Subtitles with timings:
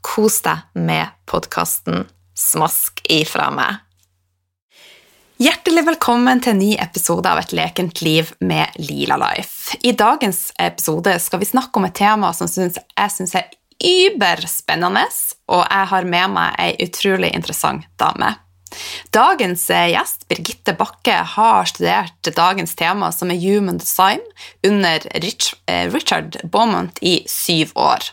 [0.00, 2.06] Kos deg med podkasten
[2.36, 3.80] Smask ifra meg.
[5.40, 9.76] Hjertelig velkommen til en ny episode av Et lekent liv med Lila Life.
[9.84, 13.48] I dagens episode skal vi snakke om et tema som jeg syns er
[13.80, 15.06] überspennende,
[15.52, 18.34] og jeg har med meg ei utrolig interessant dame.
[19.12, 24.22] Dagens gjest, Birgitte Bakke, har studert dagens tema, som er human design,
[24.66, 25.04] under
[25.92, 28.12] Richard Beaumont i syv år.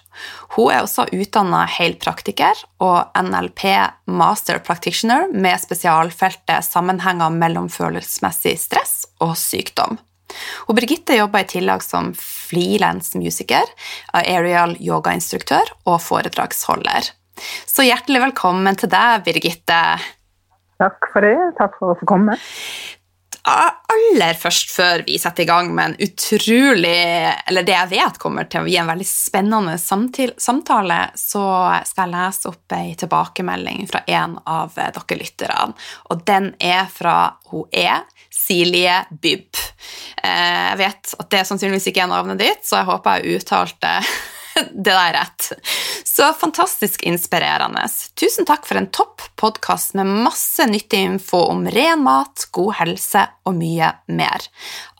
[0.56, 3.64] Hun er også utdanna helpraktiker og NLP
[4.08, 10.00] master practitioner med spesialfeltet sammenhenger mellom følelsesmessig stress og sykdom.
[10.68, 13.68] Og Birgitte jobber i tillegg som frilans musiker,
[14.16, 17.12] aerial yogainstruktør og foredragsholder.
[17.70, 19.82] Så hjertelig velkommen til deg, Birgitte.
[20.82, 21.38] Takk for det.
[21.58, 22.38] Takk for å få komme
[23.48, 26.98] aller først, før vi setter i gang med en utrolig
[27.48, 31.46] Eller det jeg vet kommer til å gi en veldig spennende samtale, så
[31.88, 35.74] skal jeg lese opp ei tilbakemelding fra en av dere lytterne.
[36.12, 37.18] Og den er fra
[37.52, 38.04] hun er
[38.34, 39.60] Silje Bybb.
[40.24, 43.94] Eh, jeg vet at det sannsynligvis ikke er navnet ditt, så jeg håper jeg uttalte
[44.88, 45.52] det der rett.
[46.18, 47.84] Så fantastisk inspirerende.
[48.20, 53.22] Tusen takk for en topp podkast med masse nyttig info om ren mat, god helse
[53.46, 54.48] og mye mer.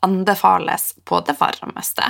[0.06, 2.06] Anbefales på det varmeste.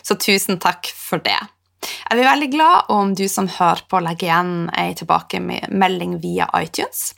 [0.00, 1.36] Så tusen takk for det.
[1.84, 7.10] Jeg blir veldig glad om du som hører på, legger igjen ei tilbakemelding via iTunes.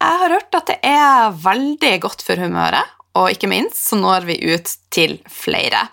[0.00, 4.32] Jeg har hørt at det er veldig godt for humøret, og ikke minst så når
[4.32, 5.84] vi ut til flere.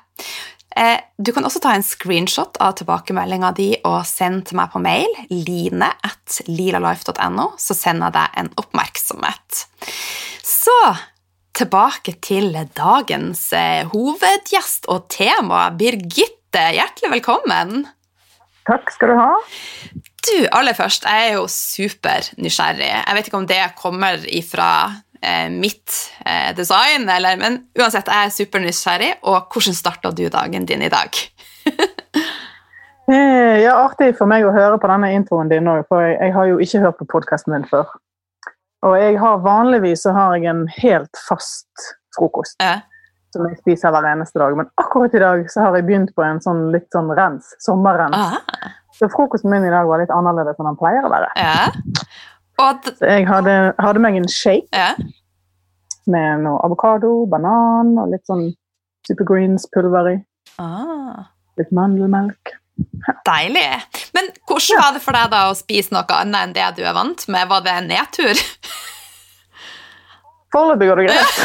[0.76, 4.82] Eh, du kan også ta en screenshot av tilbakemeldinga di og sende til meg på
[4.84, 9.62] mail line at lilalife.no, så sender jeg deg en oppmerksomhet.
[10.44, 10.76] Så
[11.56, 15.70] tilbake til dagens eh, hovedgjest og tema.
[15.80, 17.86] Birgitte, hjertelig velkommen.
[18.68, 19.32] Takk skal du ha.
[20.26, 22.92] Du, aller først, jeg er jo supernysgjerrig.
[22.98, 24.70] Jeg vet ikke om det kommer ifra
[25.52, 25.94] mitt
[26.26, 29.12] eh, design, eller, men uansett, jeg er supernysgjerrig.
[29.30, 31.22] Og hvordan starta du dagen din i dag?
[33.06, 36.32] Eh, ja, Artig for meg å høre på denne introen din òg, for jeg, jeg,
[36.34, 37.92] har jo ikke hørt på podkasten din før.
[38.86, 42.58] Og jeg har vanligvis så har jeg en helt fast frokost.
[42.62, 42.80] Ja.
[43.36, 44.56] Som jeg spiser hver eneste dag.
[44.58, 47.54] Men akkurat i dag så har jeg begynt på en sånn litt sånn rens.
[47.66, 48.18] Sommerrens.
[48.18, 48.74] Aha.
[48.96, 51.30] Så frokosten min i dag var litt annerledes enn den pleier å være.
[51.38, 52.06] Ja.
[52.56, 54.94] Så jeg hadde, hadde, meg en shake ja.
[56.08, 58.48] med noe avokado, banan og litt sånn
[59.10, 60.20] supergreens-pulver i.
[60.62, 61.28] Ah.
[61.60, 62.56] Litt mandelmelk.
[63.28, 63.68] Deilig.
[64.16, 66.96] Men hvordan var det for deg da å spise noe annet enn det du er
[66.96, 67.48] vant med?
[67.52, 68.36] Var det en nedtur?
[70.56, 71.38] Foreløpig går det greit.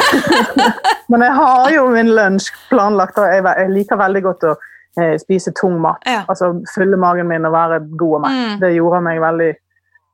[1.11, 5.53] Men jeg har jo min lunsj planlagt, og jeg, liker veldig godt å eh, spise
[5.59, 6.05] tung mat.
[6.07, 6.23] Ja.
[6.31, 8.39] Altså fylle magen min og være god og mett.
[8.39, 8.61] Mm.
[8.63, 9.51] Det gjorde meg veldig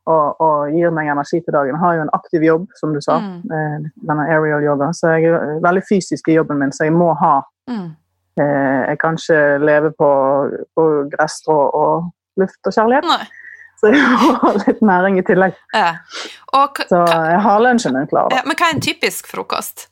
[0.07, 1.75] og, og, gir meg energi til dagen.
[1.75, 3.55] Jeg har jo en aktiv jobb, som du sa, mm.
[3.57, 7.13] Eh, denne aerial yoga, så jeg er veldig fysisk i jobben min, så jeg må
[7.23, 7.89] ha mm.
[8.41, 10.11] eh, Jeg kan ikke leve på,
[10.79, 12.07] på gresstrå og
[12.41, 13.11] luft og kjærlighet.
[13.11, 13.27] Nei.
[13.77, 15.57] Så jeg må ha litt næring i tillegg.
[15.77, 15.99] Ja.
[16.89, 18.33] så jeg har lunsjen min klar.
[18.33, 19.89] Ja, men hva er en typisk frokost?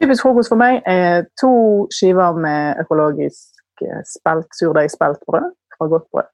[0.00, 1.52] Typisk frokost for meg er to
[1.94, 6.30] skiver med økologisk eh, spelt, surdeigsspeltbrød fra godt brød.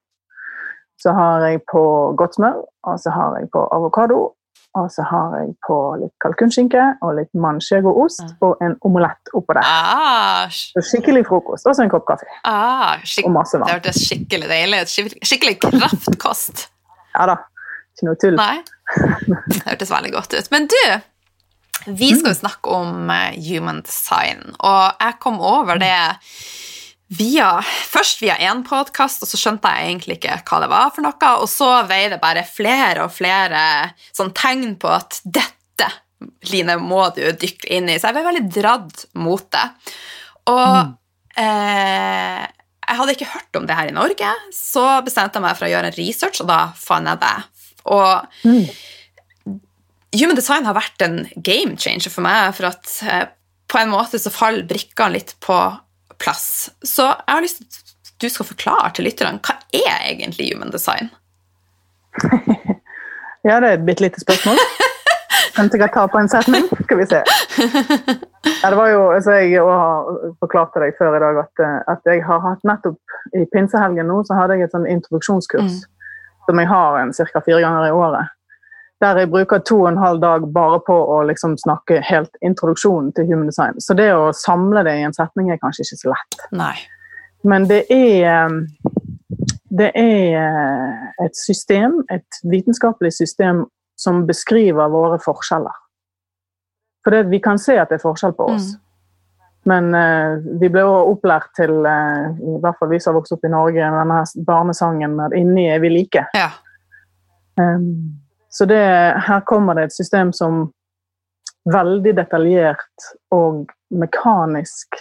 [0.99, 1.83] Så har jeg på
[2.19, 2.59] godt smør,
[2.91, 4.33] og så har jeg på avokado.
[4.77, 8.35] Og så har jeg på litt kalkunskinke og litt manchego-ost mm.
[8.45, 9.65] og en omelett oppå der.
[9.65, 11.67] Ah, skikkelig frokost.
[11.67, 12.29] Og så en kopp kaffe.
[12.47, 13.67] Ah, og masse vann.
[13.67, 15.15] Det hørtes skikkelig deilig ut.
[15.25, 16.69] Skikkelig kraftkost.
[17.17, 17.39] ja da.
[17.97, 18.37] Ikke noe tull.
[18.39, 18.59] Nei.
[19.49, 20.51] Det hørtes veldig godt ut.
[20.55, 20.83] Men du,
[21.89, 22.41] vi skal jo mm.
[22.43, 25.97] snakke om eh, human design, og jeg kom over det
[27.09, 31.07] via, først via én podkast, og så skjønte jeg egentlig ikke hva det var for
[31.07, 31.33] noe.
[31.41, 33.63] Og så veier det bare flere og flere
[34.13, 35.55] sånn tegn på at dette
[36.51, 37.95] Line må du dykke inn i.
[37.95, 39.67] Så jeg ble veldig dratt mot det.
[40.51, 40.89] Og mm.
[41.39, 42.41] eh,
[42.89, 45.71] jeg hadde ikke hørt om det her i Norge, så bestemte jeg meg for å
[45.71, 47.35] gjøre en research, og da fant jeg det.
[47.95, 49.55] Og mm.
[50.19, 53.27] human design har vært en game changer for meg, for at eh,
[53.71, 55.61] på en måte så faller brikkene litt på
[56.23, 56.71] plass.
[56.83, 60.73] Så jeg har lyst til at du skal forklare til lytterne hva er egentlig human
[60.75, 61.11] design?
[63.49, 64.59] ja, det er et bitte lite spørsmål.
[65.59, 66.67] Kanskje jeg tar på en setning?
[66.87, 67.21] Skal vi se.
[68.63, 70.09] Ja, det var jo, altså Jeg har
[70.43, 72.99] forklart til deg før i dag at, eh, at, jeg har hatt nettopp
[73.39, 75.89] i pinsehelgen nå så hadde jeg et sånn introduksjonskurs mm.
[76.47, 77.43] som jeg har en ca.
[77.47, 78.35] fire ganger i året.
[79.01, 83.13] Der jeg bruker to og en halv dag bare på å liksom snakke helt introduksjonen
[83.15, 83.79] til human design.
[83.79, 86.41] Så det å samle det i en setning er kanskje ikke så lett.
[86.59, 86.75] Nei.
[87.47, 88.51] Men det er
[89.69, 93.67] det er et system, et vitenskapelig system
[93.99, 95.75] som beskriver våre forskjeller.
[97.05, 98.73] For det, vi kan se at det er forskjell på oss.
[98.75, 98.85] Mm.
[99.69, 103.35] Men uh, vi ble også opplært til, uh, i hvert fall vi som har vokst
[103.37, 106.25] opp i Norge, denne barnesangen med 'Inni er vi like'.
[106.35, 106.49] Ja.
[107.61, 108.19] Um,
[108.59, 110.73] så det, her kommer det et system som
[111.71, 114.97] veldig detaljert og mekanisk,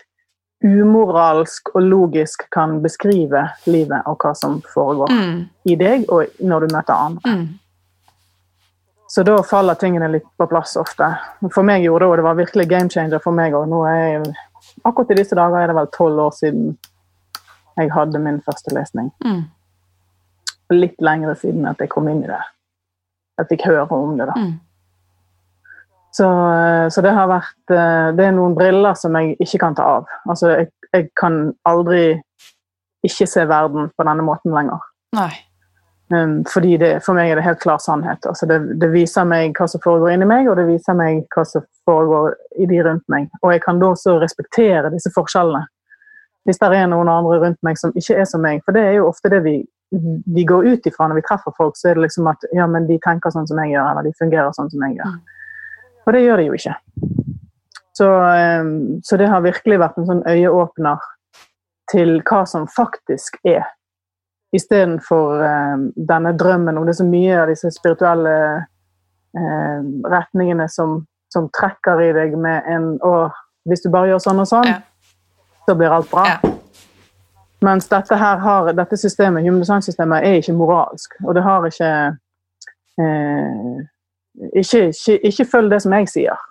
[0.61, 5.39] umoralsk og logisk kan beskrive livet og hva som foregår mm.
[5.73, 7.33] i deg og når du møter andre.
[7.33, 7.47] Mm.
[9.09, 11.07] Så da faller tingene litt på plass ofte.
[11.47, 13.73] For meg gjorde det, og det var virkelig game changer for meg òg.
[14.85, 16.75] Akkurat i disse dager er det vel tolv år siden
[17.81, 19.09] jeg hadde min første lesning.
[19.25, 19.41] Mm.
[20.77, 22.43] Litt lengre siden at jeg kom inn i det.
[23.37, 24.37] Jeg hører om det, da.
[24.37, 24.55] Mm.
[26.17, 26.27] Så,
[26.89, 30.07] så, det har vært eh, Det er noen briller som jeg ikke kan ta av.
[30.25, 32.17] Altså, jeg, jeg kan aldri
[33.05, 34.81] ikke se verden på denne måten lenger.
[35.17, 35.31] Nei.
[36.07, 38.23] Um, fordi det, For meg er det helt klar sannhet.
[38.25, 41.43] Altså det, det, viser meg hva som foregår inni meg, og det viser meg hva
[41.45, 43.27] som foregår i de rundt meg.
[43.43, 45.65] Og jeg kan da også respektere disse forskjellene.
[46.47, 48.61] Hvis det er noen andre rundt meg som ikke er som meg.
[48.63, 49.57] For det er jo ofte det vi,
[50.35, 51.77] vi går ut ifra når vi treffer folk.
[51.79, 54.17] Så er det liksom at ja, men de tenker sånn som jeg gjør, eller de
[54.19, 55.15] fungerer sånn som jeg gjør.
[56.07, 56.75] Og det gjør de jo ikke.
[57.97, 58.73] Så, um,
[59.03, 61.01] så det har virkelig vært en sånn øyeåpner
[61.91, 63.65] til hva som faktisk er
[64.55, 71.01] Istedenfor eh, denne drømmen om det er så mye av disse spirituelle eh, retningene som,
[71.33, 73.11] som, trekker i deg med en Å,
[73.67, 74.79] hvis du bare gjør sånn og sånn, ja.
[75.67, 76.29] så blir alt bra.
[76.31, 76.56] Ja.
[77.65, 81.15] Mens dette har, dette systemet, human design-systemet er ikke moralsk.
[81.25, 81.93] Og det har ikke
[83.01, 83.79] eh,
[84.55, 86.45] ikke, ikke, ikke følg det som jeg sier.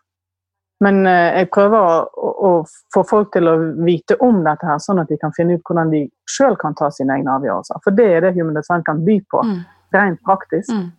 [0.85, 2.51] Men eh, jeg prøver å, å,
[2.95, 3.55] få folk til å
[3.87, 6.91] vite om dette, her, sånn at de kan finne ut hvordan de sjøl kan ta
[6.93, 7.81] sine egne avgjørelser.
[7.85, 9.59] For det er det Human Design kan by på, mm.
[9.97, 10.73] rent praktisk.
[10.75, 10.93] Mm.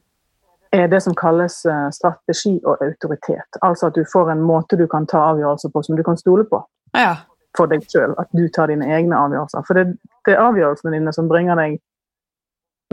[0.77, 3.59] er det som kalles uh, strategi og autoritet.
[3.63, 6.43] Altså at du får en måte du kan ta avgjørelser på som du kan stole
[6.49, 6.59] på.
[6.97, 7.13] Ja.
[7.57, 8.13] For deg sjøl.
[8.21, 9.65] At du tar dine egne avgjørelser.
[9.67, 11.79] For det, det, er avgjørelsene dine som bringer deg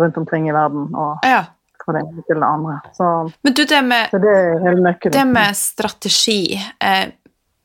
[0.00, 0.88] rundt omkring i verden.
[0.97, 1.44] og ja
[1.85, 2.78] fra det ene til det andre.
[2.92, 7.09] Så, Men du, det med, det, det med strategi eh,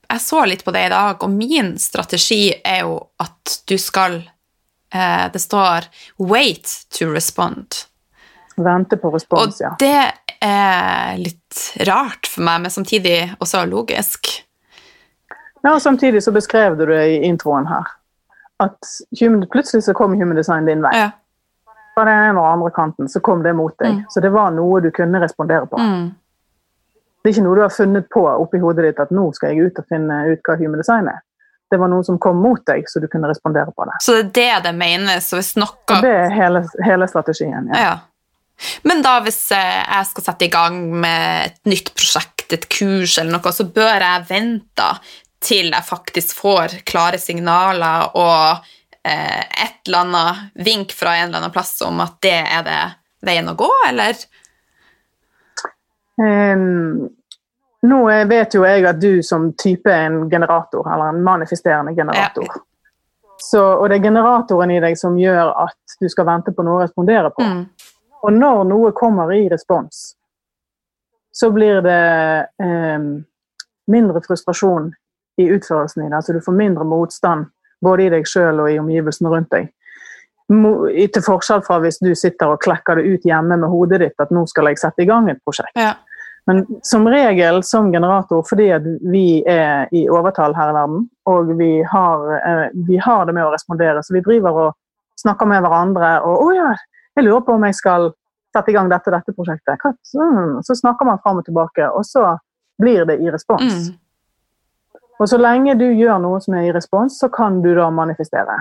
[0.09, 4.19] Jeg så litt på det i dag, og min strategi er jo at du skal
[4.93, 7.85] eh, Det står 'wait to respond'.
[8.57, 9.71] Vente på respons, ja.
[9.71, 14.27] Og det er litt rart for meg, men samtidig også logisk.
[15.63, 17.87] Ja, og Samtidig så beskrev du det i introen her.
[18.59, 18.91] At
[19.51, 20.95] plutselig så kom human design din vei.
[20.97, 21.09] Ja
[21.99, 23.99] fra den ene og andre kanten, så kom det mot deg.
[23.99, 24.03] Mm.
[24.09, 25.79] Så det var noe du kunne respondere på.
[25.79, 26.09] Mm.
[27.19, 29.69] Det er ikke noe du har funnet på oppi hodet ditt at nå skal jeg
[29.69, 31.19] ut og finne ut hva human design er.
[31.69, 33.99] Det var noe som kom mot deg, så du kunne respondere på det.
[34.01, 35.27] Så det er det det menes?
[35.35, 35.99] Hvis noe...
[36.01, 37.83] Det er hele, hele strategien, ja.
[37.83, 37.97] ja.
[38.87, 43.19] Men da hvis eh, jeg skal sette i gang med et nytt prosjekt, et kurs
[43.21, 44.87] eller noe, så bør jeg vente
[45.39, 48.65] til jeg faktisk får klare signaler og
[49.03, 52.81] eh, et eller annet vink fra en eller annen plass om at det er det
[53.25, 54.19] veien å gå, eller?
[56.19, 57.07] Um,
[57.81, 62.47] nå vet jo jeg at du som type er en generator, eller en manifesterende generator.
[62.47, 62.63] Ja.
[63.39, 66.81] Så, og det er generatoren i deg som gjør at du skal vente på noe
[66.81, 67.45] å respondere på.
[67.47, 67.61] Mm.
[68.27, 70.09] Og når noe kommer i respons,
[71.31, 72.01] så blir det
[72.59, 73.13] um,
[73.87, 74.89] mindre frustrasjon
[75.39, 76.23] i utførelsen i det.
[76.23, 77.47] så du får mindre motstand
[77.81, 79.69] både i deg sjøl og i omgivelsene rundt deg.
[80.49, 84.31] Til forskjell fra hvis du sitter og klekker det ut hjemme med hodet ditt at
[84.33, 85.77] nå skal jeg sette i gang et prosjekt.
[85.77, 85.93] Ja.
[86.49, 88.71] Men som regel som generator, fordi
[89.11, 93.45] vi er i overtall her i verden, og vi har, eh, vi har det med
[93.45, 94.71] å respondere, så vi driver og
[95.21, 96.75] snakker med hverandre og 'Å ja,
[97.15, 98.11] jeg lurer på om jeg skal
[98.55, 102.39] sette i gang dette dette prosjektet.' Så, så snakker man fram og tilbake, og så
[102.81, 103.89] blir det i respons.
[103.89, 103.97] Mm.
[105.19, 108.55] Og så lenge du gjør noe som er i respons, så kan du da manifestere.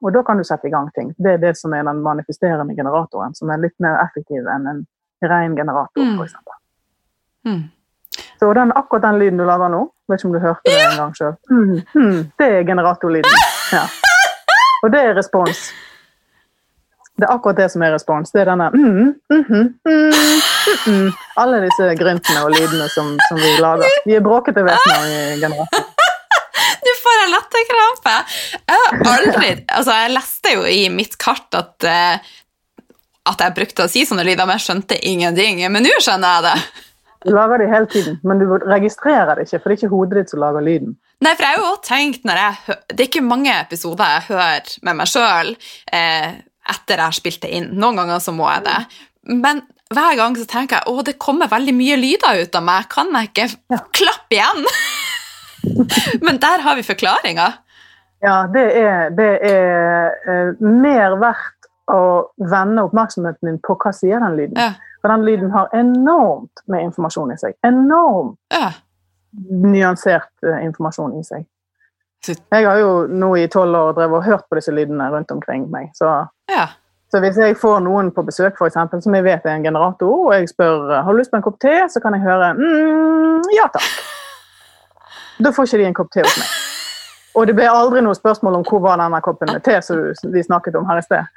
[0.00, 1.12] Og da kan du sette i gang ting.
[1.18, 4.80] Det er det som er den manifesterende generatoren, som er litt mer effektiv enn en
[5.28, 6.16] ren generator, mm.
[6.16, 6.34] f.eks.
[7.44, 7.60] Mm.
[8.40, 10.96] Så den, akkurat den lyden du lager nå, vet ikke om du hørte det en
[11.02, 13.36] gang sjøl, mm, mm, det er generatorlyden.
[13.70, 13.84] Ja.
[14.82, 15.68] Og det er respons.
[17.14, 18.32] Det er akkurat det som er respons.
[18.34, 19.68] Det er denne mm, mm,
[21.40, 24.00] Alle disse gryntene og lydene som, som, vi lager.
[24.06, 25.96] Vi er bråkete vesener i generasjonen.
[26.84, 28.12] Nå får jeg latterkrampe!
[28.70, 32.86] Jeg har aldri Altså, jeg leste jo i mitt kart at, uh,
[33.32, 35.60] at jeg brukte å si sånne lyder, men jeg skjønte ingenting.
[35.72, 36.86] Men nå skjønner jeg det.
[37.26, 40.20] Du lager det hele tiden, men du registrerer det ikke, for det er ikke hodet
[40.22, 40.94] ditt som lager lyden.
[41.20, 44.28] Nei, for jeg har jo også tenkt når jeg Det er ikke mange episoder jeg
[44.30, 45.50] hører med meg sjøl
[45.92, 46.30] eh,
[46.70, 47.68] etter jeg har spilt det inn.
[47.76, 48.78] Noen ganger så må jeg det.
[49.36, 49.60] Men
[49.94, 52.86] hver gang så tenker jeg å, det kommer veldig mye lyder ut av meg.
[52.92, 53.80] Kan jeg ikke ja.
[53.96, 54.68] klappe igjen?
[56.26, 57.48] Men der har vi forklaringa.
[58.22, 62.02] Ja, det er, det er uh, mer verdt å
[62.52, 64.60] vende oppmerksomheten din på hva sier den lyden.
[64.60, 64.74] Ja.
[65.00, 67.56] For den lyden har enormt med informasjon i seg.
[67.66, 68.74] Enormt ja.
[69.48, 71.48] nyansert uh, informasjon i seg.
[72.28, 75.64] Jeg har jo nå i tolv år drevet og hørt på disse lydene rundt omkring
[75.72, 75.88] meg.
[75.96, 76.12] Så,
[76.52, 76.66] ja.
[77.10, 80.12] Så hvis jeg får noen på besøk for eksempel, som jeg vet er en generator,
[80.28, 83.50] og jeg spør har du lyst på en kopp te, så kan jeg høre mm,
[83.56, 83.90] ja takk.
[85.40, 86.52] Da får ikke de en kopp te hos meg.
[87.38, 90.42] Og det ble aldri noe spørsmål om hvor var denne koppen med te som vi
[90.46, 91.36] snakket om her i sted.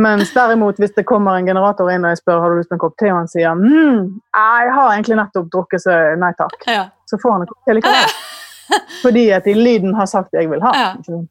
[0.00, 2.76] Mens derimot, hvis det kommer en generator inn og jeg spør har du lyst på
[2.76, 4.02] en kopp te, og han sier mm,
[4.36, 6.82] jeg har egentlig nettopp drukket, så nei takk, ja.
[7.08, 8.18] så får han en kopp te likevel.
[9.04, 10.72] Fordi at i lyden har sagt jeg vil ha.
[10.76, 11.24] Ja.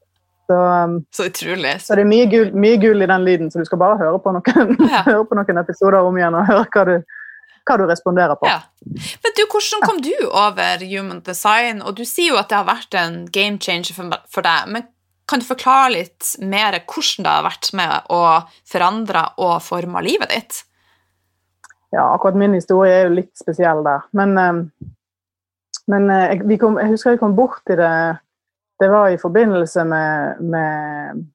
[0.46, 0.58] Så,
[1.16, 1.76] så, utrolig.
[1.82, 4.20] Så det er mye gull, mye gull, i den lyden, så du skal bare høre
[4.22, 5.02] på noen, ja.
[5.10, 6.98] høre på noen episoder om igjen og høre hva du
[7.66, 8.46] hva du responderer på.
[8.50, 8.60] Ja.
[8.86, 11.82] Men du, Hvordan kom du over human design?
[11.82, 14.68] Og Du sier jo at det har vært en game changer for deg.
[14.70, 14.86] men
[15.26, 18.22] Kan du forklare litt mer hvordan det har vært med å
[18.70, 20.60] forandre og forme livet ditt?
[21.96, 24.06] Ja, akkurat min historie er jo litt spesiell der.
[24.14, 24.62] Men, ehm,
[25.88, 27.96] men eh, jeg, kom, jeg husker jeg kom bort til det
[28.80, 31.26] Det var i forbindelse med, med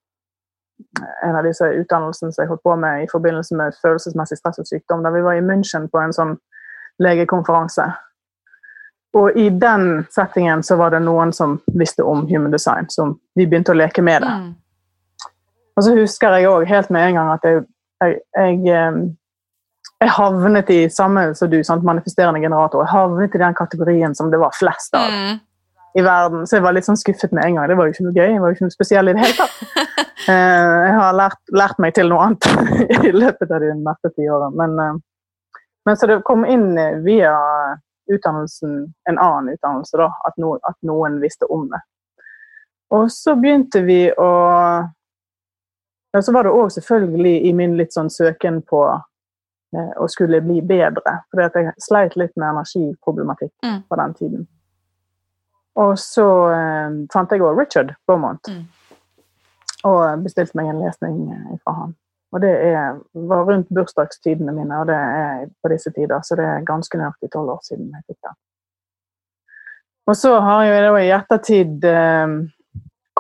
[1.25, 4.69] en av disse utdannelsene som jeg holdt på med i forbindelse med følelsesmessig stress og
[4.69, 5.05] sykdom.
[5.05, 6.37] Da vi var i München på en sånn
[7.01, 7.87] legekonferanse.
[9.17, 13.47] Og i den settingen så var det noen som visste om human design, som vi
[13.49, 14.35] begynte å leke med det.
[14.43, 14.51] Mm.
[15.77, 17.63] Og så husker jeg òg helt med en gang at jeg,
[18.05, 19.01] jeg, jeg, eh,
[20.05, 22.85] jeg havnet i samme som du, sant, manifesterende generator.
[22.85, 25.09] Jeg havnet i den kategorien som det var flest av.
[25.09, 25.39] Mm
[25.95, 26.47] i verden.
[26.47, 27.69] Så jeg var litt sånn skuffet med en gang.
[27.71, 28.33] Det var jo ikke noe gøy.
[28.35, 29.59] Det var jo ikke noe spesiell i det hele tatt.
[30.29, 32.45] Eh, jeg har lært, lært, meg til noe annet
[33.09, 34.53] i løpet av de neste ti årene.
[34.53, 37.33] Men, eh, men, så det kom inn via
[38.13, 38.75] utdannelsen,
[39.09, 41.81] en annen utdannelse, da, at, no, at noen visste om det.
[42.93, 44.31] Og så begynte vi å
[46.13, 50.45] ja, Så var det òg selvfølgelig i min litt sånn søken på eh, å skulle
[50.45, 51.17] bli bedre.
[51.33, 53.85] For jeg sleit litt med energiproblematikk mm.
[53.89, 54.49] på den tiden.
[55.79, 58.51] Og så eh, fant jeg òg Richard Beaumont.
[58.51, 58.67] Mm.
[59.89, 61.97] Og bestilte meg en lesning eh, fra han.
[62.31, 66.47] Og det er, var rundt bursdagstidene mine, og det er på disse tider, så det
[66.47, 68.37] er ganske nøyaktig tolv år siden jeg fikk den.
[70.11, 72.37] Og så har jeg da i ettertid eh,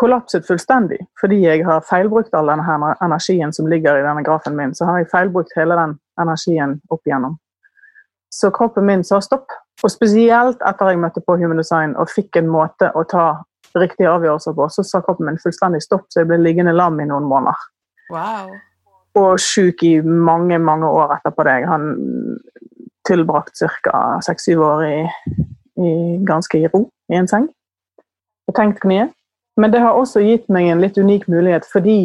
[0.00, 4.74] kollapset fullstendig, fordi jeg har feilbrukt all denne energien som ligger i denne grafen min.
[4.74, 7.36] Så har jeg feilbrukt hele den energien opp igjennom.
[8.30, 9.50] Så kroppen min sa stopp.
[9.84, 13.26] Og spesielt etter jeg møtte på Human Design og fikk en måte å ta
[13.78, 17.06] riktige avgjørelser på, så sa kroppen min fullstendig stopp, så jeg ble liggende lam i
[17.08, 17.68] noen måneder.
[18.10, 18.50] Wow.
[19.18, 21.56] Og sjuk i mange, mange år etterpå det.
[21.70, 21.86] Han
[23.08, 24.20] tilbrakt ca.
[24.26, 24.98] seks-syv år i,
[25.80, 25.92] i,
[26.26, 27.48] ganske i ro i en seng.
[28.50, 29.08] Og tenkt mye.
[29.60, 32.00] Men det har også gitt meg en litt unik mulighet fordi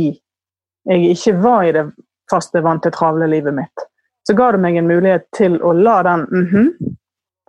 [0.86, 1.86] jeg ikke var i det
[2.32, 3.86] faste, vante, travle livet mitt.
[4.26, 6.96] Så ga det meg en mulighet til å la den mm -hmm,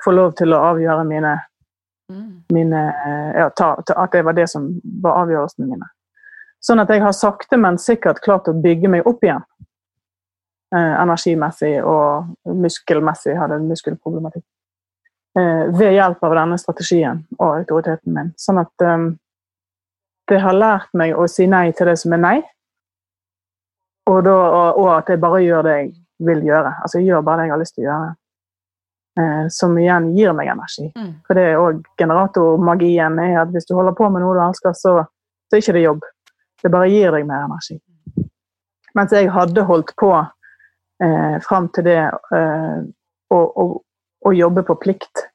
[0.06, 1.34] få lov til å avgjøre mine,
[2.12, 2.30] mm.
[2.54, 2.82] mine
[3.36, 4.70] ja, ta, ta, At det var det som
[5.02, 5.90] var avgjørelsene mine.
[6.62, 9.44] Sånn at jeg har sakte, men sikkert klart å bygge meg opp igjen.
[10.74, 14.42] Eh, energimessig og muskelmessig hadde muskelproblematikk.
[15.38, 18.32] Eh, ved hjelp av denne strategien og autoriteten min.
[18.40, 19.06] Sånn at eh,
[20.26, 22.36] det har lært meg å si nei til det som er nei.
[24.10, 25.90] Og, da, og, og at jeg bare gjør det jeg
[26.26, 26.72] vil gjøre.
[26.82, 28.16] Altså jeg gjør bare det jeg har lyst til å gjøre eh,
[29.48, 30.90] som igjen gir meg energi.
[30.92, 31.12] Mm.
[31.24, 34.74] For det er òg generatormagien er at hvis du holder på med noe du elsker,
[34.76, 34.98] så,
[35.48, 36.04] så er ikke det jobb.
[36.62, 37.78] Det bare gir deg mer energi.
[38.96, 40.10] Mens jeg hadde holdt på
[41.04, 42.76] eh, fram til det eh,
[43.32, 43.66] å, å,
[44.24, 45.26] å, jobbe på plikt.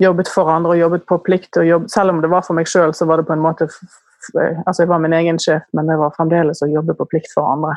[0.00, 1.60] jobbet for andre og jobbet på plikt.
[1.64, 3.68] jobb, Selv om det var for meg sjøl, så var det på en måte
[4.66, 7.48] altså Jeg var min egen sjef, men det var fremdeles å jobbe på plikt for
[7.48, 7.76] andre.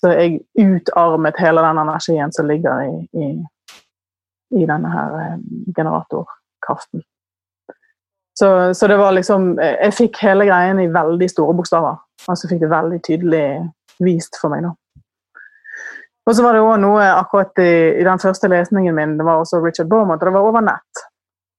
[0.00, 3.28] Så jeg utarmet hele den energien som ligger i, i,
[4.52, 5.38] i denne her eh,
[5.76, 7.02] generatorkraften.
[8.38, 11.98] Så, så, det var liksom Jeg fikk hele greien i veldig store bokstaver.
[12.28, 13.44] Og så fikk det veldig tydelig
[14.02, 14.72] vist for meg, da.
[16.22, 19.42] Og så var det òg noe akkurat i, i, den første lesningen min, det var
[19.42, 21.02] også Richard Beaumont, og det var over nett.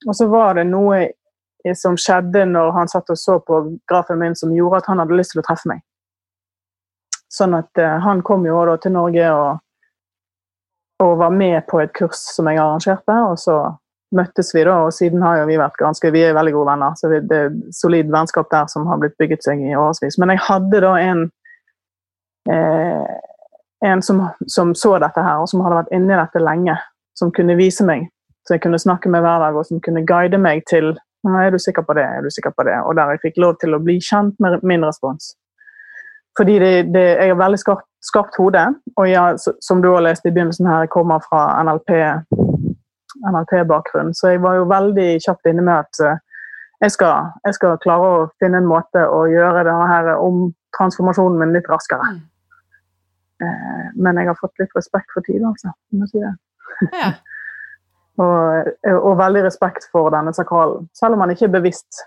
[0.07, 1.01] Og så var det noe
[1.79, 3.59] som skjedde når han satt og så på
[3.89, 5.83] grafen min som gjorde at han hadde lyst til å treffe meg.
[7.31, 9.62] Sånn at uh, han kom jo òg til Norge og,
[11.03, 13.17] og, var med på et kurs som jeg arrangerte.
[13.29, 13.57] Og så
[14.13, 16.97] møttes vi, da, og siden har jo vi vært ganske Vi er veldig gode venner,
[16.97, 20.19] så det er solid vennskap der som har blitt bygget seg i årevis.
[20.21, 21.23] Men jeg hadde da en
[22.51, 23.15] eh,
[23.83, 26.75] en som, som, så dette her, og som hadde vært inni dette lenge,
[27.19, 28.07] som kunne vise meg,
[28.47, 30.93] så jeg kunne snakke med hver dag, og som kunne guide meg til
[31.23, 32.03] er du sikker på det?
[32.03, 32.75] Er du sikker på det?
[32.83, 35.29] Og der jeg fikk lov til å bli kjent med min respons.
[36.35, 38.65] Fordi det, det, jeg er veldig skarpt, skarpt hode,
[38.97, 44.27] og ja, som du har lest i begynnelsen her, jeg kommer fra NLP-bakgrunn, NLP så
[44.33, 46.19] jeg var jo veldig kjapt inne med at eh,
[46.83, 47.13] jeg skal,
[47.47, 50.35] jeg skal, klare å finne en måte å gjøre denne her om
[50.75, 52.05] transformasjonen min litt raskere.
[52.11, 52.21] Mm.
[53.43, 55.67] Eh, men jeg har fått litt respekt for tid, altså.
[55.95, 56.35] Må si det.
[56.91, 57.09] Ja.
[58.21, 62.03] Og, og, veldig respekt for denne sakralen, selv om man ikke er bevisst.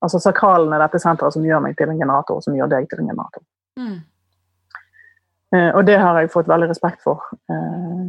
[0.00, 3.02] Altså Sakralen er dette senteret som gjør meg til en generator, som gjør deg til
[3.02, 3.42] en generator.
[3.76, 3.98] Mm.
[5.56, 7.24] Eh, og det har jeg fått veldig respekt for.
[7.50, 8.06] Eh,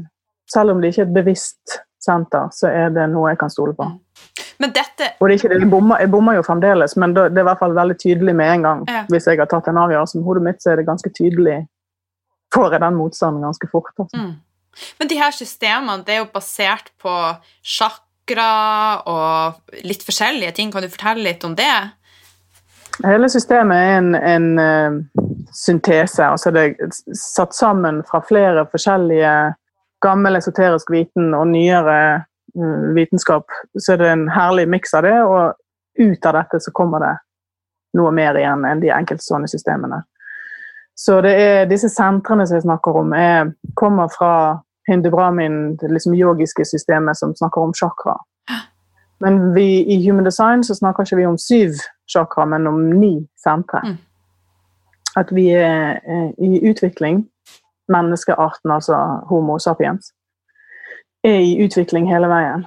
[0.50, 3.76] selv om det ikke er et bevisst senter, så er det noe jeg kan stole
[3.78, 3.88] på.
[4.62, 5.14] Men dette...
[5.20, 7.48] Og det er ikke det, jeg, bommer, jeg bommer jo fremdeles, men det er i
[7.48, 8.84] hvert fall veldig tydelig med en gang.
[8.92, 9.04] Ja.
[9.12, 11.64] Hvis jeg har tatt en avgjørelse med hodet mitt, så er det ganske tydelig
[12.54, 13.96] Får jeg den motstanden ganske fort.
[13.98, 14.14] Altså.
[14.14, 14.84] Mm.
[15.00, 17.14] Men de her systemene det er jo basert på
[17.66, 18.50] sjakra
[19.10, 20.70] og litt forskjellige ting.
[20.70, 21.72] Kan du fortelle litt om det?
[23.02, 25.00] Hele systemet er en, en uh,
[25.52, 26.26] syntese.
[26.26, 29.34] altså Det er satt sammen fra flere forskjellige
[30.04, 31.98] gammel esoterisk viten og nyere
[32.60, 33.52] uh, vitenskap.
[33.78, 35.54] Så er det en herlig miks av det, og
[36.00, 37.14] ut av dette så kommer det
[37.98, 40.02] noe mer igjen enn de enkeltstående systemene.
[40.96, 44.34] Så det er disse sentrene som jeg snakker om, er, kommer fra
[44.90, 48.18] Hindu Brahmin, det liksom yogiske systemet som snakker om chakra.
[49.24, 51.78] Men vi, i Human Design så snakker ikke vi om syv
[52.14, 53.80] chakra, men om ni sentre.
[53.86, 53.98] Mm.
[55.16, 57.28] At vi er eh, i utvikling,
[57.88, 58.96] menneskearten, altså
[59.30, 60.14] Homo sapiens,
[61.24, 62.66] er i utvikling hele veien.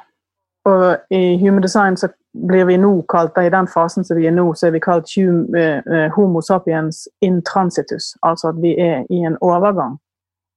[0.66, 2.08] Og i Human Design så
[2.48, 5.12] blir vi nå kalt, i den fasen som vi er nå, så er vi kalt
[5.18, 8.14] uh, Homo sapiens in transitus.
[8.22, 9.98] Altså at vi er i en overgang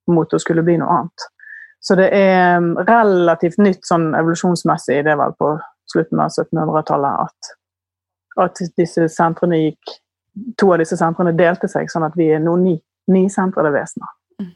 [0.10, 1.28] mot å skulle bli noe annet.
[1.82, 5.54] Så det er um, relativt nytt sånn evolusjonsmessig, det var på
[5.92, 7.54] slutten av 1700-tallet, at,
[8.44, 9.96] at, disse sentrene gikk
[10.58, 12.76] To av disse sentrene delte seg, sånn at vi er nå ni,
[13.30, 14.10] sentrede vesener.
[14.40, 14.52] Mm.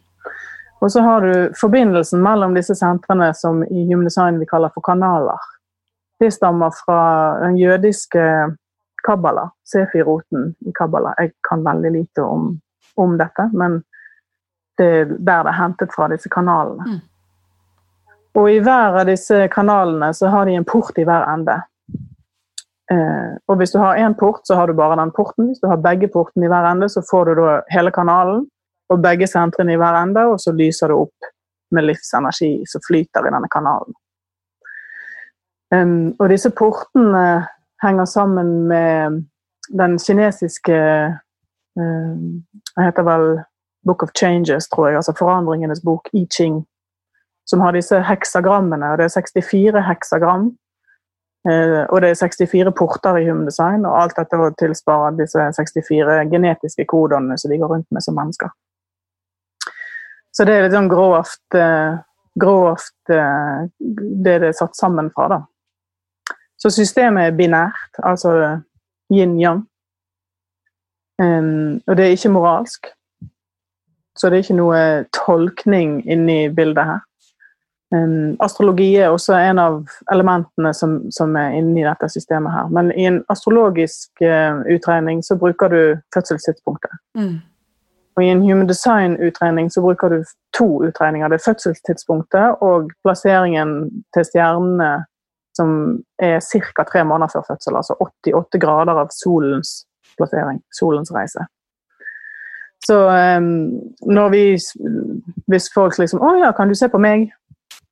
[0.81, 4.85] Og så har du forbindelsen mellom disse sentrene som i Human Design vi kaller for
[4.85, 5.39] kanaler.
[6.19, 6.99] De stammer fra
[7.41, 8.27] den jødiske
[9.03, 11.15] kabbala, Sefi-roten i kabbala.
[11.17, 12.53] Jeg kan veldig lite om,
[12.95, 13.81] om dette, men
[14.77, 16.85] det er der det er hentet fra, disse kanalene.
[16.87, 17.01] Mm.
[18.33, 21.59] Og i hver av disse kanalene så har de en port i hver ende.
[22.93, 25.47] Eh, og hvis du har én port, så har du bare den porten.
[25.49, 28.45] Hvis du har begge portene i hver ende, så får du da hele kanalen
[28.91, 31.29] og begge sentrene i hver ende, og så lyser det opp
[31.73, 33.95] med livsenergi som flyter i denne kanalen.
[35.73, 37.47] Um, og disse portene
[37.81, 39.23] henger sammen med
[39.73, 40.77] den kinesiske
[41.79, 42.43] um,
[42.75, 43.25] Det heter vel
[43.85, 46.61] Book of Changes, tror jeg, altså Forandringenes bok, I Ching
[47.45, 48.91] som har disse heksagrammene.
[48.91, 50.51] og Det er 64 heksagram.
[51.49, 56.21] Eh, og det er 64 porter i Human Design, og alt dette tilsvarer disse 64
[56.31, 58.53] genetiske kodene som vi går rundt med som mennesker.
[60.33, 61.99] Så det er litt sånn grovt, eh,
[62.39, 65.41] grovt eh, det det er satt sammen fra, da.
[66.57, 68.61] Så systemet er binært, altså
[69.11, 69.65] yin-yang.
[71.19, 72.87] Og det er ikke moralsk.
[74.15, 74.79] Så det er ikke noe
[75.11, 77.01] tolkning inni bildet her.
[77.93, 79.75] Um, astrologi er også en av
[80.11, 82.71] elementene som, som, er inni dette systemet her.
[82.73, 85.81] Men i en astrologisk uh, utregning så bruker du
[86.15, 86.95] fødselstidspunktet.
[87.17, 87.35] Mm.
[88.15, 90.23] Og i en human design-utregning så bruker du
[90.57, 91.27] to utregninger.
[91.27, 94.91] Det er fødselstidspunktet og plasseringen til stjernene
[95.57, 96.83] som er ca.
[96.83, 97.75] tre måneder før fødsel.
[97.77, 99.83] Altså 88 grader av solens
[100.17, 100.61] plassering.
[100.79, 101.45] Solens reise.
[102.85, 102.97] Så
[103.37, 104.57] um, når vi
[105.47, 107.31] Hvis folk liksom 'Å ja, kan du se på meg?'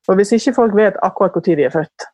[0.08, 2.06] Og hvis ikke folk vet akkurat når de er født,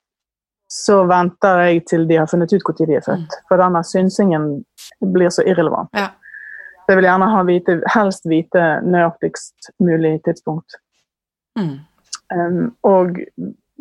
[0.68, 3.36] så venter jeg til de har funnet ut når de er født.
[3.36, 3.44] Mm.
[3.48, 4.48] For denne synsingen
[5.14, 5.88] blir så irrelevant.
[5.96, 6.10] Ja.
[6.84, 10.78] Så jeg vil gjerne ha vite, helst vite nøyaktigst mulig tidspunkt.
[11.58, 11.74] Mm.
[12.34, 13.18] Um, og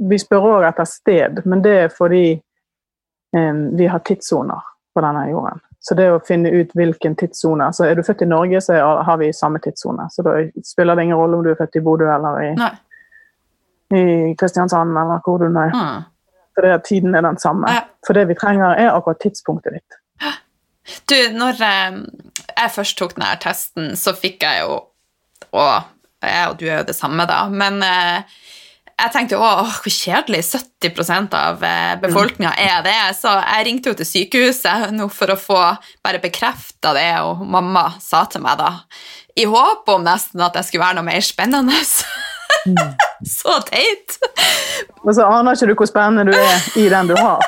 [0.10, 2.26] vi spør òg etter sted, men det er fordi
[3.36, 4.63] um, vi har tidssoner
[4.96, 5.63] på denne jorden.
[5.80, 8.76] Så det å finne ut hvilken tidssone så Er du født i Norge, så
[9.08, 10.08] har vi samme tidssone.
[10.12, 10.34] Så da
[10.65, 12.50] spiller det ingen rolle om du er født i Bodø eller i,
[13.95, 15.73] i Kristiansand eller hvor du er.
[15.73, 16.06] Mm.
[16.58, 17.69] For det, tiden er den samme.
[17.71, 17.86] Ja.
[18.08, 20.00] For det vi trenger, er akkurat tidspunktet ditt.
[21.12, 22.02] Du, når eh,
[22.56, 24.78] jeg først tok denne testen, så fikk jeg jo
[25.52, 25.73] Og
[26.23, 27.43] jeg og du er jo det samme, da.
[27.52, 28.38] Men eh,
[28.97, 30.41] jeg tenkte åh, hvor kjedelig.
[30.82, 32.97] 70% av eh, befolkninga er det.
[33.19, 35.60] Så jeg ringte jo til sykehuset nå for å få
[36.02, 38.71] bare bekrefta det, og mamma sa til meg da,
[39.38, 41.82] i håp om nesten at jeg skulle være noe mer spennende.
[43.38, 44.17] Så teit!
[45.04, 47.43] Og så aner ikke du hvor spennende du er i den du har.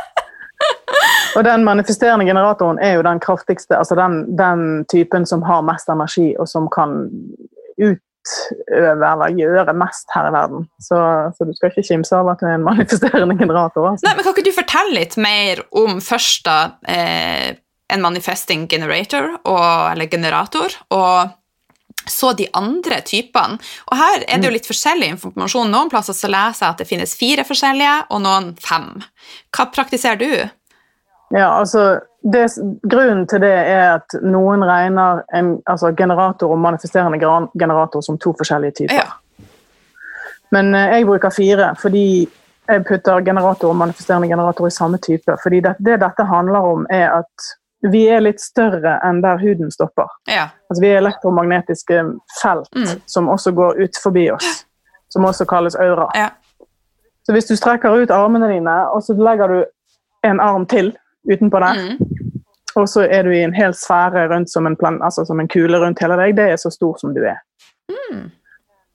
[1.37, 5.89] Og den manifesterende generatoren er jo den kraftigste, altså den, den typen som har mest
[5.91, 7.03] energi, og som kan
[7.79, 10.67] ut utøve eller gjøre mest her i verden.
[10.81, 10.99] Så,
[11.35, 13.91] så du skal ikke kimse av at du er en manifesterende generator.
[13.91, 14.05] Altså.
[14.07, 16.57] Nei, men Kan ikke du fortelle litt mer om først da
[16.89, 17.57] eh,
[17.89, 21.31] en manifesting generator, og, eller generator, og
[22.11, 23.59] så de andre typene.
[23.89, 24.57] Og her er det jo mm.
[24.57, 25.71] litt forskjellig informasjon.
[25.73, 28.91] Noen plasser så leser jeg at det finnes fire forskjellige, og noen fem.
[29.55, 30.31] Hva praktiserer du?
[31.29, 32.47] Ja, altså det,
[32.89, 37.19] Grunnen til det er at noen regner en altså generator og manifesterende
[37.53, 39.03] generator som to forskjellige typer.
[39.03, 39.45] Ja.
[40.51, 42.05] Men eh, jeg bruker fire fordi
[42.69, 45.37] jeg putter generator og manifesterende generator i samme type.
[45.43, 47.49] Fordi det, det dette handler om, er at
[47.81, 50.09] vi er litt større enn der huden stopper.
[50.27, 50.49] Ja.
[50.69, 52.01] Altså, vi er elektromagnetiske
[52.41, 52.89] felt mm.
[53.07, 54.65] som også går ut forbi oss.
[55.09, 56.09] Som også kalles aura.
[56.13, 56.29] Ja.
[57.25, 59.59] Så hvis du strekker ut armene dine, og så legger du
[60.27, 60.91] en arm til
[61.31, 61.79] utenpå der.
[61.79, 62.19] Mm.
[62.75, 65.47] Og så er du i en hel sfære rundt som en, plan, altså som en
[65.49, 66.35] kule rundt hele deg.
[66.37, 67.39] Det er så stor som du er.
[67.89, 68.27] Mm.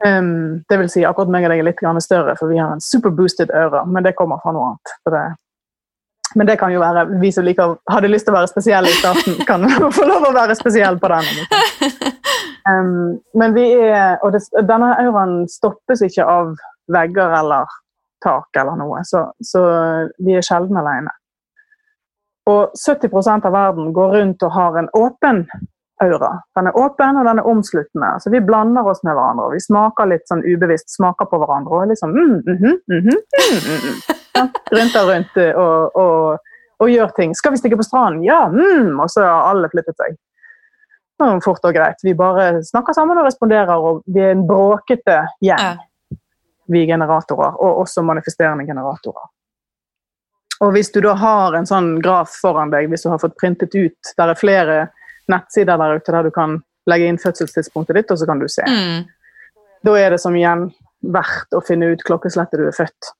[0.06, 2.82] Um, det vil si, akkurat meg og deg er litt større, for vi har en
[2.82, 4.94] superboosted øre, men det kommer fra noe annet.
[5.08, 5.22] Det,
[6.34, 8.98] men det kan jo være vi som liker, hadde lyst til å være spesielle i
[8.98, 9.66] starten, kan
[9.98, 11.32] få lov å være spesielle på den.
[12.64, 16.54] Um, men vi er, og det, denne auraen stoppes ikke av
[16.88, 17.68] vegger eller
[18.24, 19.60] tak eller noe, så, så
[20.24, 21.12] vi er sjelden alene.
[22.48, 25.44] Og 70% av verden går rundt og har en åpen
[26.02, 26.32] aura.
[26.56, 28.10] Den er åpen og den er omsluttende.
[28.20, 29.46] Så vi blander oss med hverandre.
[29.46, 31.80] og Vi smaker litt sånn ubevisst smaker på hverandre.
[31.80, 36.38] og liksom mm, mm, mm, mm, mm, ja, Og rundt og, og,
[36.78, 37.34] og, gjør ting.
[37.34, 38.48] 'Skal vi stikke på stranden?' Ja!
[38.48, 40.16] Mm, og så har alle flyttet seg.
[41.44, 42.02] Fort og greit.
[42.02, 45.78] Vi bare snakker sammen og responderer, og vi er en bråkete gjeng,
[46.66, 47.54] vi generatorer.
[47.62, 49.30] Og også manifesterende generatorer.
[50.60, 53.74] Og hvis du da har en sånn graf foran deg, hvis du har fått printet
[53.74, 54.76] ut Der er flere
[55.28, 56.58] nettsider der ute der du kan
[56.90, 58.64] legge inn fødselstidspunktet ditt, og så kan du se.
[58.68, 59.06] Mm.
[59.84, 60.68] Da er det som igjen
[61.14, 63.12] verdt å finne ut klokkeslettet du er født.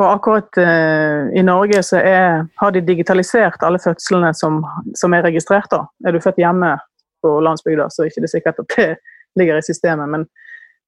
[0.00, 4.62] Og akkurat uh, i Norge så er, har de digitalisert alle fødslene som,
[4.98, 5.68] som er registrert.
[5.70, 5.84] da.
[6.06, 6.76] Er du født hjemme
[7.22, 8.88] på landsbygda, så er det ikke sikkert at det
[9.38, 10.08] ligger i systemet.
[10.08, 10.26] Men,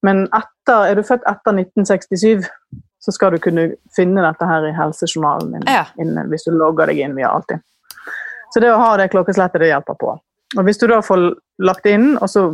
[0.03, 2.49] men etter, er du født etter 1967,
[3.05, 5.85] så skal du kunne finne dette her i helsejournalen din ja.
[6.01, 7.61] inne, hvis du logger deg inn via Altinn.
[8.55, 10.14] Så det å ha det klokkeslettet, det hjelper på.
[10.55, 11.23] Og Hvis du da får
[11.64, 12.45] lagt inn, og så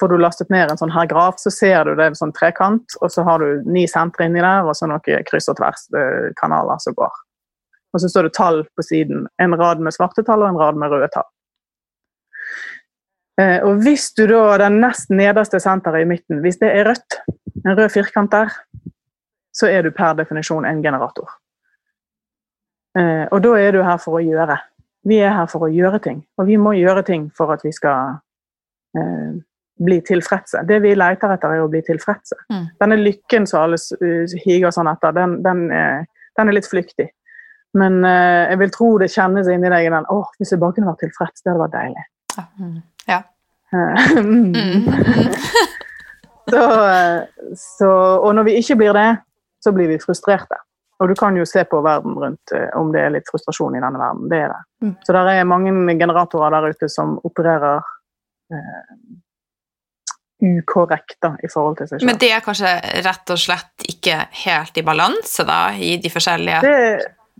[0.00, 2.96] får du lastet ned en sånn her graf, så ser du det er sånn trekant,
[3.00, 6.96] og så har du ni sentre inni der, og så noen kryss og tvers-kanaler som
[6.98, 7.20] går.
[7.94, 9.28] Og så står det tall på siden.
[9.42, 11.28] En rad med svarte tall og en rad med røde tall.
[13.40, 17.20] Eh, og hvis du da, den nest nederste senteret i midten, hvis det er rødt,
[17.64, 18.52] en rød firkant der,
[19.54, 21.30] så er du per definisjon en generator.
[22.98, 24.58] Eh, og da er du her for å gjøre.
[25.04, 27.72] Vi er her for å gjøre ting, og vi må gjøre ting for at vi
[27.76, 28.16] skal
[28.96, 29.34] eh,
[29.84, 30.62] bli tilfredse.
[30.68, 32.38] Det vi leter etter, er å bli tilfredse.
[32.52, 32.64] Mm.
[32.80, 36.04] Denne lykken som alle uh, higer sånn etter, den, den, er,
[36.38, 37.08] den, er, litt flyktig.
[37.78, 40.92] Men uh, jeg vil tro det kjennes inni deg den åh, hvis jeg bare kunne
[40.92, 42.06] vært tilfreds, det hadde vært deilig.
[42.60, 42.76] Mm.
[43.10, 43.20] Ja.
[43.74, 44.54] mm.
[46.52, 46.62] så,
[47.58, 47.88] så,
[48.22, 49.08] og når vi ikke blir det,
[49.64, 50.60] så blir vi frustrerte.
[51.04, 53.82] Og du kan jo se på verden rundt eh, om det er litt frustrasjon i
[53.82, 54.30] denne verden.
[54.30, 54.62] Det er det.
[54.86, 54.94] Mm.
[55.04, 57.82] Så det er mange generatorer der ute som opererer
[58.54, 58.94] eh,
[60.44, 62.08] ukorrekt da, i forhold til seg selv.
[62.08, 62.72] Men det er kanskje
[63.04, 66.80] rett og slett ikke helt i balanse da, i de forskjellige Det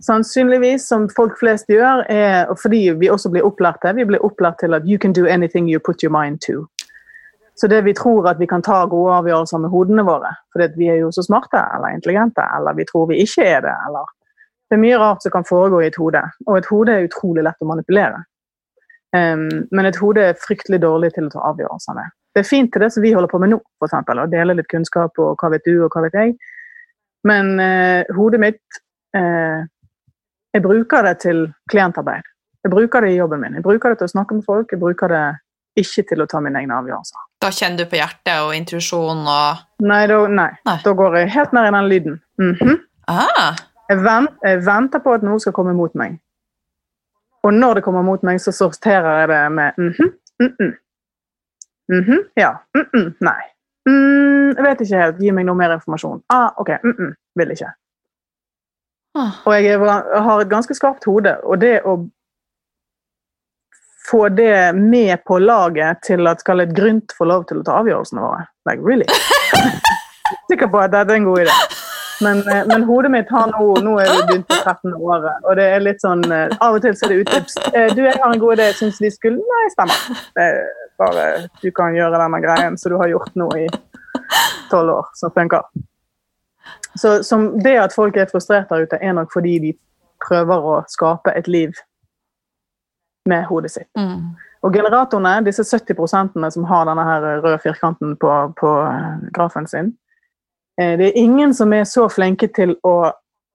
[0.03, 4.59] sannsynligvis, som folk flest gjør, er fordi vi også blir opplært til, vi blir opplært
[4.63, 6.65] til at you can do anything you put your mind to.
[7.55, 10.89] Så det vi tror at vi kan ta gode avgjørelser med hodene våre, fordi vi
[10.91, 14.11] er jo så smarte eller intelligente, eller vi tror vi ikke er det, eller
[14.65, 17.43] Det er mye rart som kan foregå i et hode, og et hode er utrolig
[17.45, 18.23] lett å manipulere.
[19.13, 22.15] Um, men et hode er fryktelig dårlig til å ta avgjørelser med.
[22.33, 24.67] Det er fint til det som vi holder på med nå, eksempel, å dele litt
[24.71, 26.33] kunnskap og hva vet du og hva vet jeg.
[27.29, 28.81] Men uh, hodet mitt
[29.17, 29.61] uh,
[30.55, 32.25] Jeg bruker det til klientarbeid.
[32.65, 33.57] Jeg bruker det i jobben min.
[33.59, 34.71] Jeg bruker det til å snakke med folk.
[34.71, 35.23] Jeg bruker det
[35.77, 37.24] ikke til å ta mine egne avgjørelser.
[37.45, 40.47] Da kjenner du på hjertet og intuisjon og nei, da, nei.
[40.65, 42.15] nei, da, går jeg helt ned i den lyden.
[42.41, 42.77] Mm -hmm.
[43.07, 43.53] ah.
[43.89, 46.17] jeg, vent, jeg, venter på at noe skal komme mot meg.
[47.43, 50.73] Og når det kommer mot meg, så sorterer jeg det med mm -hmm, mm -mm.
[51.87, 52.51] Mm -hmm, ja.
[53.29, 53.43] nei.
[53.85, 55.19] Mm, jeg vet ikke helt.
[55.19, 56.23] Gi meg noe mer informasjon.
[56.29, 56.69] Ah, ok.
[57.35, 57.69] vil ikke.
[59.15, 59.31] Ah.
[59.45, 62.09] Og jeg, jeg har et ganske skarpt hode, og det å
[64.11, 67.79] få det med på laget til at skal et Grynt få lov til å ta
[67.81, 68.45] avgjørelsene våre.
[68.69, 69.07] Like, really?
[70.51, 71.57] Sikker på at dette er en god idé.
[72.21, 74.93] Men, eh, men hodet mitt har nå Nå er vi begynt på 13.
[74.93, 77.57] året, og det er litt sånn eh, Av og til så er det uttips.
[77.73, 78.69] Eh, du, jeg har en god idé.
[78.77, 80.21] Syns vi skulle Nei, stemmer.
[80.39, 80.61] Er
[81.01, 81.25] bare
[81.59, 83.65] du kan gjøre denne greien som du har gjort nå i
[84.71, 85.67] tolv år, som funker.
[86.95, 89.73] Så som det at folk er frustrert der ute, er nok fordi de
[90.23, 91.75] prøver å skape et liv
[93.29, 93.89] med hodet sitt.
[93.97, 94.33] Mm.
[94.65, 99.93] Og generatorene, disse 70% som har denne her røde firkanten på, på eh, grafen sin,
[100.81, 102.95] eh, det er ingen som er så flinke til å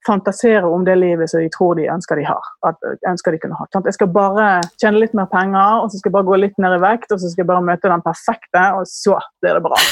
[0.07, 2.53] fantasere om det livet som de tror de ønsker de har.
[2.67, 2.79] At,
[3.09, 3.67] ønsker de kunne ha.
[3.85, 4.47] Jeg skal bare
[4.81, 7.21] tjene litt mer penger, og så skal jeg bare gå litt ned i vekt, og
[7.21, 9.83] så skal jeg bare møte den perfekte, og så blir det bra.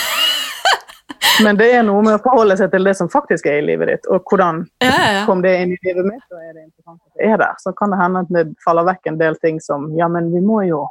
[1.45, 3.91] Men det er noe med å forholde seg til det som faktisk er i livet
[3.91, 6.99] ditt, og hvordan ja, ja, kom det inn i livet mitt, og er det interessant
[6.99, 7.59] at det er der.
[7.63, 10.43] Så kan det hende at det faller vekk en del ting som Ja, men vi
[10.45, 10.87] må jo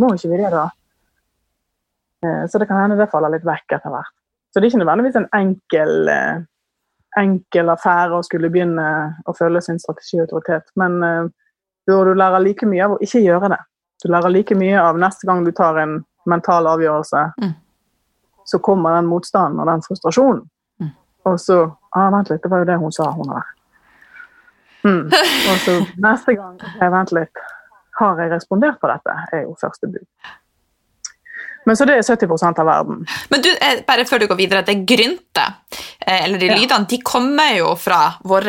[0.00, 0.64] Må ikke vi det, da?
[2.26, 4.14] Eh, så det kan hende det faller litt vekk etter hvert.
[4.50, 6.40] Så det er ikke nødvendigvis en enkel, eh,
[7.20, 8.86] enkel affære å skulle begynne
[9.28, 11.28] å følge sin strategi og autoritet, men eh,
[11.86, 13.60] du lærer like mye av å ikke gjøre det.
[14.02, 17.26] Du lærer like mye av neste gang du tar en mental avgjørelse.
[17.42, 17.52] Mm
[18.44, 20.44] så kommer den motstanden og den frustrasjonen.
[20.80, 20.92] Mm.
[21.28, 21.58] Og så
[21.96, 23.50] ah, Vent litt, det var jo det hun sa, hun der.
[24.82, 25.10] Mm.
[25.50, 27.42] Og så neste gang jeg Vent litt.
[28.00, 29.14] Har jeg respondert på dette?
[29.32, 30.06] er jo første bud.
[31.68, 33.02] Men så det er 70 av verden.
[33.30, 35.60] Men du, eh, bare før du går videre, det gryntet,
[36.00, 36.56] eh, eller de ja.
[36.58, 38.48] lydene, de kommer jo fra vår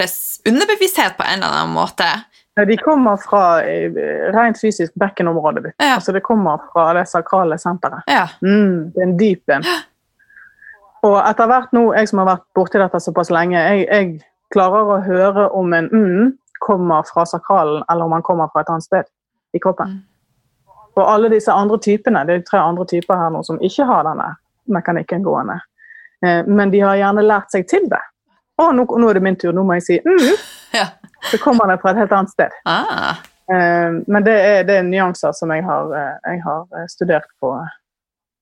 [0.50, 2.08] underbevissthet på en eller annen måte.
[2.54, 3.96] De kommer fra eh,
[4.36, 5.76] rent fysisk bekkenområdet ditt.
[5.82, 5.96] Ja.
[5.96, 8.06] Altså det kommer fra det sakrale senteret.
[8.08, 8.28] Ja.
[8.46, 9.66] Mm, det er en dyp en.
[11.04, 14.94] Og etter hvert nå, jeg som har vært borti dette såpass lenge, jeg, jeg klarer
[14.94, 16.32] å høre om en mm
[16.64, 19.04] kommer fra sakralen, eller om han kommer fra et annet sted
[19.54, 19.88] i kroppen.
[19.88, 20.02] Mm.
[20.96, 24.06] Og alle disse andre typene, det er tre andre typer her nå som ikke har
[24.08, 24.30] denne
[24.72, 25.58] mekanikken gående.
[26.26, 28.00] Eh, men de har gjerne lært seg til det.
[28.62, 30.22] Å, nå, nå, er det min tur, nå må jeg si mm.
[30.80, 30.88] Ja.
[31.32, 32.56] Så kommer det fra et helt annet sted.
[32.66, 33.22] Ah.
[33.54, 37.56] Eh, men det er, det er, nyanser som jeg har, eh, jeg har studert på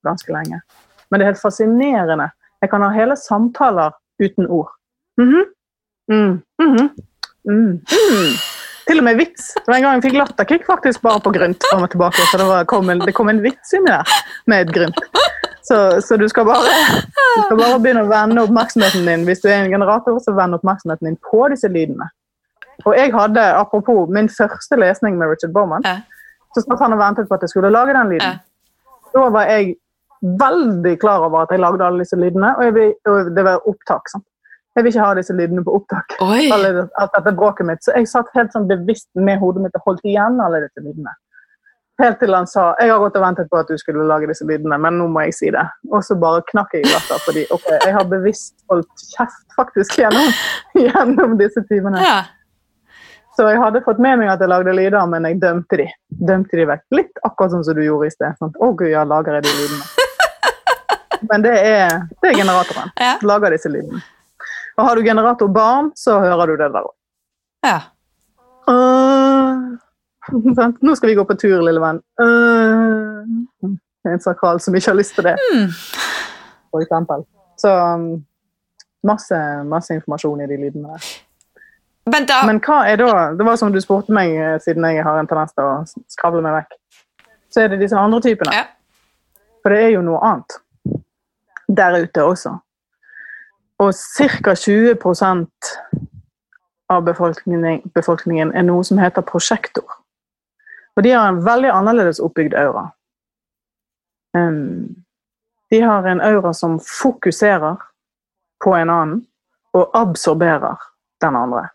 [0.07, 0.61] ganske lenge.
[1.09, 3.91] Men det er helt fascinerende jeg kan ha hele samtaler
[4.21, 4.69] uten ord.
[5.21, 5.45] Mm -hmm.
[6.11, 6.89] mm, mm,
[7.49, 8.33] mm,
[8.87, 9.53] Til og med vits.
[9.53, 11.63] Det var en gang jeg fikk latterkick faktisk bare på grynt.
[11.71, 14.03] fram og tilbake, så det, kom en, det kom en vits inni der
[14.45, 14.99] med et grynt.
[15.61, 16.65] Så, så, du, skal bare,
[17.37, 20.55] du skal bare begynne å vende oppmerksomheten din hvis du er en generator, så vend
[20.55, 22.09] oppmerksomheten din på disse lydene.
[22.85, 25.85] Og jeg hadde, apropos min første lesning med Richard Bowman,
[26.55, 28.41] så satt han og ventet på at jeg skulle lage den lyden.
[29.13, 29.75] Da var jeg
[30.21, 34.09] veldig klar over at jeg lagde alle disse lydene, og, vil, og det var opptak.
[34.11, 34.25] Sant?
[34.75, 36.15] Jeg vil ikke ha disse lydene på opptak.
[36.55, 37.83] Alle, alt dette bråket mitt.
[37.83, 41.13] Så jeg satt helt sånn bevisst med hodet mitt og holdt igjen alle disse lydene.
[42.01, 44.47] Helt til han sa jeg har gått og ventet på at du skulle lage disse
[44.47, 45.65] lydene, men nå må jeg si det.
[45.91, 49.99] Og så bare knakk jeg i latter, fordi ok, jeg har bevisst holdt kjeft faktisk
[49.99, 50.31] gjennom,
[50.87, 52.01] gjennom disse timene.
[52.01, 52.21] Ja.
[53.35, 55.87] Så jeg hadde fått med meg at jeg lagde lyder, men jeg dømte de.
[56.29, 56.83] Dømte de vekk.
[56.97, 58.35] Litt akkurat sånn som du gjorde i sted.
[58.39, 60.07] Sånn, å gud, ja, lager jeg de lydene?
[61.29, 62.91] Men det er, det er generatoren.
[62.99, 63.13] Ja.
[63.23, 64.01] Lager disse lydene.
[64.77, 66.95] Og har du generator barn, så hører du det der òg.
[67.67, 67.77] Ja.
[68.65, 69.77] Uh,
[70.81, 72.01] Nå skal vi gå på tur, lille venn.
[72.21, 73.71] Uh,
[74.09, 75.67] en sakral som ikke har lyst til det, mm.
[76.73, 77.25] for eksempel.
[77.61, 78.07] Så um,
[79.05, 79.37] masse,
[79.69, 81.11] masse informasjon i de lydene der.
[82.03, 82.41] Men, da...
[82.47, 85.29] Men, hva er da Det var som du spurte meg, eh, siden jeg har en
[85.29, 86.77] tendens til å skravle meg vekk.
[87.53, 88.55] Så er det disse andre typene.
[88.55, 88.65] Ja.
[89.61, 90.57] For det er jo noe annet
[91.71, 92.55] der ute også.
[93.81, 94.53] Og ca.
[94.53, 95.71] 20%
[96.91, 99.85] av befolkningen, befolkningen, er noe som heter prosjektor.
[100.97, 102.89] Og de har en veldig annerledes oppbygd aura.
[104.37, 105.03] Um,
[105.71, 107.79] de har en aura som fokuserer
[108.63, 109.21] på en annen
[109.73, 110.83] og absorberer
[111.23, 111.69] den andre.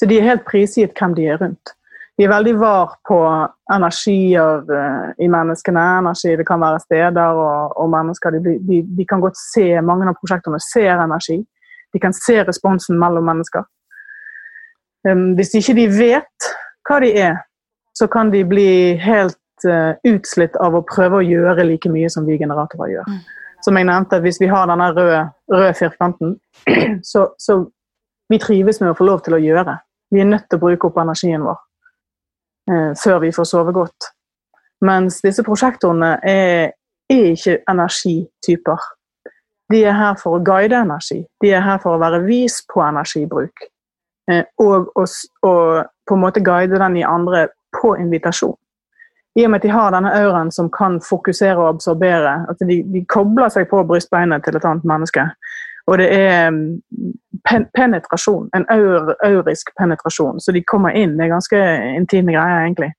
[0.00, 1.74] Så de er helt prisgitt hvem de er rundt.
[2.16, 3.16] De er veldig var på
[3.72, 5.82] energier uh, i menneskene.
[6.00, 8.30] Energi, Det kan være steder og, og mennesker.
[8.30, 11.38] De, de, de, kan godt se, Mange av prosjektene ser energi.
[11.92, 13.64] De kan se responsen mellom mennesker.
[15.08, 16.48] Um, hvis ikke de vet
[16.88, 17.36] hva de er,
[17.96, 22.28] så kan de bli helt uh, utslitt av å prøve å gjøre like mye som
[22.28, 23.12] vi generatorer gjør.
[23.12, 23.20] Mm.
[23.64, 26.36] Som jeg nevnte, Hvis vi har denne røde, røde firkanten,
[27.12, 27.62] så, så
[28.28, 29.80] vi trives med å få lov til å gjøre.
[30.10, 31.58] Vi er nødt til å bruke opp energien vår
[32.70, 34.10] eh, før vi får sove godt.
[34.86, 36.72] Mens disse prosjektorene er,
[37.10, 38.88] er, ikke energityper.
[39.70, 41.20] De er her for å guide energi.
[41.42, 43.66] De er her for å være vis på energibruk.
[44.30, 45.06] Eh, og, og,
[45.46, 47.46] og, på en måte guide den i andre
[47.76, 48.56] på invitasjon.
[49.38, 52.32] I og med at de har denne auraen som kan fokusere og absorbere.
[52.50, 55.28] at de, de kobler seg på brystbeinet til et annet menneske.
[55.90, 56.80] Og det er mm,
[57.48, 58.48] pen penetrasjon.
[58.56, 60.40] En aur, aurisk penetrasjon.
[60.40, 61.16] Så de kommer inn.
[61.18, 61.62] Det er ganske
[61.96, 62.92] intime greier, egentlig.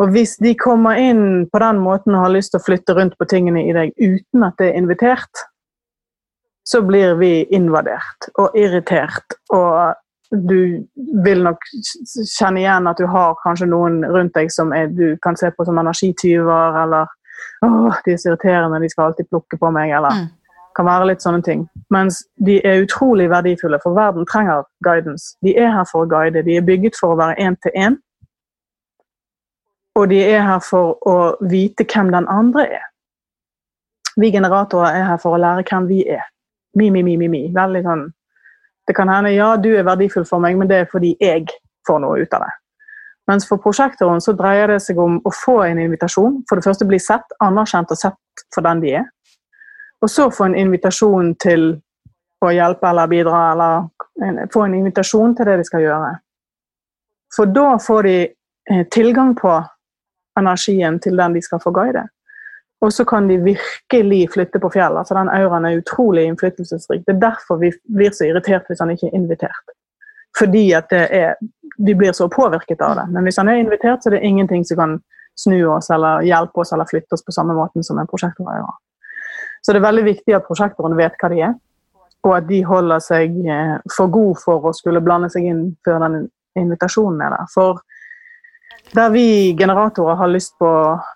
[0.00, 3.18] Og hvis de kommer inn på den måten og har lyst til å flytte rundt
[3.20, 5.42] på tingene i deg uten at det er invitert,
[6.64, 9.36] så blir vi invadert og irritert.
[9.52, 9.92] Og
[10.30, 10.86] du
[11.26, 11.66] vil nok
[12.22, 15.66] kjenne igjen at du har kanskje noen rundt deg som er, du kan se på
[15.68, 17.16] som energityver, eller
[17.60, 17.68] 'Å,
[18.04, 20.28] de er så irriterende, de skal alltid plukke på meg', eller mm
[20.76, 21.64] kan være litt sånne ting.
[21.94, 25.34] Mens de er utrolig verdifulle, for verden trenger guidance.
[25.44, 26.44] De er her for å guide.
[26.46, 27.98] De er bygget for å være én-til-én.
[29.98, 31.16] Og de er her for å
[31.50, 32.86] vite hvem den andre er.
[34.20, 36.22] Vi generatorer er her for å lære hvem vi er.
[36.78, 37.44] Mi, mi, mi, mi, mi.
[37.54, 38.08] Veldig sånn
[38.88, 41.44] Det kan hende ja, du er verdifull for meg, men det er fordi jeg
[41.86, 42.54] får noe ut av det.
[43.30, 46.40] Mens for prosjektoren så dreier det seg om å få en invitasjon.
[46.48, 49.06] For det første bli sett, anerkjent og sett for den de er.
[50.00, 51.74] Og så få en invitasjon til
[52.40, 56.14] å hjelpe eller bidra, eller få en invitasjon til det de skal gjøre.
[57.36, 59.52] For da får de eh, tilgang på
[60.40, 62.06] energien til den de skal få guide.
[62.80, 65.02] Og så kan de virkelig flytte på fjellet.
[65.02, 67.04] Altså den auraen er utrolig innflytelsesrik.
[67.06, 69.74] Det er derfor vi blir så irritert hvis han ikke er invitert.
[70.38, 71.34] Fordi at er,
[71.78, 73.06] vi blir så påvirket av det.
[73.12, 74.96] Men hvis han er invitert, så er det ingenting som kan
[75.36, 78.72] snu oss eller hjelpe oss eller flytte oss på samme måten som en prosjektor gjør.
[79.60, 81.54] Så det er veldig viktig at prosjektoren vet hva de er,
[82.24, 86.04] og at de holder seg eh, for god for å skulle blande seg inn før
[86.04, 86.18] den
[86.58, 87.50] invitasjonen er der.
[87.52, 87.80] For
[88.96, 90.70] der vi generatorer har lyst på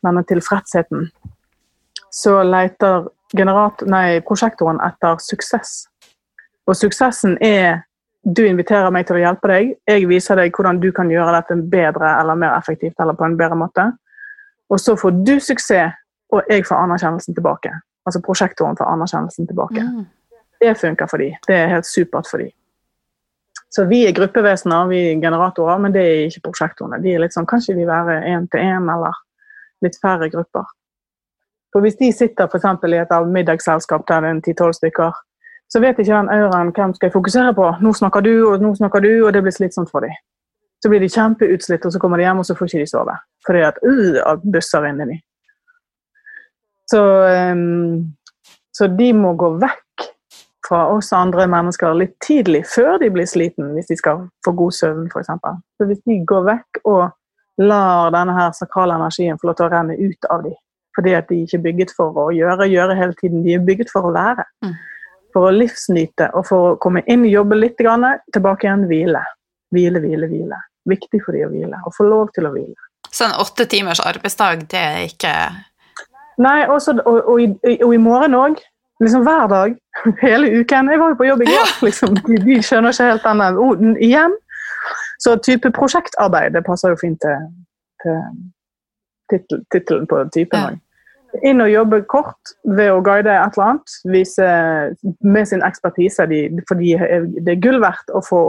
[0.04, 1.08] denne tilfredsheten,
[2.14, 3.08] så leter
[3.90, 5.88] nei, prosjektoren etter suksess.
[6.68, 7.82] Og suksessen er
[8.24, 11.58] du inviterer meg til å hjelpe deg, jeg viser deg hvordan du kan gjøre dette
[11.68, 13.90] bedre eller mer effektivt eller på en bedre måte.
[14.72, 15.98] Og så får du suksess,
[16.32, 17.74] og jeg får anerkjennelsen tilbake
[18.04, 19.82] altså prosjektoren tar anerkjennelsen tilbake.
[19.82, 20.04] Mm.
[20.60, 21.34] Det funker for dem.
[21.46, 22.52] Det er helt supert for dem.
[23.74, 27.00] Så vi er gruppevesener, vi er generatorer, men det er ikke prosjektorene.
[27.02, 29.16] De er litt sånn, Kanskje vi være én til én, eller
[29.82, 30.68] litt færre grupper.
[31.74, 35.12] For Hvis de sitter for i et middagsselskap der det er ti-tolv stykker,
[35.68, 37.66] så vet ikke den auraen hvem skal jeg fokusere på.
[37.82, 40.14] Nå snakker du, og nå snakker du, og det blir slitsomt for dem.
[40.78, 43.16] Så blir de kjempeutslitt, og så kommer de hjem, og så får ikke de sove.
[43.46, 45.22] Fordi at uh, busser inni dem.
[46.90, 47.00] Så,
[48.76, 50.08] så, de må gå vekk
[50.68, 54.76] fra oss andre mennesker litt tidlig, før de blir sliten, hvis de skal få god
[54.76, 55.32] søvn f.eks.
[55.78, 57.02] Så hvis de går vekk og
[57.62, 60.56] lar denne her sakrale energien få lov til å renne ut av dem,
[60.96, 63.92] fordi at de ikke er bygget for å gjøre, gjøre hele tiden, de er bygget
[63.92, 64.46] for å være.
[64.64, 64.74] Mm.
[65.34, 69.24] For å livsnyte og for å komme inn, jobbe litt, tilbake igjen, hvile.
[69.74, 70.60] Hvile, hvile, hvile.
[70.86, 72.78] Viktig for de å hvile, og få lov til å hvile.
[73.10, 75.34] Så en åtte timers arbeidsdag, det er ikke
[76.38, 77.48] Nei, også, og, og, i,
[77.82, 78.62] og, i, morgen òg.
[79.02, 79.74] Liksom hver dag.
[80.26, 80.90] Hele uken.
[80.90, 81.74] Jeg var jo på jobb i går.
[81.86, 82.16] Liksom.
[82.26, 84.36] De, de, skjønner ikke helt denne oh, igjen.
[85.22, 88.24] Så type prosjektarbeid det passer jo fint til,
[89.72, 90.80] tittelen på typen òg.
[91.42, 93.94] Inn og jobbe kort ved å guide et eller annet.
[94.06, 94.50] Vise
[95.26, 96.28] med sin ekspertise.
[96.30, 98.42] De, for det er gull verdt å få,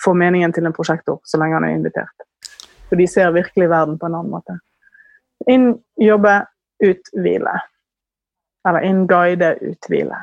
[0.00, 2.24] få meningen til en prosjektor så lenge han er invitert.
[2.88, 4.56] For de ser virkelig verden på en annen måte.
[5.48, 6.40] Inn, jobbe,
[6.82, 7.56] ut hvile.
[8.68, 10.18] Eller inn guide ut hvile.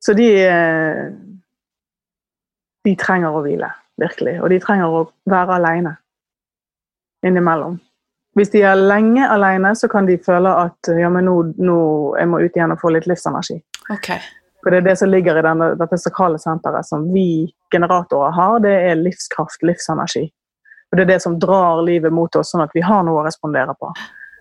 [0.00, 1.10] Så de eh,
[2.84, 3.68] De trenger å hvile,
[4.00, 4.38] virkelig.
[4.40, 5.98] Og de trenger å være alene
[7.26, 7.76] innimellom.
[8.38, 11.78] Hvis de er lenge alene, så kan de føle at ja, men nå, nå
[12.16, 13.58] jeg må ut igjen og få litt livsenergi.
[13.92, 14.22] Okay.
[14.62, 18.58] For det er det som ligger i denne, dette sakrale senteret som vi generatorer har,
[18.64, 20.28] det er livskraft, livsenergi.
[20.90, 23.26] Og Det er det som drar livet mot oss, sånn at vi har noe å
[23.26, 23.92] respondere på.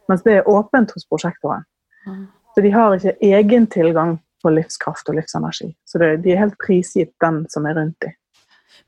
[0.10, 1.66] Mens det er åpent hos prosjektoren.
[2.08, 2.26] Mm.
[2.56, 5.70] Så de har ikke egen tilgang på livskraft og livsenergi.
[5.86, 8.16] Så det, de er helt prisgitt den som er rundt dem.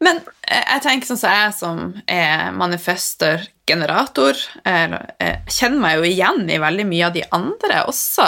[0.01, 4.97] Men eh, jeg tenker sånn som jeg som er manifester-generator, eh,
[5.45, 8.27] kjenner meg jo igjen i veldig mye av de andre også.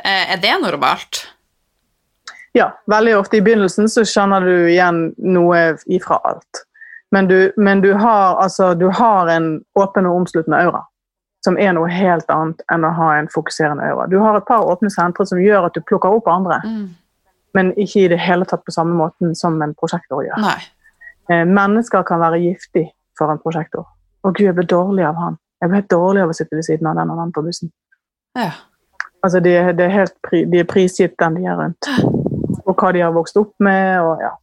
[0.00, 1.26] Eh, er det normalt?
[2.56, 6.64] Ja, veldig ofte i begynnelsen så kjenner du igjen noe ifra alt.
[7.14, 9.48] Men du, men du, har, altså, du har en
[9.78, 10.82] åpen og omsluttende aura,
[11.46, 14.08] som er noe helt annet enn å ha en fokuserende aura.
[14.10, 16.60] Du har et par åpne sentre som gjør at du plukker opp andre.
[16.66, 16.92] Mm
[17.54, 20.42] men ikke i det hele tatt på samme måten som en prosjektor gjør.
[21.30, 22.88] Eh, mennesker kan være giftig
[23.18, 23.86] for en prosjektor.
[24.24, 25.38] Å gud, jeg ble dårlig av han.
[25.62, 27.70] Jeg ble helt dårlig av å sitte ved siden av den og den på bussen.
[28.36, 28.50] Ja.
[29.24, 31.90] Altså, de, de, er pri, de, er prisgitt den de er rundt.
[32.64, 34.00] Og hva de har vokst opp med.
[34.02, 34.34] og ja.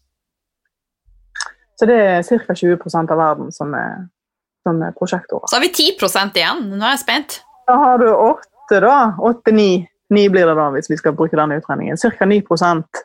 [1.81, 2.53] Så det er ca.
[2.53, 4.03] 20% av verden som er,
[4.61, 5.49] som er prosjektorer.
[5.49, 6.67] Så har vi 10% igjen.
[6.75, 7.39] Nå er jeg spent.
[7.65, 9.15] Da har du åtte, da.
[9.17, 11.97] Åtte-ni 9 blir det da, hvis vi skal bruke denne utregningen.
[11.97, 12.27] Ca.
[12.29, 13.01] 9%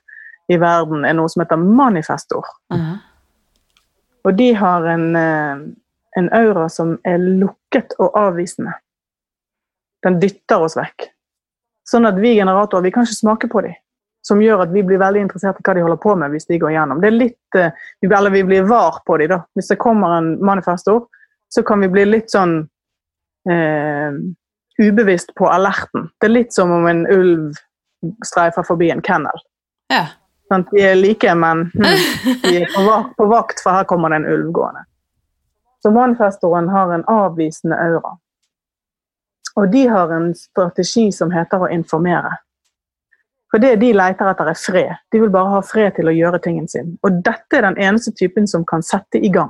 [0.52, 2.44] i verden er noe som heter manifestor.
[2.68, 2.98] Uh -huh.
[4.28, 5.56] Og de har en, eh,
[6.16, 8.72] en, aura som er lukket og avvisende.
[10.02, 11.08] Den dytter oss vekk.
[11.90, 13.74] Sånn at vi generatorer vi kan ikke smake på dem.
[14.26, 16.58] Som gjør at vi blir veldig interessert i hva de holder på med hvis de
[16.58, 17.02] går gjennom.
[17.02, 19.28] Det er litt, eh, Eller vi blir var på dem.
[19.28, 19.44] da.
[19.54, 21.06] Hvis det kommer en manifestor,
[21.48, 22.68] så kan vi bli litt sånn
[23.48, 24.18] eh,
[24.82, 26.10] ubevisst på alerten.
[26.20, 27.54] Det er litt som om en ulv
[28.26, 29.44] streifer forbi en kennel.
[29.88, 30.06] Ja.
[30.50, 34.12] Sånn, de er like, men hm, de er på vakt, på vakt, for her kommer
[34.12, 34.84] det en ulv gående.
[35.82, 38.16] Så manifestoren har en avvisende aura.
[39.56, 42.36] Og de har en strategi som heter å informere.
[43.56, 44.98] For det de leter etter, er fred.
[45.08, 46.90] De vil bare ha fred til å gjøre tingen sin.
[47.00, 49.48] Og dette er den eneste typen som kan sette i gang.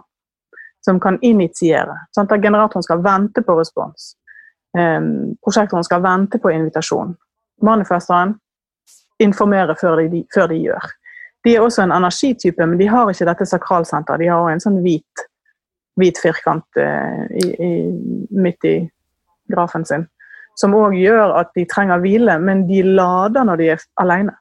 [0.86, 1.96] Som kan initiere.
[2.14, 4.12] Sånn at generatoren skal vente på respons.
[4.78, 7.16] Um, prosjektoren skal vente på invitasjon.
[7.66, 8.36] Manifesteren
[9.26, 10.86] informerer før de, før de, gjør.
[11.42, 14.22] De er også en energitype, men de har ikke dette sakralsenteret.
[14.22, 15.26] De har en sånn hvit,
[15.98, 17.72] hvit firkant uh, i, i,
[18.38, 18.76] midt i
[19.50, 20.06] grafen sin.
[20.56, 24.32] Som òg gjør at de trenger hvile, men de lader når de er alene.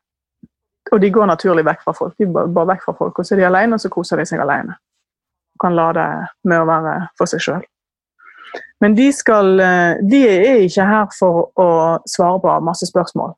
[0.94, 2.16] Og de går naturlig vekk fra folk.
[2.20, 4.44] De bare vekk fra folk, og så er de alene, og så koser de seg
[4.44, 4.78] alene.
[5.62, 6.06] Kan lade
[6.44, 7.66] med å være for seg sjøl.
[8.84, 11.70] Men de, skal, eh, de, er ikke her for å
[12.08, 13.34] svare på masse spørsmål.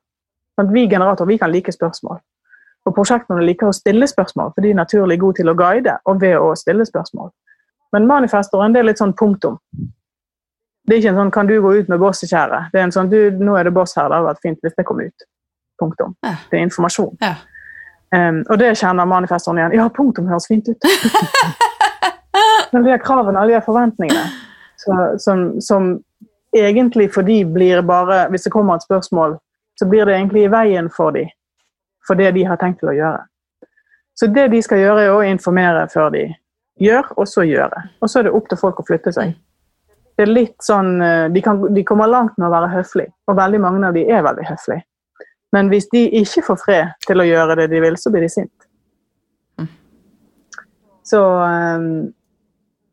[0.74, 2.20] Vi generatorer vi kan like spørsmål.
[2.88, 6.22] Og Prosjektene liker å stille spørsmål, for de er naturlig gode til å guide og
[6.22, 7.30] ved å stille spørsmål.
[7.94, 9.60] Men manifestoren det er litt sånn punktum.
[10.88, 12.72] Det er ikke en sånn 'kan du gå ut med bosset, kjære'?
[12.72, 14.76] Det er en sånn du, 'nå er det boss her, det hadde vært fint hvis
[14.78, 15.28] det kom ut'.
[15.80, 16.16] Punktum.
[16.24, 16.36] Ja.
[16.50, 17.18] Det er informasjon.
[17.22, 17.36] Ja.
[18.16, 19.74] Um, og det kjenner manifestoren igjen.
[19.74, 20.78] Ja, punktum høres fint ut.
[22.74, 24.30] Men de kravene, alle de forventningene
[24.78, 26.00] så, som, som,
[26.56, 29.38] egentlig for de blir bare Hvis det kommer et spørsmål,
[29.80, 31.26] så blir det egentlig i veien for de,
[32.08, 33.26] for det de har tenkt til å gjøre.
[34.20, 36.24] Så det de skal gjøre, er å informere før de
[36.82, 37.84] gjør, og så gjøre.
[38.02, 39.36] Og så er det opp til folk å flytte seg.
[40.18, 43.38] Det er litt sånn, eh, de, kan, de kommer langt med å være høflige, og
[43.38, 44.84] veldig mange av de er veldig høflige.
[45.56, 48.32] Men hvis de ikke får fred til å gjøre det de vil, så blir de
[48.34, 48.54] sint.
[51.08, 52.10] Så um,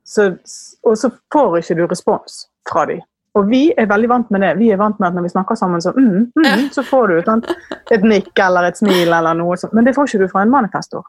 [0.04, 0.36] så,
[0.82, 3.00] og så får ikke du respons fra dem.
[3.34, 4.52] Og vi er veldig vant med det.
[4.60, 7.14] Vi er vant med at når vi snakker sammen, så, mm, mm, så får du
[7.18, 7.48] et,
[7.96, 9.74] et nikk eller et smil eller noe sånt.
[9.74, 11.02] Men det får ikke du fra en manifestor.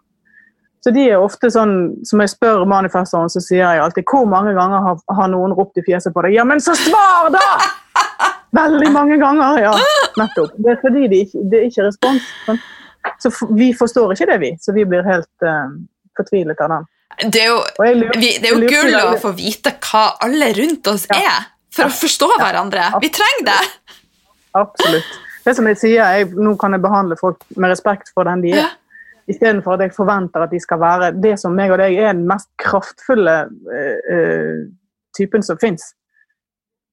[0.85, 1.71] Så de er ofte sånn,
[2.05, 5.79] som jeg spør manifestoren, så sier jeg alltid hvor mange ganger har, har noen ropt
[5.81, 6.35] i fjeset på deg?
[6.37, 7.41] Ja, men så svar, da!
[8.59, 9.71] Veldig mange ganger, ja.
[10.21, 10.53] Nettopp.
[10.61, 12.29] Det er fordi de, det er ikke respons.
[13.17, 14.51] Så vi forstår ikke det, vi.
[14.61, 15.73] Så vi blir helt uh,
[16.21, 16.87] fortvilet av den.
[17.33, 17.59] Det er jo,
[18.21, 21.17] vi, det er jo gull å få vite hva alle rundt oss ja.
[21.17, 21.89] er, for ja.
[21.89, 22.39] å forstå ja.
[22.45, 22.87] hverandre.
[23.01, 23.59] Vi trenger det!
[24.61, 25.21] Absolutt.
[25.49, 28.53] Det som jeg sier, jeg, Nå kan jeg behandle folk med respekt for den de
[28.61, 28.75] er.
[29.27, 32.27] Istedenfor at jeg forventer at de skal være det som meg og deg er den
[32.29, 34.59] mest kraftfulle uh,
[35.17, 35.93] typen som fins.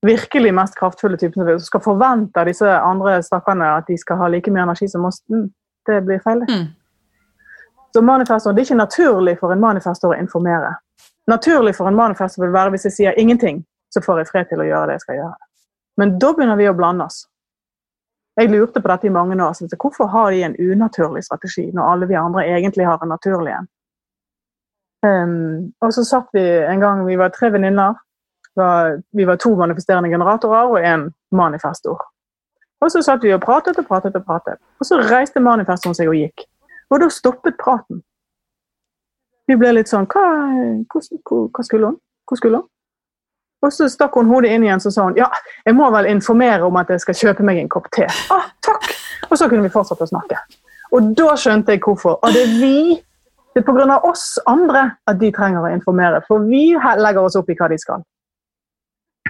[0.07, 1.67] Virkelig mest kraftfulle typen som fins.
[1.69, 5.21] Skal forvente av disse andre stakkarene at de skal ha like mye energi som oss.
[5.29, 5.51] Mm,
[5.89, 6.47] det blir feil.
[6.49, 6.71] Mm.
[7.93, 10.73] Så manifestor, Det er ikke naturlig for en manifestor å informere.
[11.29, 13.61] Naturlig for en manifestor vil være hvis jeg sier ingenting,
[13.93, 15.37] så får jeg fred til å gjøre det jeg skal gjøre.
[16.01, 17.27] Men da begynner vi å blande oss.
[18.41, 19.53] Jeg lurte på dette i mange år.
[19.53, 23.53] Så hvorfor har de en unaturlig strategi når alle vi andre egentlig har en naturlig
[23.53, 23.69] en?
[25.03, 27.99] Um, og så satt vi en gang, vi var tre venninner.
[29.13, 32.01] Vi var to manifesterende generatorer og en manifestor.
[32.81, 34.59] Og så satt vi og pratet og pratet og pratet.
[34.81, 36.45] Og så reiste manifestoren seg og gikk.
[36.91, 38.03] Og da stoppet praten.
[39.49, 40.25] Vi ble litt sånn Hva,
[40.93, 41.99] hva skulle hun?
[42.29, 42.69] Hvor skulle hun?
[43.63, 45.29] Og så stakk hun hodet inn igjen så sa hun, ja,
[45.67, 48.09] jeg må vel informere om at jeg skal kjøpe meg en kopp te.
[48.35, 48.91] Ah, takk!
[49.31, 50.41] Og så kunne vi fortsatt å snakke.
[50.93, 52.19] Og da skjønte jeg hvorfor.
[52.21, 52.77] Og det er vi
[53.53, 53.99] Det er pga.
[54.09, 57.77] oss andre at de trenger å informere, for vi legger oss opp i hva de
[57.79, 58.01] skal.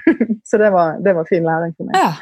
[0.48, 1.98] så det var, det var, fin læring for meg.
[1.98, 2.12] Ja.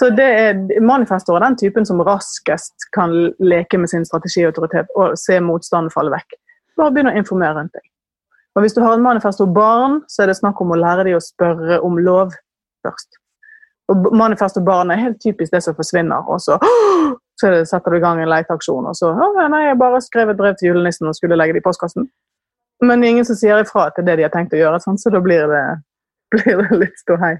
[0.00, 3.12] Så det er, Manifestor er den typen som raskest kan
[3.44, 6.38] leke med sin strategiautoritet og se motstanden falle vekk.
[6.80, 7.89] Bare begynn å informere rundt deg.
[8.56, 11.18] Og Hvis du har en manifesto barn, så er det snakk om å lære dem
[11.18, 12.32] å spørre om lov
[12.86, 13.20] først.
[13.90, 16.26] Og manifesto barn er helt typisk det som forsvinner.
[16.26, 16.58] og så
[17.40, 20.36] så setter du i gang en leteaksjon, og så å, nei, jeg bare skrev et
[20.40, 22.10] brev til julenissen og skulle legge det i postkassen.
[22.84, 25.22] Men ingen som sier ifra til det de har tenkt å gjøre, sånn, så da
[25.24, 25.64] blir det,
[26.34, 27.38] blir det litt ståhei.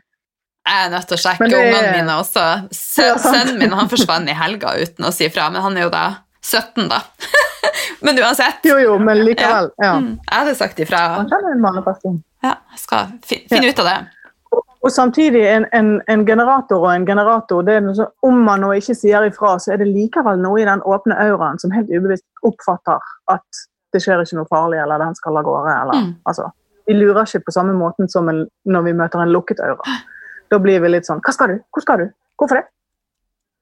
[0.71, 1.61] Jeg er nødt til å sjekke det...
[1.61, 2.47] ungene mine også.
[2.77, 6.05] Sønnen min han forsvant i helga uten å si ifra, men han er jo da
[6.45, 7.03] 17, da.
[8.05, 8.65] men uansett.
[8.69, 9.71] Jo, jo, men likevel.
[9.77, 9.93] Ja.
[9.93, 9.99] Ja.
[10.01, 11.03] jeg hadde sagt ifra.
[12.45, 13.99] Ja, jeg skal finne ut av det.
[14.81, 18.71] Og samtidig, en, en, en, generator og en generator det er noe, Om man nå
[18.79, 22.25] ikke sier ifra, så er det likevel noe i den åpne auraen som helt ubevisst
[22.49, 23.61] oppfatter at
[23.93, 25.75] det skjer ikke noe farlig, eller den skal av gårde.
[25.83, 26.11] Eller, mm.
[26.31, 26.49] altså,
[26.89, 29.99] vi lurer ikke på samme måten som en, når vi møter en lukket aura.
[30.51, 31.61] Da blir vi litt sånn Hva skal du?
[31.71, 32.09] Hvor skal du?
[32.41, 32.65] Hvorfor det?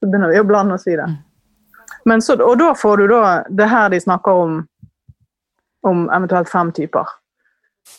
[0.01, 1.05] Så begynner vi å blande oss i det.
[1.05, 1.19] Mm.
[2.21, 4.61] Så, og da får du da Det her de snakker om,
[5.87, 7.07] om eventuelt fem typer.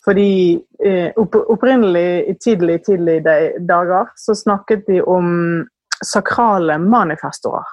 [0.06, 3.24] Fordi eh, opprinnelig, i tidlig, tidlig
[3.60, 5.66] dager, så snakket de om
[6.06, 7.66] sakrale manifestorer.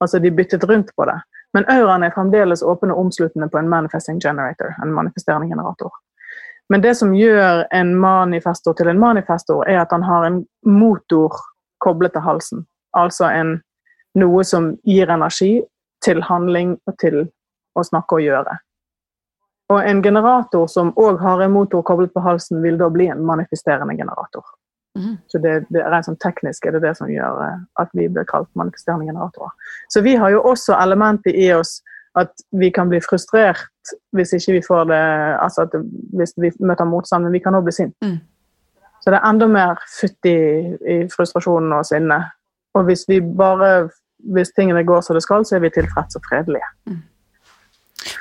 [0.00, 1.20] Altså de byttet rundt på det.
[1.52, 5.90] Men auraen er fremdeles åpen og omsluttende på en manifesting generator, en manifesterende generator.
[6.68, 11.32] Men det som gjør en manifestor til en manifestor, er at han har en motor
[11.80, 12.66] koblet til halsen.
[12.96, 13.54] Altså en,
[14.18, 15.58] noe som gir energi
[16.04, 17.26] til handling og til
[17.76, 18.56] å snakke og gjøre.
[19.68, 23.20] Og en generator som òg har en motor koblet på halsen, vil da bli en
[23.26, 24.46] manifesterende generator.
[24.98, 25.18] Mm.
[25.28, 28.08] Så det, det er rent sånn teknisk er det det som gjør eh, at vi
[28.08, 29.52] blir kalt manifesterende generatorer.
[29.92, 31.78] Så vi har jo også elementer i oss
[32.18, 35.02] at vi kan bli frustrert hvis ikke vi får det
[35.38, 35.76] altså at
[36.16, 37.94] hvis vi møter motstand, men vi kan òg bli sint.
[38.02, 38.18] Mm.
[39.04, 40.38] Så det er enda mer futt i,
[40.82, 42.18] i frustrasjonen og sinne.
[42.76, 43.88] Og hvis vi bare
[44.18, 46.66] hvis tingene går som det skal, så er vi tilfreds og fredelige.
[46.90, 47.02] Mm.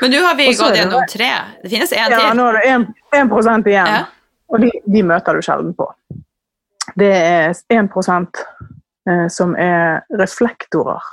[0.01, 1.31] Men nå har vi gått gjennom tre.
[1.63, 2.21] Det finnes én til.
[2.21, 2.63] Ja, nå er det
[3.17, 3.91] 1 igjen.
[3.93, 4.03] Ja.
[4.47, 5.89] Og de, de, møter du sjelden på.
[6.95, 7.97] Det er 1
[9.09, 11.03] eh, som er reflektorer.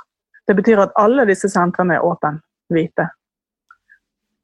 [0.47, 2.39] Det betyr at alle disse sentrene er åpne,
[2.73, 3.09] hvite.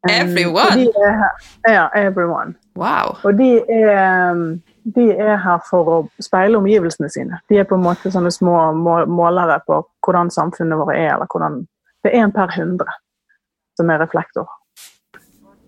[0.09, 0.87] Everyone?
[0.97, 1.27] Er,
[1.69, 2.55] ja, everyone.
[2.75, 3.19] Wow.
[3.23, 4.41] Og de er,
[4.83, 7.41] de er, her for å speile omgivelsene sine.
[7.49, 11.61] De er på en måte sånne små målere på hvordan samfunnet vårt er, eller hvordan
[12.01, 12.89] Det er én per hundre
[13.77, 14.47] som er reflektor.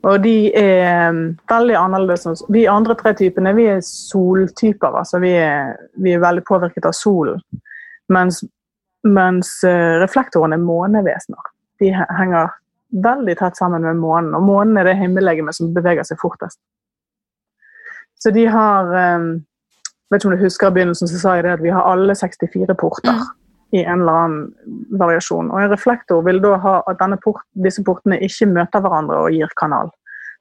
[0.03, 2.41] Og de er um, veldig annerledes.
[2.49, 4.97] Vi andre tre typene vi er soltyper.
[4.99, 7.39] altså Vi er, vi er veldig påvirket av solen.
[8.11, 8.41] Mens,
[9.05, 11.53] mens uh, reflektorene er månevesener.
[11.79, 12.51] De henger
[13.05, 14.33] veldig tett sammen med månen.
[14.35, 16.59] Og månen er det himmellegemet som beveger seg fortest.
[18.23, 18.87] Så de har
[19.19, 19.29] um,
[20.11, 22.15] vet ikke om du husker i begynnelsen så sa jeg det at vi har alle
[22.15, 23.11] 64 porter.
[23.11, 23.31] Mm
[23.73, 24.53] i en eller annen
[24.99, 25.51] variasjon.
[25.51, 29.49] Og En reflektor vil da ha at port, disse portene ikke møter hverandre og gir
[29.57, 29.89] kanal.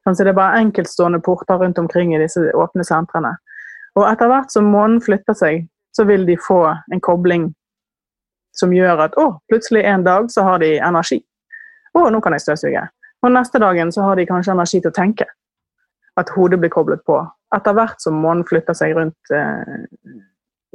[0.05, 3.33] Så det er bare enkeltstående porter rundt omkring i disse åpne sentrene.
[3.97, 5.65] Og etter hvert som månen flytter seg,
[5.97, 6.61] så vil de få
[6.93, 7.49] en kobling
[8.53, 11.23] som gjør at å, plutselig en dag så har de energi.
[11.97, 12.85] Å, nå kan jeg støvsuge.
[13.25, 15.25] Og neste dagen så har de kanskje energi til å tenke.
[16.21, 17.17] At hodet blir koblet på.
[17.53, 19.75] Etter hvert som månen flytter seg rundt eh,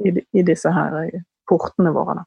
[0.06, 2.20] i, i, disse her eh, portene våre.
[2.20, 2.26] Da.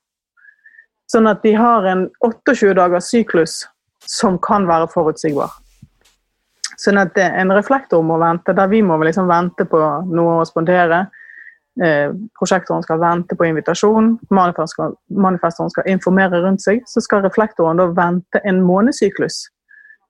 [1.12, 3.62] Sånn at de har en 28 dagers syklus
[4.08, 5.54] som kan være forutsigbar.
[6.82, 9.80] Sånn at en reflektor må vente, der vi må liksom vente på
[10.10, 11.04] noe å respondere.
[11.80, 16.82] Eh, prosjektoren skal vente på invitasjon, manifestoren skal informere rundt seg.
[16.90, 19.46] Så skal reflektoren da vente en månedssyklus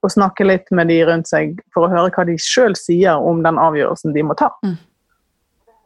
[0.02, 3.44] og snakke litt med de rundt seg for å høre hva de sjøl sier om
[3.46, 4.50] den avgjørelsen de må ta.
[4.66, 4.78] Mm.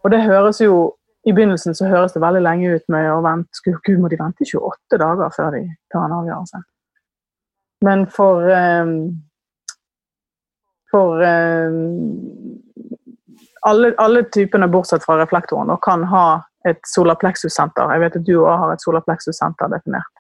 [0.06, 0.78] Og det høres jo
[1.26, 4.46] i begynnelsen så høres det veldig lenge ut med å vente Gud, må de vente
[4.46, 5.64] 28 dager før de
[5.94, 6.62] tar en avgjørelse?
[7.86, 8.98] Men for um,
[10.94, 11.80] For um,
[13.68, 16.28] alle, alle, typene bortsett fra reflektoren og kan ha
[16.70, 17.90] et solarplexus-senter.
[17.92, 20.14] Jeg vet at du òg har et solarplexus-senter definert.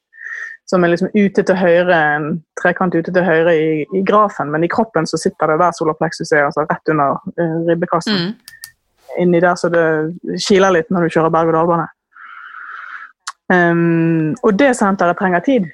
[0.66, 4.66] Som er liksom ute til høyre, en trekant ute til høyre i, i, grafen, men
[4.66, 8.32] i kroppen så sitter det der solapleksus er, altså rett under uh, ribbekassen.
[8.32, 8.55] Mm
[9.18, 9.86] inni der så det
[10.47, 11.88] kiler litt når du kjører berg-og-dal-bane.
[13.53, 15.68] Um, og det senteret trenger tid.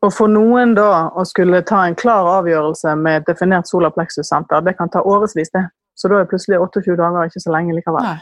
[0.00, 4.76] Og for noen da å skulle ta en klar avgjørelse med et definert solapleksus-senter, det
[4.78, 5.66] kan ta årevis, det.
[5.96, 8.06] Så da er plutselig 28 dager ikke så lenge likevel.
[8.06, 8.16] Nei.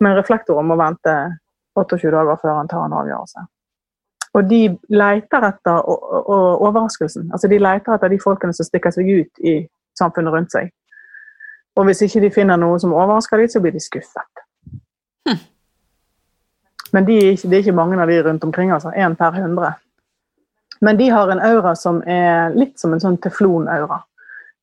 [0.00, 1.14] Men reflektoren må vente
[1.76, 3.44] 28 dager før han tar en avgjørelse.
[4.36, 4.62] Og de
[4.92, 7.30] leter etter overraskelsen.
[7.32, 9.54] Altså De leter etter de folkene som stikker seg ut i
[9.98, 10.70] samfunnet rundt seg.
[11.78, 14.42] Og hvis ikke de finner noe som overrasker dem, så blir de skuffet.
[15.28, 15.40] Hm.
[16.92, 18.92] Men de det er ikke mange av de rundt omkring, altså.
[18.96, 19.72] Én per hundre.
[20.80, 24.02] Men de har en aura som er litt som en sånn teflon-aura.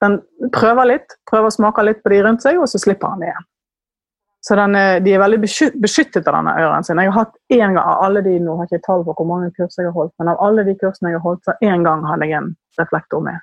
[0.04, 0.20] Den
[0.54, 3.32] prøver litt, prøver å smake litt på de rundt seg, og så slipper han det
[3.32, 3.48] igjen.
[4.46, 5.40] Så den, de er veldig
[5.82, 7.00] beskyttet av denne øren sin.
[7.02, 9.50] Jeg har hatt en gang av alle de, nå har ikke tall på hvor mange
[9.56, 12.06] kurs jeg har holdt, men av alle de kursene jeg har holdt, så én gang
[12.06, 13.42] hadde jeg en reflektor med.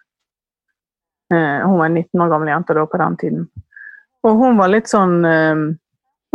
[1.35, 3.45] Eh, hun var en 19 år gammel jente da på den tiden.
[4.23, 5.65] Og hun var litt sånn eh,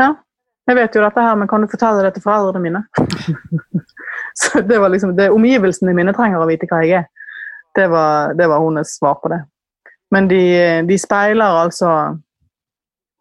[0.02, 0.10] Ja,
[0.68, 2.84] jeg vet jo dette her, men kan du fortelle det til foreldrene mine?
[4.42, 7.08] så det var liksom det Omgivelsene mine trenger å vite hva jeg er.
[7.78, 9.46] Det var, det var hennes svar på det.
[10.12, 10.42] Men de,
[10.88, 11.92] de speiler altså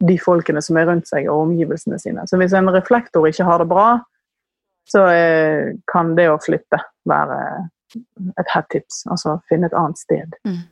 [0.05, 2.27] de folkene som er rundt seg, og omgivelsene sine.
[2.29, 3.89] Så hvis en reflektor ikke har det bra,
[4.87, 6.79] så eh, kan det å flytte
[7.09, 7.41] være
[8.37, 9.05] et hett tips.
[9.11, 10.37] Altså finne et annet sted.
[10.47, 10.63] Mm.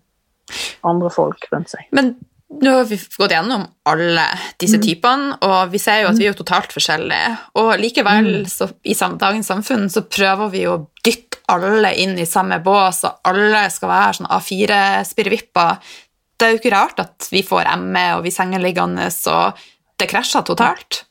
[0.86, 1.88] Andre folk rundt seg.
[1.96, 2.14] Men
[2.62, 4.24] nå har vi gått gjennom alle
[4.60, 4.84] disse mm.
[4.84, 7.32] typene, og vi ser jo at vi er totalt forskjellige.
[7.60, 8.50] Og likevel, mm.
[8.50, 13.26] så, i dagens samfunn, så prøver vi å dytte alle inn i samme bås, og
[13.28, 15.96] alle skal være sånn A4-spirrevipper
[16.44, 19.62] det er jo ikke rart at vi får ME og vi sengeliggende, og
[19.96, 21.04] det krasjer totalt.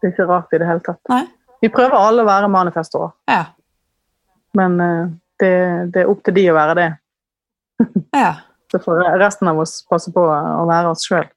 [0.00, 1.00] Det er ikke rart i det hele tatt.
[1.12, 1.24] Nei.
[1.60, 3.10] Vi prøver alle å være manifestorer.
[3.28, 3.42] Ja.
[4.56, 5.10] Men uh,
[5.42, 5.50] det,
[5.92, 6.86] det, er opp til de å være det.
[8.22, 8.30] ja.
[8.72, 11.28] Så får resten av oss passe på å være oss sjøl.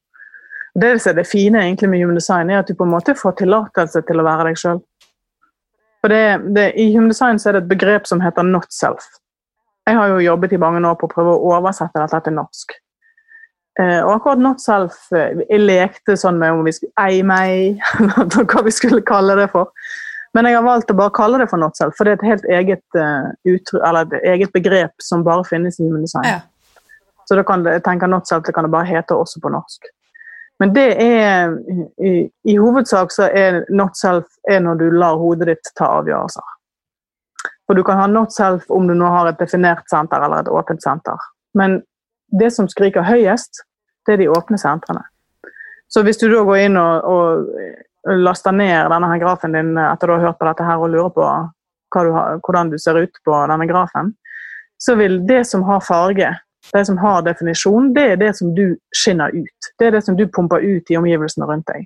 [0.80, 4.06] Det det fine egentlig med human design, er at du på en måte får tillatelse
[4.08, 4.80] til å være deg sjøl.
[6.08, 9.20] I human design så er det et begrep som heter 'not self'.
[9.86, 12.72] Jeg har jo jobbet i mange år på å prøve å oversette dette til norsk.
[13.80, 17.80] Uh, og akkurat Not Self uh, Jeg lekte sånn med om vi skulle eie meg,
[18.51, 19.71] hva vi skulle kalle det for.
[20.38, 22.30] Men jeg har valgt å bare kalle det for Not Self, for det er et
[22.30, 26.30] helt eget, uh, et eget begrep som bare finnes i human design.
[26.30, 26.39] Ja.
[27.26, 29.51] Så da kan det, jeg tenker Not Self det kan det bare hete også på
[29.53, 29.89] norsk.
[30.61, 31.55] Men det er
[31.97, 32.11] i,
[32.45, 36.45] i hovedsak så er Not Self er når du lar hodet ditt ta avgjørelser.
[37.65, 40.51] For du kan ha Not Self om du nå har et definert senter eller et
[40.53, 41.17] åpent senter.
[41.57, 41.82] Men
[42.39, 43.63] det som skriker høyest,
[44.05, 45.05] det er de åpne sentrene.
[45.88, 50.09] Så hvis du da går inn og, og laster ned denne her grafen din etter
[50.09, 51.27] du har hørt på dette her og lurer på
[51.93, 54.15] du har, hvordan du ser ut på denne grafen,
[54.81, 56.31] så vil det som har farge,
[56.73, 59.69] det som har definisjon, det er det som du skinner ut.
[59.79, 61.86] Det er det som du pumper ut i omgivelsene rundt deg.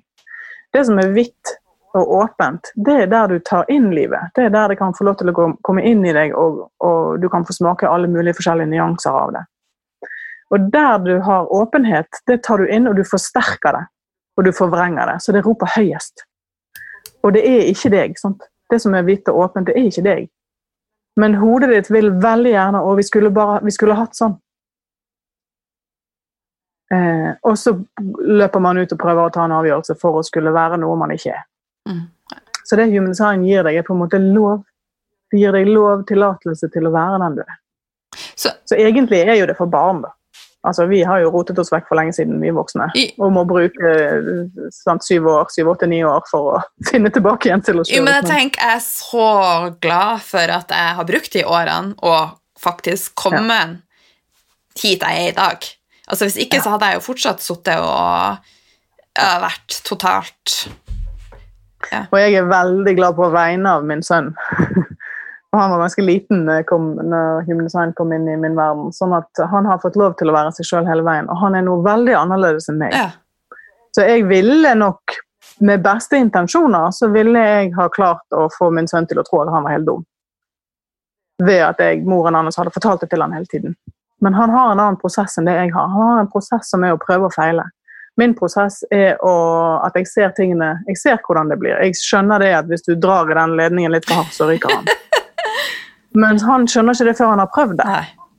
[0.72, 1.52] Det som er hvitt
[1.98, 4.32] og åpent, det er der du tar inn livet.
[4.34, 7.20] Det er der det kan få lov til å komme inn i deg, og, og
[7.20, 9.44] du kan få smake alle mulige forskjellige nyanser av det.
[10.54, 13.84] Og der du har åpenhet, det tar du inn, og du forsterker det.
[14.38, 15.18] Og du forvrenger det.
[15.22, 16.24] Så det roper høyest.
[17.26, 18.18] Og det er ikke deg.
[18.20, 18.46] Sant?
[18.70, 20.28] Det som er hvitt og åpent, det er ikke deg.
[21.18, 24.36] Men hodet ditt vil veldig gjerne, og vi skulle, bare, vi skulle hatt sånn.
[26.94, 27.74] Eh, og så
[28.24, 31.12] løper man ut og prøver å ta en avgjørelse for å skulle være noe man
[31.12, 31.42] ikke er.
[31.90, 32.04] Mm.
[32.62, 34.62] Så det Human Design gir deg, er på en måte lov.
[35.28, 37.58] Det gir deg lov, tillatelse til å være den du er.
[38.38, 40.14] Så, så egentlig er jo det for barn, da.
[40.68, 42.90] Altså, Vi har jo rotet oss vekk for lenge siden, vi voksne.
[43.16, 43.92] Og må bruke
[44.74, 46.60] sant, syv år, syv, åtte, ni år for å
[46.90, 48.04] finne tilbake igjen til oss sjøl.
[48.06, 49.30] Men jeg tenker jeg er så
[49.80, 54.02] glad for at jeg har brukt de årene og faktisk kommet ja.
[54.82, 55.72] hit jeg er i dag.
[56.08, 58.54] Altså Hvis ikke så hadde jeg jo fortsatt sittet og
[59.18, 60.60] vært totalt
[61.92, 62.04] ja.
[62.10, 64.32] Og jeg er veldig glad på vegne av min sønn.
[65.52, 68.92] Og han var ganske liten kom, når Human kom inn i min verden.
[68.92, 71.28] sånn at han har fått lov til å være seg sjøl hele veien.
[71.32, 72.92] Og han er noe veldig annerledes enn meg.
[72.92, 73.08] Ja.
[73.96, 75.16] Så jeg ville nok,
[75.64, 79.40] med beste intensjoner, så ville jeg ha klart å få min sønn til å tro
[79.42, 80.04] at han var helt dum.
[81.42, 83.74] Ved at jeg, moren hans hadde fortalt det til han hele tiden.
[84.20, 85.88] Men han har en annen prosess enn det jeg har.
[85.94, 87.64] Han har en prosess som er å prøve og feile.
[88.18, 89.34] Min prosess er å,
[89.86, 91.76] at jeg ser tingene Jeg ser hvordan det blir.
[91.78, 94.74] Jeg skjønner det at hvis du drar i den ledningen litt for hardt, så ryker
[94.74, 94.90] han.
[96.16, 97.96] Men han skjønner ikke det før han har prøvd det.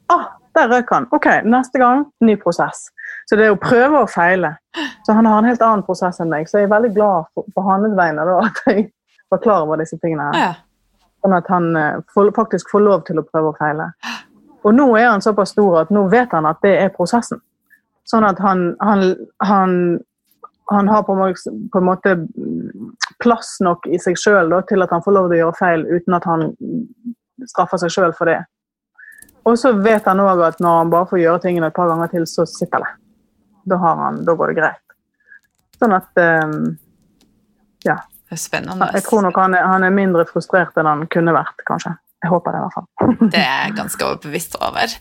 [0.09, 0.25] Ah,
[0.57, 1.07] der røk han.
[1.15, 2.87] Ok, neste gang ny prosess.
[3.29, 4.55] Så det er å prøve og feile.
[5.05, 6.49] Så han har en helt annen prosess enn meg.
[6.49, 8.89] Så jeg er veldig glad for, for hans vegne da, at jeg
[9.29, 10.31] var klar over disse tingene.
[10.33, 10.57] her.
[11.19, 13.91] Sånn at han uh, faktisk får lov til å prøve og feile.
[14.65, 17.41] Og nå er han såpass stor at nå vet han at det er prosessen.
[18.09, 19.13] Sånn at han, han,
[19.45, 19.73] han,
[20.71, 22.15] han har på en måte
[23.21, 26.17] plass nok i seg sjøl til at han får lov til å gjøre feil uten
[26.17, 26.47] at han
[27.47, 28.41] straffer seg sjøl for det.
[29.47, 32.11] Og så vet han òg at når han bare får gjøre tingene et par ganger
[32.11, 32.91] til, så sitter det.
[33.69, 34.85] Da, han, da går det greit.
[35.79, 36.61] Sånn at um,
[37.87, 38.01] Ja.
[38.29, 38.91] Det er spennende.
[38.93, 41.95] Jeg tror nok han er, han er, mindre frustrert enn han kunne vært, kanskje.
[42.19, 43.15] Jeg håper det, i hvert fall.
[43.33, 44.93] det er jeg ganske overbevist over.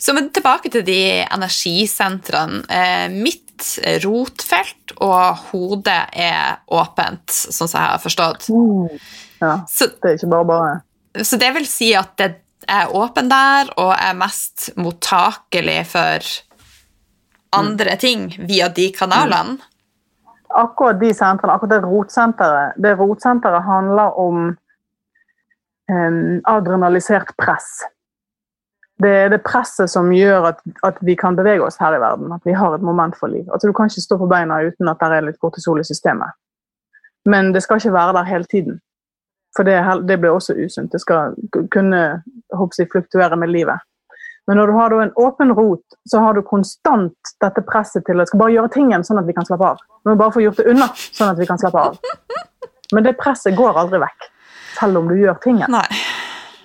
[0.00, 2.62] Så men tilbake til de energisentrene.
[2.72, 3.66] Eh, mitt
[4.00, 8.48] rotfelt og hodet er åpent, sånn som jeg har forstått.
[8.48, 8.86] Mm.
[9.42, 10.70] Ja, så, det er ikke bare bare.
[11.14, 12.30] Så det vil si at det
[12.70, 16.26] er åpen der og er mest mottakelig for
[17.56, 19.58] andre ting via de kanalene?
[20.50, 24.50] Akkurat de sentrene, akkurat det rotsenteret, det rotsenteret handler om
[25.90, 27.84] um, adrenalisert press.
[29.00, 32.32] Det er det presset som gjør at, at, vi kan bevege oss her i verden.
[32.34, 33.46] At vi har et moment for liv.
[33.52, 36.36] Altså, du kan ikke stå på beina uten at det er litt kortisol i systemet.
[37.24, 38.80] Men det skal ikke være der hele tiden.
[39.56, 40.92] For det, det blir også usunt.
[40.92, 41.34] Det skal
[41.74, 43.86] kunne jeg, fluktuere med livet.
[44.46, 48.26] Men når du har en åpen rot, så har du konstant dette presset til å
[48.26, 49.82] skal bare gjøre tingen sånn at vi kan slappe av.
[50.04, 51.98] Vi må bare få gjort det unna, sånn at vi kan slappe av.
[52.94, 54.30] Men det presset går aldri vekk
[54.78, 55.70] selv om du gjør tingen.
[55.70, 55.86] Nei.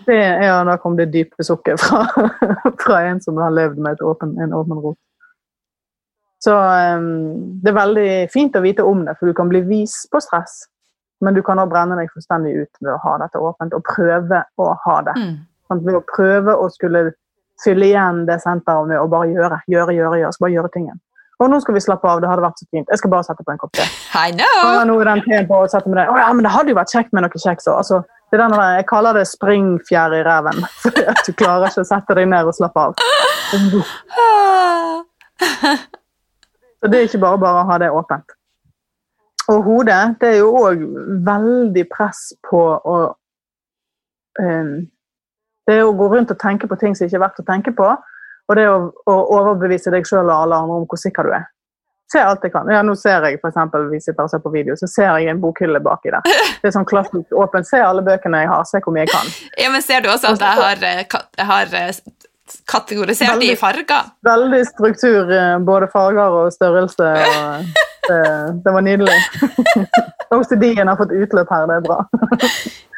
[0.06, 2.04] Det, ja, da kom det dype sukket fra,
[2.84, 5.00] fra, en som har levd med åpen, en åpen rot.
[6.46, 10.04] Så um, det er veldig fint å vite om det, for du kan bli vis
[10.12, 10.64] på stress.
[11.24, 14.42] Men du kan òg brenne deg fullstendig ut ved å ha dette åpent, og prøve
[14.60, 15.16] å ha det.
[15.20, 15.36] Mm.
[15.70, 17.08] Sånn, ved å prøve å skulle
[17.64, 21.00] fylle igjen det senteret med å bare gjøre, gjøre, gjøre, gjøre, så bare gjøre tingen.
[21.44, 22.88] Og nå skal vi slappe av, det hadde vært så fint.
[22.88, 23.86] Jeg skal bare sette på en kopp te.
[24.26, 24.60] I know!
[24.70, 26.06] Og nå den teen på å sette med det.
[26.12, 27.82] Å ja, men det hadde jo vært kjekt med noe kjeks òg.
[27.82, 27.98] Altså,
[28.36, 30.64] jeg kaller det springfjær i reven.
[30.84, 32.92] Fordi at du klarer ikke å sette deg ned og slappe av.
[36.80, 38.28] Så det er ikke bare bare å ha det åpent.
[39.54, 40.84] Og hodet, det er jo òg
[41.26, 42.98] veldig press på å
[44.42, 44.76] um,
[45.66, 47.88] Det å gå rundt og tenke på ting som ikke er verdt å tenke på.
[48.46, 48.78] Og det å,
[49.10, 51.48] å overbevise deg sjøl og alle andre om hvor sikker du er.
[52.14, 52.70] Se alt jeg kan.
[52.70, 55.32] Ja, nå ser jeg for eksempel, vi sitter og ser på video, så ser jeg
[55.34, 56.22] en bokhylle baki der.
[56.62, 57.66] Det er sånn klassisk åpent.
[57.66, 59.34] Se alle bøkene jeg har, se hvor mye jeg kan.
[59.58, 61.02] Ja, Men ser du også at jeg har, eh,
[61.42, 61.90] jeg har eh,
[62.72, 64.10] kategorisert veldig, i farger?
[64.26, 67.12] Veldig struktur, eh, både farger og størrelse.
[67.26, 67.66] Og
[68.08, 68.20] det,
[68.66, 69.20] det var nydelig.
[70.36, 72.00] OCD-en har fått utløp her, det er bra.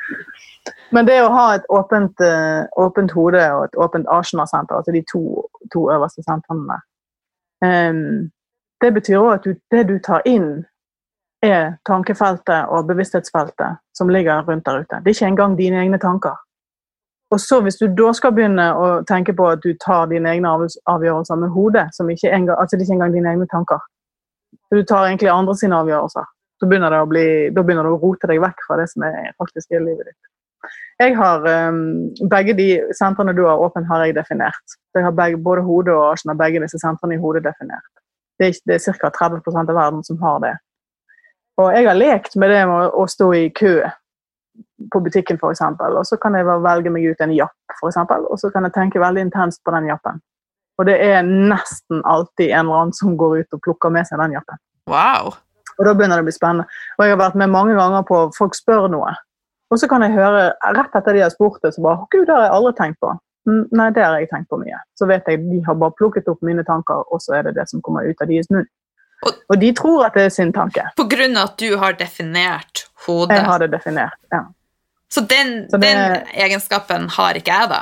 [0.95, 5.03] Men det å ha et åpent, uh, åpent hode og et åpent Arsenal-senter, altså de
[5.11, 5.43] to,
[5.73, 6.79] to øverste sentrene,
[7.59, 8.29] um,
[8.79, 10.63] det betyr òg at du, det du tar inn,
[11.43, 15.01] er tankefeltet og bevissthetsfeltet som ligger rundt der ute.
[15.03, 16.39] Det er ikke engang dine egne tanker.
[17.32, 20.53] Og så Hvis du da skal begynne å tenke på at du tar dine egne
[20.88, 23.84] avgjørelser med hodet, engang, altså det er ikke engang dine egne tanker,
[24.71, 26.23] du tar egentlig andre sine avgjørelser,
[26.59, 29.03] så begynner det å bli, da begynner du å rote deg vekk fra det som
[29.07, 30.21] er faktisk er livet ditt.
[30.97, 31.82] Jeg har um,
[32.32, 34.78] Begge de sentrene du har åpent, har jeg definert.
[34.95, 37.91] Jeg har begge, både hodet og Arsen har begge disse sentrene i hodet definert.
[38.39, 39.11] Det er, er ca.
[39.13, 40.55] 30% av verden som har det.
[41.61, 43.80] Og jeg har lekt med det med å stå i kø
[44.93, 45.61] på butikken, f.eks.
[45.61, 49.01] Og så kan jeg velge meg ut en japp, eksempel, og så kan jeg tenke
[49.01, 50.21] veldig intenst på den jappen.
[50.78, 54.21] Og det er nesten alltid en eller annen som går ut og plukker med seg
[54.21, 54.59] den jappen.
[54.89, 55.34] Wow.
[55.78, 56.67] Og da begynner det å bli spennende.
[56.97, 59.13] Og jeg har vært med mange ganger på folk spør noe.
[59.73, 62.36] Og så kan jeg høre rett etter de har spurt det, så bare Gud, det
[62.36, 63.11] har jeg aldri tenkt på.
[63.47, 64.80] Mm, nei, det har jeg tenkt på mye.
[64.99, 67.67] Så vet jeg de har bare plukket opp mine tanker, og så er det det
[67.71, 68.67] som kommer ut av deres munn.
[69.25, 70.84] Og, og, de tror at det er sin tanke.
[70.97, 73.39] På grunn av at du har definert hodet?
[73.39, 74.43] Jeg har det definert, ja.
[75.14, 77.82] Så den, så det, den egenskapen har ikke jeg, da?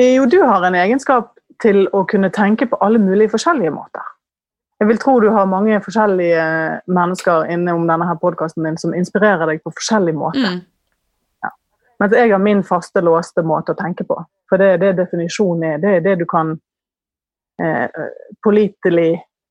[0.00, 4.04] Jo, du har en egenskap til å kunne tenke på alle mulige forskjellige måter.
[4.80, 6.44] Jeg vil tro du har mange forskjellige
[6.88, 10.40] mennesker innom denne podkasten din som inspirerer deg på forskjellig måte.
[10.40, 10.62] Mm.
[11.44, 11.50] Ja.
[12.00, 14.16] Mens jeg har min faste, låste måte å tenke på.
[14.48, 15.82] For det er det definisjonen er.
[15.82, 16.54] Det er det du kan
[17.60, 18.06] eh,
[18.40, 19.10] pålitelig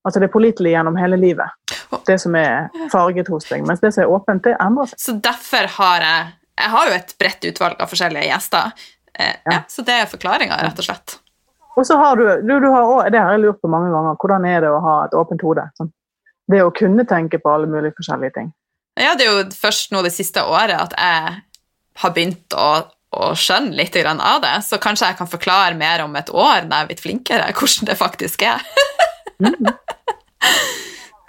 [0.10, 1.54] Altså det er pålitelig gjennom hele livet.
[2.08, 3.62] Det som er farget hos deg.
[3.68, 5.02] Mens det som er åpent, det endrer seg.
[5.06, 8.72] Så derfor har jeg Jeg har jo et bredt utvalg av forskjellige gjester.
[9.14, 9.52] Eh, ja.
[9.54, 11.14] Ja, så det er forklaringa, rett og slett.
[11.80, 14.18] Og så har du, du, du har også, Det har jeg lurt på mange ganger.
[14.20, 15.64] Hvordan er det å ha et åpent hode?
[15.80, 15.94] Sånn.
[16.52, 18.52] Det å kunne tenke på alle mulige forskjellige ting.
[19.00, 21.38] Ja, det er jo først nå det siste året at jeg
[22.04, 22.70] har begynt å,
[23.16, 24.56] å skjønne litt av det.
[24.68, 27.94] Så kanskje jeg kan forklare mer om et år når jeg er blitt flinkere, hvordan
[27.94, 28.68] det faktisk er.
[29.44, 29.72] Mm.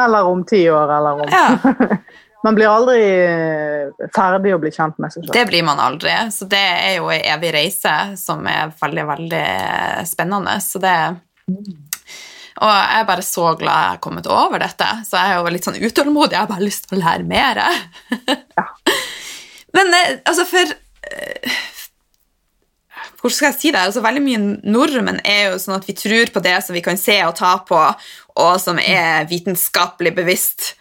[0.00, 1.98] Eller om ti år, eller om ja.
[2.42, 5.34] Man blir aldri eh, ferdig å bli kjent med seg selv.
[5.34, 6.14] Det blir man aldri.
[6.32, 9.48] Så det er jo ei evig reise som er veldig, veldig
[10.08, 10.54] spennende.
[10.64, 10.94] Så det
[11.50, 14.88] Og jeg er bare så glad jeg har kommet over dette.
[15.04, 16.38] Så jeg er jo litt sånn utålmodig.
[16.38, 17.61] Jeg har bare lyst til å lære mer.
[18.56, 18.66] ja.
[19.76, 20.72] Men eh, altså, for
[21.12, 21.61] eh,
[23.21, 23.81] hvordan skal jeg si det?
[23.85, 24.41] Altså, veldig mye
[24.73, 27.53] nordmenn er jo sånn at vi tror på det som vi kan se og ta
[27.68, 27.81] på,
[28.41, 30.73] og som er vitenskapelig bevisst.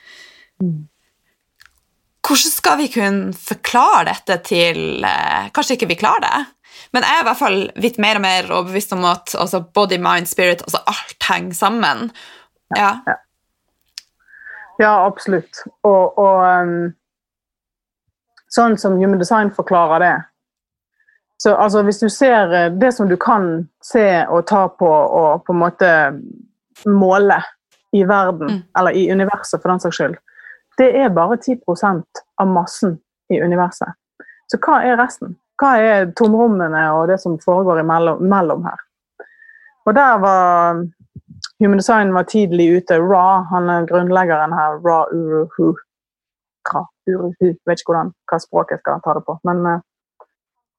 [0.59, 6.39] Hvordan skal vi kunne forklare dette til eh, Kanskje ikke vi klarer det,
[6.93, 9.99] men jeg er i hvert fall blitt mer og mer overbevist om at altså, body,
[10.01, 12.09] mind, spirit altså Alt henger sammen.
[12.77, 13.17] Ja, ja.
[14.79, 15.63] ja absolutt.
[15.87, 16.91] Og, og um,
[18.53, 20.15] sånn som Human Design forklarer det
[21.43, 25.45] så altså, Hvis du ser eh, det som du kan se og ta på og
[25.45, 25.91] på en måte
[26.85, 27.39] måle
[27.95, 28.61] i verden, mm.
[28.79, 30.17] eller i universet for den saks skyld,
[30.77, 32.03] det er bare 10%
[32.41, 32.99] av massen
[33.33, 33.95] i universet.
[34.51, 35.37] Så hva er resten?
[35.59, 38.79] Hva er tomrommene og det som foregår imellom, mellom her?
[39.87, 40.83] Og der var
[41.59, 42.99] Human Design var tidlig ute.
[42.99, 44.79] Ra, han er grunnleggeren her.
[44.83, 45.73] Ra Uruhu.
[46.73, 47.53] Ra Uruhu.
[47.67, 49.35] Vet ikke hvordan, hva språket skal ta det på.
[49.47, 49.79] Men uh,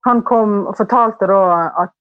[0.07, 1.40] han kom og fortalte da
[1.84, 1.96] at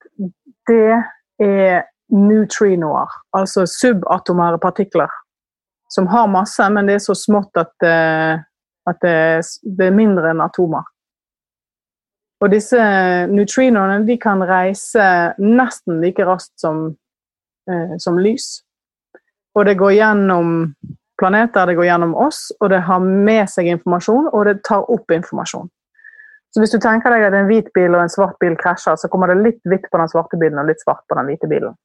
[0.70, 1.00] det
[1.44, 5.12] er neutrinoer, altså subatomære partikler
[5.90, 8.38] som har masse, men det er så smått at, uh,
[8.90, 10.86] at det, er mindre enn atomer.
[12.40, 12.80] Og disse
[13.28, 15.06] neutrinoene de kan reise
[15.42, 16.86] nesten like raskt som,
[17.72, 18.62] uh, som lys.
[19.58, 20.54] Og det går gjennom
[21.20, 25.12] planeter, det går gjennom oss, og det har med seg informasjon, og det tar opp
[25.12, 25.68] informasjon.
[26.54, 29.10] Så hvis du tenker deg at en hvit bil og en svart bil krasjer, så
[29.12, 31.76] kommer det litt hvitt på den svarte bilen og litt svart på den hvite bilen.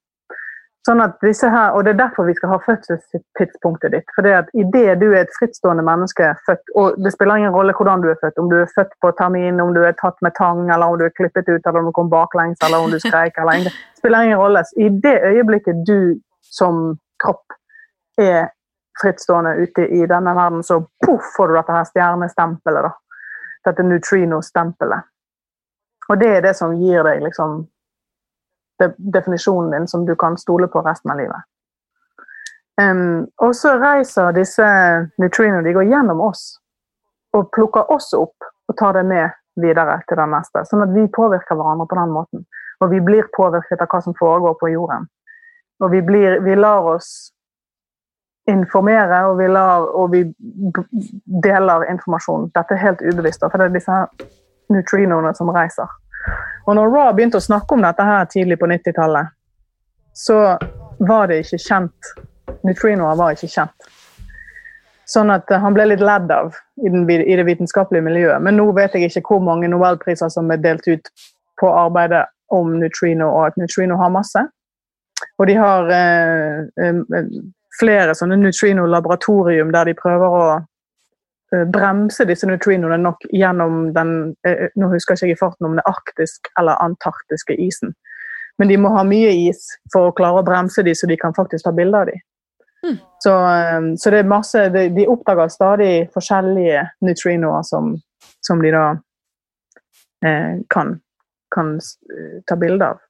[0.84, 4.08] Sånn at disse her, og Det er derfor vi skal ha fødselstidspunktet ditt.
[4.16, 7.72] For det at Idet du er et frittstående menneske, født, og det spiller ingen rolle
[7.72, 10.36] hvordan du er født, om du er født på termin, om du er tatt med
[10.36, 13.00] tang, eller om du er klippet ut, eller om du kom baklengs, eller om du
[13.00, 14.64] skreik eller ingen, det spiller ingen rolle.
[14.76, 17.56] I det øyeblikket du som kropp
[18.20, 18.52] er
[19.00, 22.90] frittstående ute i denne verden, så poff får du dette her stjernestempelet.
[22.90, 22.92] da.
[23.64, 25.06] Dette neutrino-stempelet.
[26.08, 27.62] Og det er det som gir deg liksom
[28.98, 31.46] definisjonen din som du kan stole på resten av livet.
[32.80, 34.66] Um, og så reiser disse
[35.22, 36.56] neutrino de går gjennom oss
[37.38, 39.30] og plukker oss opp og tar det med
[39.62, 40.64] videre til den neste.
[40.66, 42.46] Sånn at vi påvirker hverandre på den måten.
[42.82, 45.06] Og vi blir påvirket av hva som foregår på jorden.
[45.82, 47.33] Og vi, blir, vi lar oss
[48.50, 50.22] informere, og vi, lar, og vi
[51.44, 52.50] deler informasjon.
[52.54, 54.00] Dette er helt ubevisst, for det er disse
[54.72, 55.88] neutrinoene som reiser.
[56.66, 59.32] Og når Raw begynte å snakke om dette her tidlig på 90-tallet,
[60.14, 60.38] så
[61.04, 62.14] var det ikke kjent.
[62.64, 63.90] Neutrinoer var ikke kjent.
[65.10, 68.40] Sånn at eh, han ble litt ledd av i, den, i, det vitenskapelige miljøet.
[68.44, 71.10] Men nå vet jeg ikke hvor mange nobelpriser som er delt ut
[71.60, 72.24] på arbeidet
[72.54, 74.46] om neutrino, og at neutrino har masse.
[75.38, 77.28] Og de har eh, eh,
[77.80, 80.46] flere sånne neutrino-laboratorium der de prøver å
[81.54, 84.14] Eh, bremse disse neutrinoene nok gjennom den
[84.48, 87.94] eh, Nå husker jeg ikke i farten om det er arktisk eller antarktiske isen.
[88.58, 91.34] Men de må ha mye is for å klare å bremse dem, så de kan
[91.36, 92.22] faktisk ta bilder av dem.
[92.84, 92.98] Mm.
[93.24, 97.94] Så, eh, så, det er masse de, de, oppdager stadig forskjellige neutrinoer som,
[98.44, 98.84] som de da
[100.24, 100.98] eh, kan,
[101.54, 101.76] kan
[102.48, 103.02] ta bilde av.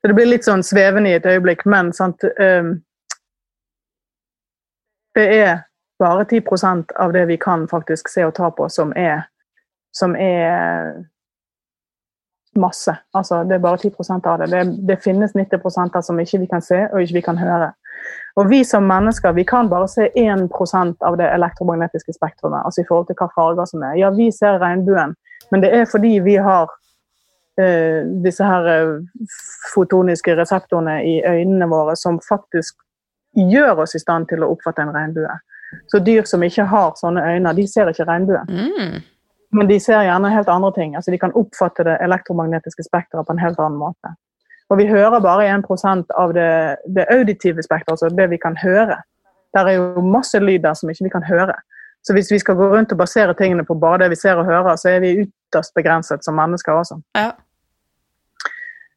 [0.00, 2.72] Så det blir litt sånn svevende i et øyeblikk, men sant, eh,
[5.14, 5.58] det er
[6.00, 9.26] bare 10% av det vi kan faktisk se og ta på, som er,
[9.96, 10.94] som er
[12.58, 12.96] masse.
[13.12, 14.50] Altså, det er bare 10% av det.
[14.50, 14.64] det.
[14.88, 14.96] det.
[15.04, 17.72] finnes 90% som ikke vi kan se og ikke vi kan høre.
[18.36, 22.62] Og vi som mennesker vi kan bare se 1% av det elektromagnetiske spektrumet.
[22.64, 23.98] altså i forhold til hva farger som er.
[24.00, 25.14] Ja, vi ser regnbuen,
[25.50, 26.70] men det er fordi vi har
[27.60, 29.00] uh, disse her uh,
[29.74, 32.74] fotoniske reseptorene i øynene våre som faktisk
[33.36, 35.36] gjør oss i stand til å oppfatte en regnbue.
[35.92, 38.48] Så dyr som ikke har sånne øyne, de ser ikke regnbuen.
[38.50, 39.02] Mm.
[39.54, 40.96] Men de ser gjerne helt andre ting.
[40.96, 44.14] altså De kan oppfatte det elektromagnetiske spekteret på en helt annen måte.
[44.70, 49.00] Og vi hører bare 1% av det, det auditive spekteret, altså det vi kan høre.
[49.54, 51.56] Der er jo masse lyd der som ikke vi kan høre.
[52.06, 54.46] Så hvis vi skal gå rundt og basere tingene på bare det vi ser og
[54.46, 57.00] hører, så er vi ytterst begrenset som mennesker også.
[57.18, 57.32] Ja.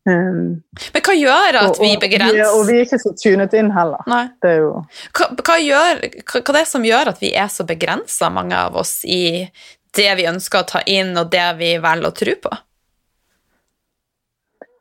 [0.03, 0.59] Um,
[0.91, 4.03] Men hva gjør at vi begrenser og, og, vi er ikke så tunet inn heller.
[4.43, 4.73] Er jo
[5.15, 8.75] hva, hva, gjør, hva, hva det som gjør at vi er så begrensa, mange av
[8.81, 9.47] oss, i
[9.95, 12.51] det vi ønsker å ta inn, og det vi velger å tro på?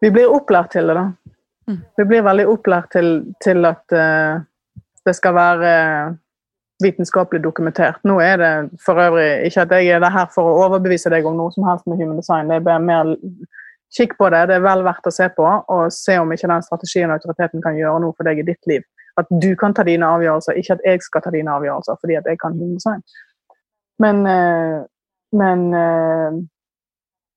[0.02, 1.06] Vi blir opplært til det, da.
[1.70, 1.78] Mm.
[2.00, 3.12] Vi blir veldig opplært til,
[3.44, 4.42] til at uh,
[5.06, 5.72] det skal være
[6.82, 8.02] vitenskapelig dokumentert.
[8.02, 8.52] Nå er det
[8.82, 11.86] for øvrig ikke at jeg er her for å overbevise deg om noe som helst
[11.86, 12.50] med human design.
[12.50, 13.14] Det er mer
[13.96, 16.64] Kikk på det, det er vel verdt å se på, og se om ikke den
[16.64, 18.86] strategien og autoriteten kan gjøre noe for deg i ditt liv.
[19.20, 22.30] At du kan ta dine avgjørelser, ikke at jeg skal ta dine avgjørelser fordi at
[22.30, 23.02] jeg kan hundesign.
[24.00, 24.78] Men, eh,
[25.36, 26.40] men eh,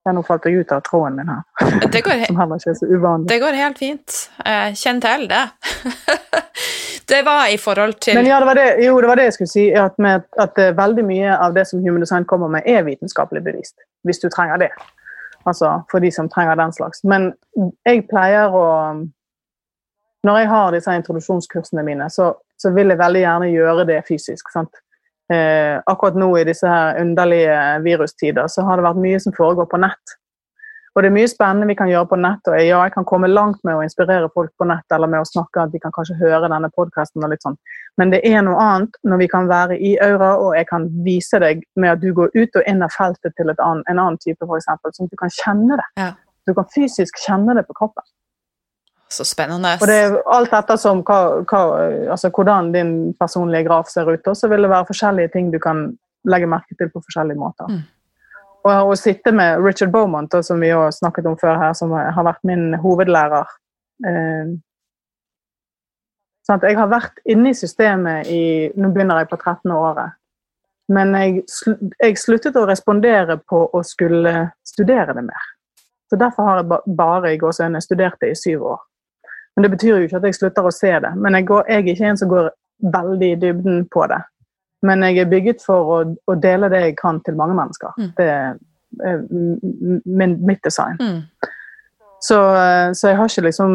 [0.05, 1.43] ja, nå falt jeg ut av tråden min her.
[1.91, 3.29] Det går, Som heller ikke er så uvanlig.
[3.33, 4.17] Det går helt fint.
[4.79, 5.45] Kjenn til det.
[7.07, 9.33] Det var i forhold til Men ja, det var det, jo, det var det jeg
[9.33, 9.65] skulle si.
[9.69, 13.43] At, med, at uh, veldig mye av det som Human Design kommer med, er vitenskapelig
[13.43, 13.75] bevist.
[14.03, 14.71] Hvis du trenger det.
[15.45, 17.03] Altså for de som trenger den slags.
[17.03, 17.33] Men
[17.85, 18.65] jeg pleier å
[20.25, 24.49] Når jeg har disse introduksjonskursene mine, så, så vil jeg veldig gjerne gjøre det fysisk.
[24.49, 24.79] sant?
[25.29, 29.69] Eh, akkurat nå i disse her underlige virustider så har det vært mye som foregår
[29.69, 30.15] på nett.
[30.95, 32.47] Og det er mye spennende vi kan gjøre på nett.
[32.47, 35.27] og ja, jeg kan komme langt med å inspirere folk på nett, eller med å
[35.27, 37.57] snakke, at de kan kanskje høre denne podkasten sånn.
[37.99, 41.39] Men det er noe annet når vi kan være i aura, og jeg kan vise
[41.43, 44.39] deg med at du går ut og inn av feltet til annen, en annen type,
[44.39, 44.69] f.eks.
[44.95, 45.89] Sånn at du kan kjenne det.
[45.99, 46.13] Ja.
[46.47, 48.05] Du kan fysisk kjenne det på kroppen.
[49.11, 49.75] Så spennende.
[49.81, 51.61] Og det er alt ettersom hva, hva,
[52.15, 55.89] altså hvordan din personlige graf ser ut, så vil det være forskjellige ting du kan
[56.25, 57.69] legge merke til på forskjellige måter.
[57.69, 57.83] Mm.
[58.65, 62.25] Og å sitte med Richard Beaumont, som vi har snakket om før her, som har
[62.25, 63.51] vært min hovedlærer
[64.09, 64.55] eh,
[66.45, 68.43] sånn Jeg har vært inne i systemet i
[68.77, 69.71] Nå begynner jeg på 13.
[69.73, 70.17] året.
[70.93, 71.45] Men jeg,
[71.97, 75.47] jeg sluttet å respondere på å skulle studere det mer.
[76.09, 78.83] Så Derfor har jeg bare i gåsehudene studert det i syv år.
[79.55, 81.11] Men Det betyr jo ikke at jeg slutter å se det.
[81.17, 82.51] Men jeg, går, jeg er ikke en som går
[82.93, 84.21] veldig i dybden på det.
[84.83, 87.93] Men jeg er bygget for å, å dele det jeg kan til mange mennesker.
[87.97, 88.09] Mm.
[88.17, 89.21] Det er
[90.05, 90.99] min, mitt design.
[90.99, 91.21] Mm.
[92.25, 92.37] Så,
[92.95, 93.73] så, jeg har ikke liksom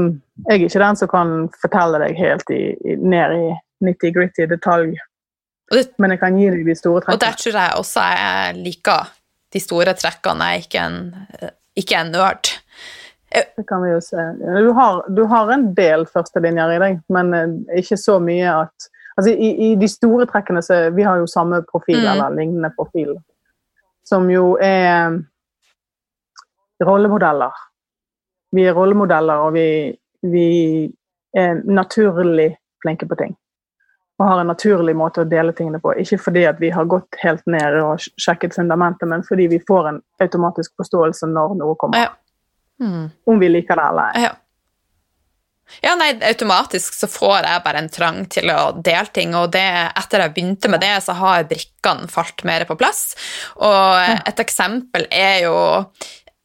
[0.49, 3.51] Jeg er ikke den som kan fortelle deg helt i, i, ned i
[3.85, 4.97] nitty-gritty detalj.
[5.71, 7.19] Det, Men jeg kan gi deg de store trekkene.
[7.19, 9.13] Og der tror jeg også jeg liker
[9.55, 10.49] de store trekkene.
[10.51, 12.51] Jeg er ikke en, ikke en nerd.
[13.31, 14.25] Det kan vi jo se.
[14.43, 18.91] Du har, du har en del førstelinjer i deg, men eh, ikke så mye at
[19.21, 22.07] Altså, i, i, de store trekkene så Vi har jo samme profil, mm.
[22.13, 23.11] eller lignende profil,
[24.09, 25.19] som jo er
[26.81, 27.59] rollemodeller.
[28.57, 29.67] Vi er rollemodeller, og vi,
[30.25, 30.47] vi
[31.37, 33.37] er naturlig flinke på ting.
[34.17, 35.93] Og har en naturlig måte å dele tingene på.
[36.01, 39.93] Ikke fordi at vi har gått helt ned og sjekket fundamentet, men fordi vi får
[39.93, 42.09] en automatisk forståelse når noe kommer.
[42.09, 42.17] Ja.
[42.81, 43.11] Mm.
[43.29, 44.25] Om vi liker det eller ei.
[44.31, 44.33] Ja.
[45.81, 49.67] Ja, nei, Automatisk så får jeg bare en trang til å dele ting, og det,
[49.99, 53.15] etter jeg begynte med det, så har brikkene falt mer på plass.
[53.63, 55.57] Og et eksempel er jo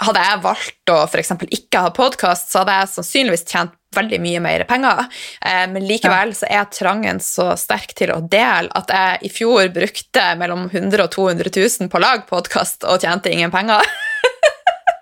[0.03, 1.29] Hadde jeg valgt å f.eks.
[1.55, 5.05] ikke ha podkast, så hadde jeg sannsynligvis tjent veldig mye mer penger.
[5.39, 9.71] Eh, men likevel så er trangen så sterk til å dele at jeg i fjor
[9.75, 13.87] brukte mellom 100 og 200 000 på å lage podkast og tjente ingen penger.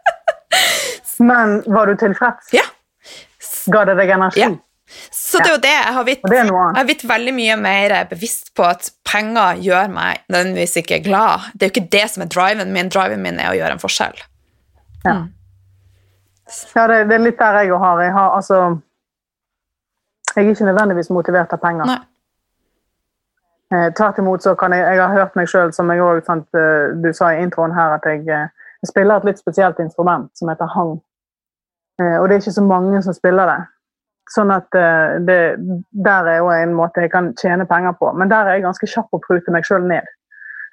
[1.30, 2.54] men var du tilfreds?
[2.54, 2.68] Ja.
[3.72, 4.44] Ga det deg energi?
[4.44, 4.52] Ja.
[5.12, 5.74] Så det er jo det.
[5.74, 10.26] Jeg har, blitt, jeg har blitt veldig mye mer bevisst på at penger gjør meg
[10.28, 11.48] nødvendigvis ikke glad.
[11.54, 12.92] Det er jo ikke det som er driven min.
[12.92, 14.20] Driven min er å gjøre en forskjell.
[15.06, 15.30] Ja, mm.
[16.76, 18.02] ja det, det, er litt der jeg har.
[18.04, 18.60] Jeg har altså
[20.36, 21.88] Jeg er ikke nødvendigvis motivert av penger.
[21.88, 22.02] Nei.
[23.74, 26.94] Eh, Tvert imot så kan jeg Jeg har hørt meg sjøl, som jeg òg eh,
[27.02, 28.50] du sa i introen her, at jeg, eh,
[28.84, 31.00] jeg spiller et litt spesielt instrument som heter hang.
[32.02, 33.60] Eh, og det er ikke så mange som spiller det.
[34.34, 35.40] Sånn at eh, det,
[36.06, 38.12] der er jo en måte jeg kan tjene penger på.
[38.18, 40.08] Men der er jeg ganske kjapp å prute meg sjøl ned.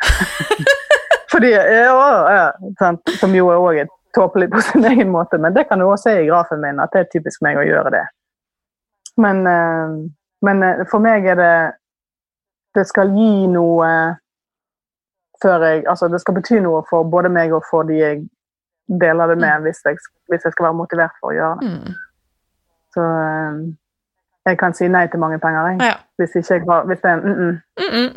[1.32, 1.96] Fordi, ja,
[2.34, 2.46] ja,
[3.20, 3.82] Som jo er òg
[4.16, 6.90] tåpelig på sin egen måte, men det kan du også se i grafen min, at
[6.90, 8.02] det er typisk meg å gjøre det.
[9.22, 9.92] Men, eh,
[10.46, 11.54] men for meg er det
[12.70, 13.88] Det skal gi noe
[15.42, 18.20] før jeg Altså, det skal bety noe for både meg og for de jeg
[19.01, 19.99] deler det med hvis jeg,
[20.30, 21.70] hvis jeg, skal være motivert for å gjøre det.
[21.70, 21.99] Mm.
[22.95, 23.61] Så um,
[24.49, 25.80] jeg kan si nei til mange penger, jeg.
[25.84, 25.97] Ja.
[26.20, 28.09] Hvis, ikke jeg har, hvis det er en mm -mm,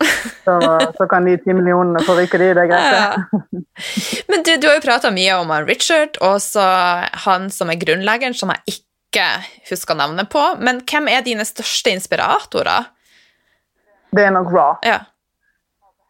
[0.45, 0.53] så,
[0.97, 2.47] så, kan de ti millionene få ryke, de.
[2.55, 3.11] Det er greit, ja.
[4.29, 6.65] Men du, du, har jo prata mye om Richard, og så
[7.25, 9.27] han som er grunnleggeren, som jeg ikke
[9.69, 10.43] husker navnet på.
[10.59, 12.89] Men hvem er dine største inspiratorer?
[14.15, 14.75] Det er nok Raw.
[14.83, 14.99] Ja.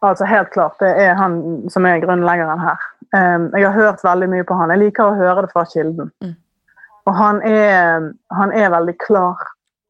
[0.02, 0.76] Altså Helt klart.
[0.80, 2.76] Det er han som er grunnleggeren her.
[3.14, 4.72] Um, jeg har hørt veldig mye på han.
[4.74, 6.10] Jeg liker å høre det fra kilden.
[6.24, 6.34] Mm.
[7.04, 9.42] Og han er, han er, veldig klar.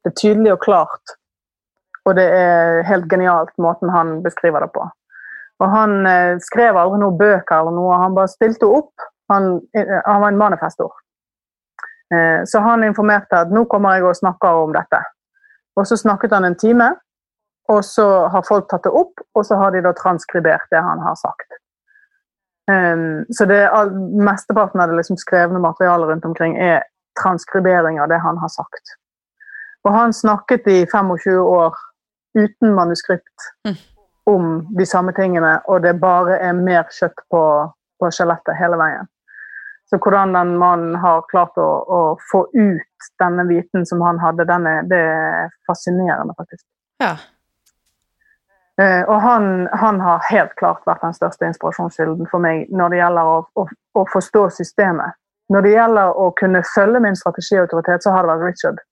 [0.05, 1.15] Det er tydelig og klart.
[2.05, 4.85] Og det er helt genialt måten han beskriver det på.
[5.63, 9.07] Og han eh, skrev aldri noen bøker eller noe, han bare stilte opp.
[9.33, 10.93] Han, eh, han var en manifestor.
[12.13, 15.01] Eh, så han informerte at nå kommer jeg og snakker om dette.
[15.79, 16.91] Og så snakket han en time,
[17.73, 21.01] og så har folk tatt det opp, og så har de da transkribert det han
[21.03, 21.57] har sagt.
[22.71, 26.83] Um, så det all, mesteparten av det liksom skrevne materialet rundt omkring er
[27.23, 28.95] transkribering av det han har sagt.
[29.85, 31.77] Og han snakket i 25 år
[32.39, 33.75] uten manuskript mm.
[34.25, 34.47] om
[34.79, 37.43] de samme tingene, og det bare er mer kjøtt på,
[38.01, 39.11] på skjelettet hele veien.
[39.91, 42.01] Så hvordan den mannen har klart å, å,
[42.33, 46.65] få ut denne viten som han hadde, den er, det er fascinerende, faktisk.
[47.03, 47.13] Ja.
[48.81, 52.99] Uh, og han, han, har helt klart vært den største inspirasjonskilden for meg når det
[52.99, 55.15] gjelder å, å, å, forstå systemet.
[55.55, 58.83] Når det gjelder å kunne følge min strategiautoritet, så har det vært Richard.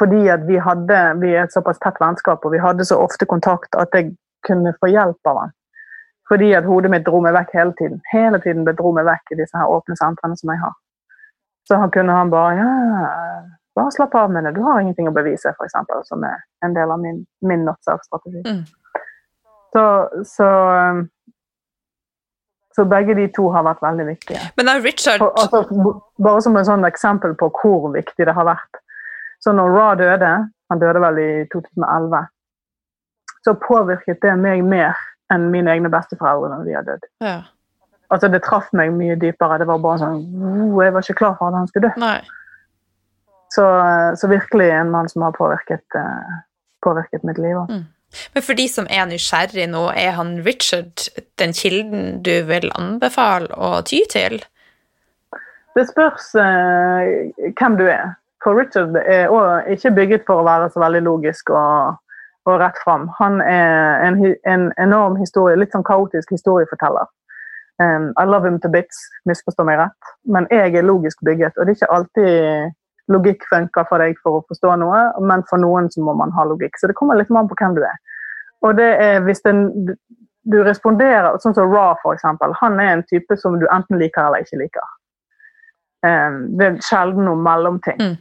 [0.00, 3.28] Fordi at vi hadde vi er et såpass tett vennskap, og vi hadde så ofte
[3.28, 4.14] kontakt at jeg
[4.46, 5.54] kunne få hjelp av han.
[6.30, 8.02] Fordi at hodet mitt dro meg vekk hele tiden.
[8.10, 10.76] Hele tiden dro meg vekk i disse her åpne sentrene som jeg har.
[11.68, 12.68] Så han kunne han bare ja,
[13.78, 15.76] bare slapp av med det, du har ingenting å bevise, f.eks.,
[16.08, 18.42] som er en del av min, min not self-strategi.
[18.46, 18.62] Mm.
[19.72, 19.82] Så,
[20.26, 21.04] så, um,
[22.76, 24.42] så, begge de to har vært veldig viktige.
[24.58, 25.22] Men da Richard...
[25.22, 28.82] For, altså, bare som et sånn eksempel på hvor viktig det har vært.
[29.40, 30.32] Så når Ra døde,
[30.70, 32.26] han døde vel i 2011,
[33.44, 34.98] så påvirket det meg mer
[35.32, 37.08] enn mine egne besteforeldre når de har dødd.
[37.24, 37.38] Ja.
[38.10, 39.60] Altså, det traff meg mye dypere.
[39.62, 40.20] Det var bare sånn
[40.82, 42.10] Jeg var ikke klar for at han skulle dø.
[43.50, 43.64] Så,
[44.18, 46.42] så, virkelig en mann som har påvirket, uh,
[46.86, 47.56] påvirket mitt liv.
[47.70, 47.86] Mm.
[48.34, 51.06] Men for de som er nysgjerrig nå, er han Richard
[51.38, 54.40] den kilden du vil anbefale å ty til?
[55.78, 58.16] Det spørs uh, hvem du er.
[58.42, 62.00] For Richard er også ikke bygget for å være så veldig logisk og,
[62.48, 63.06] og rett fram.
[63.20, 67.08] Han er en, en, enorm historie, litt sånn kaotisk historieforteller.
[67.80, 71.56] Um, I love him to bits, misforstå meg rett, men jeg er logisk bygget.
[71.56, 72.74] Og det er ikke alltid
[73.10, 76.46] logikk funker for deg for å forstå noe, men for noen så må man ha
[76.46, 76.78] logikk.
[76.78, 77.98] Så det kommer litt an på hvem du er.
[78.66, 79.66] Og det er hvis den,
[80.50, 82.54] du responderer Sånn som Ra, for eksempel.
[82.60, 84.90] Han er en type som du enten liker eller ikke liker.
[86.06, 88.00] Um, det er sjelden noe mellomting.
[88.00, 88.18] Mm.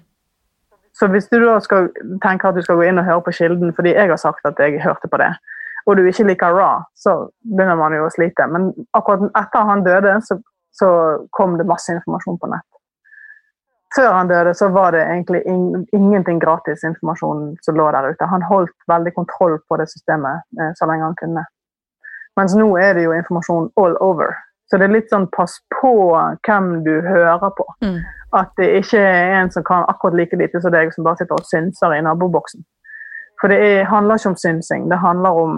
[0.99, 1.87] Så hvis du da skal
[2.23, 4.59] tenke at du skal gå inn og høre på Kilden fordi jeg har sagt at
[4.59, 5.29] jeg hørte på det,
[5.87, 7.13] og du ikke liker Ra, så
[7.47, 8.47] begynner man jo å slite.
[8.51, 8.67] Men
[8.97, 10.35] akkurat etter han døde, så,
[10.75, 10.89] så
[11.37, 12.67] kom det masse informasjon på nett.
[13.95, 18.25] Før han døde, så var det egentlig in ingenting gratis informasjon som lå der ute.
[18.25, 21.45] Han holdt veldig kontroll på det systemet eh, så lenge han kunne.
[22.37, 24.35] Mens nå er det jo informasjon all over.
[24.69, 25.93] Så det er litt sånn pass på
[26.45, 27.65] hvem du hører på.
[27.81, 27.97] Mm.
[28.37, 31.39] At det ikke er en som kan akkurat like lite som deg, som bare sitter
[31.39, 32.61] og synser i naboboksen.
[33.41, 34.85] For det er, handler ikke om synsing.
[34.91, 35.57] Det handler om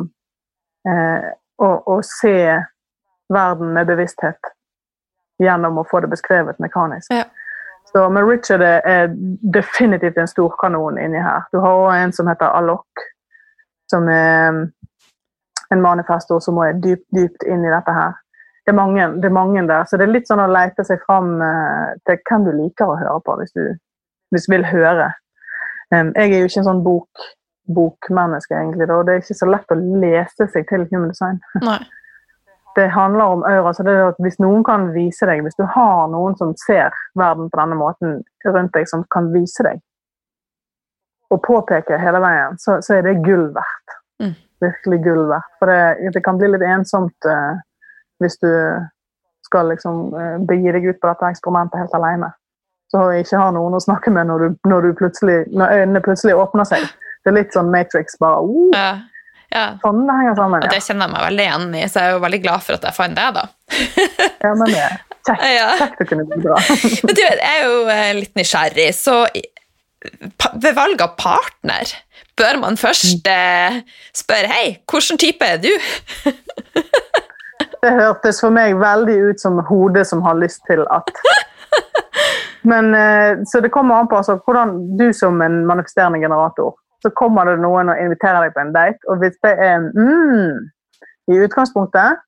[0.88, 1.27] eh,
[1.59, 2.38] å, å, se
[3.34, 4.51] verden med bevissthet
[5.41, 7.11] gjennom å få det beskrevet mekanisk.
[7.11, 7.25] Ja.
[7.91, 9.09] Så, men Richard er
[9.53, 11.43] definitivt en storkanon inni her.
[11.51, 13.03] Du har òg en som heter Alok,
[13.91, 14.61] som er mm,
[15.75, 18.15] en manifestor som er dypt, dypt inn i dette her.
[18.61, 21.01] Det er, mange, det er mange der, så det er litt sånn å lete seg
[21.03, 23.63] fram eh, til hvem du liker å høre på, hvis du,
[24.31, 25.09] hvis du vil høre.
[25.91, 27.25] Um, jeg er jo ikke en sånn bok
[27.71, 28.87] bokmenneske, egentlig.
[28.89, 28.99] Da.
[29.05, 31.39] Det er ikke så lett å lese seg til human design.
[31.63, 31.79] Nei.
[32.76, 33.74] Det handler om aura.
[33.74, 36.93] så det er at Hvis noen kan vise deg, hvis du har noen som ser
[37.19, 39.82] verden på denne måten rundt deg, som kan vise deg,
[41.32, 43.97] og påpeke hele veien, så, så er det gull verdt.
[44.24, 44.34] Mm.
[44.63, 45.51] Virkelig gull verdt.
[45.59, 47.59] For det, det, kan bli litt ensomt uh,
[48.24, 48.51] hvis du
[49.47, 52.34] skal liksom uh, begi deg ut på dette eksperimentet helt alene.
[52.91, 55.05] Så ikke har noen å snakke med når, du, når, du
[55.56, 56.84] når øynene plutselig åpner seg.
[57.23, 58.99] Det er litt sånn Matrix, bare uh,
[59.52, 59.65] ja.
[59.84, 60.64] Sånn det henger sammen.
[60.64, 60.68] Ja.
[60.68, 62.78] Og det kjenner jeg meg veldig igjen i, så jeg er jo veldig glad for
[62.78, 63.48] at jeg fant det, da.
[64.45, 64.86] ja, men det
[65.28, 65.72] kjekt, ja.
[65.82, 66.60] kjekt å kunne bidra.
[67.06, 69.23] men du, jeg er jo eh, litt nysgjerrig, så
[70.57, 71.91] ved valg av partner
[72.40, 73.82] bør man først eh,
[74.18, 75.69] spørre hei, hvilken type er du?
[77.84, 81.11] det hørtes for meg veldig ut som hodet som har lyst til at
[82.61, 87.11] Men, eh, Så det kommer an på altså, hvordan du som en manifesterende generator så
[87.18, 90.68] kommer det noen og inviterer deg på en date, og hvis det er mm,
[91.32, 92.22] i utgangspunktet,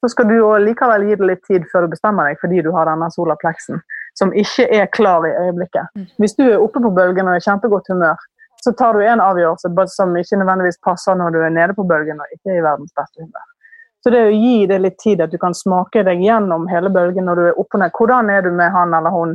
[0.00, 2.88] så skal du likevel gi det litt tid før du bestemmer deg, fordi du har
[2.88, 3.80] denne solapleksen
[4.18, 5.92] som ikke er klar i øyeblikket.
[5.96, 6.06] Mm.
[6.20, 8.18] Hvis du er oppe på bølgen og er i kjempegodt humør,
[8.64, 12.20] så tar du en avgjørelse som ikke nødvendigvis passer når du er nede på bølgen
[12.20, 13.46] og ikke er i verdens beste humør.
[14.04, 17.26] Så det å gi det litt tid, at du kan smake deg gjennom hele bølgen
[17.28, 17.96] når du er oppe og ned.
[17.96, 19.34] Hvordan er du med han eller hun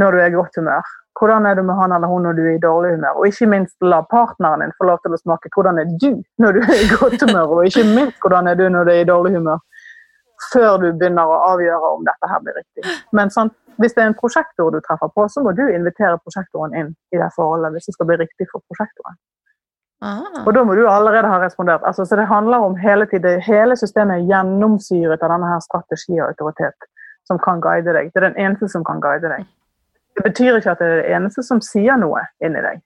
[0.00, 0.90] når du er i godt humør?
[1.18, 3.16] Hvordan er du med han eller hun når du er i dårlig humør?
[3.18, 6.10] Og ikke minst la partneren din få lov til å smake hvordan er du
[6.42, 9.00] når du er i godt humør, og ikke minst hvordan er du når du er
[9.02, 9.64] i dårlig humør,
[10.52, 12.84] før du begynner å avgjøre om dette her blir riktig.
[13.18, 16.74] Men sant, hvis det er en prosjektor du treffer på, så må du invitere prosjektoren
[16.78, 19.18] inn i det forholdet hvis det skal bli riktig for prosjektoren.
[20.06, 20.44] Aha.
[20.46, 21.82] Og da må du allerede ha respondert.
[21.82, 26.20] Altså, så det handler om hele tiden, hele systemet er gjennomsyret av denne her strategi
[26.20, 26.90] og autoritet
[27.26, 28.12] som kan guide deg.
[28.14, 29.46] Det er den eneste som kan guide deg.
[30.18, 32.80] Det betyr ikke at det er det eneste som sier noe inni deg.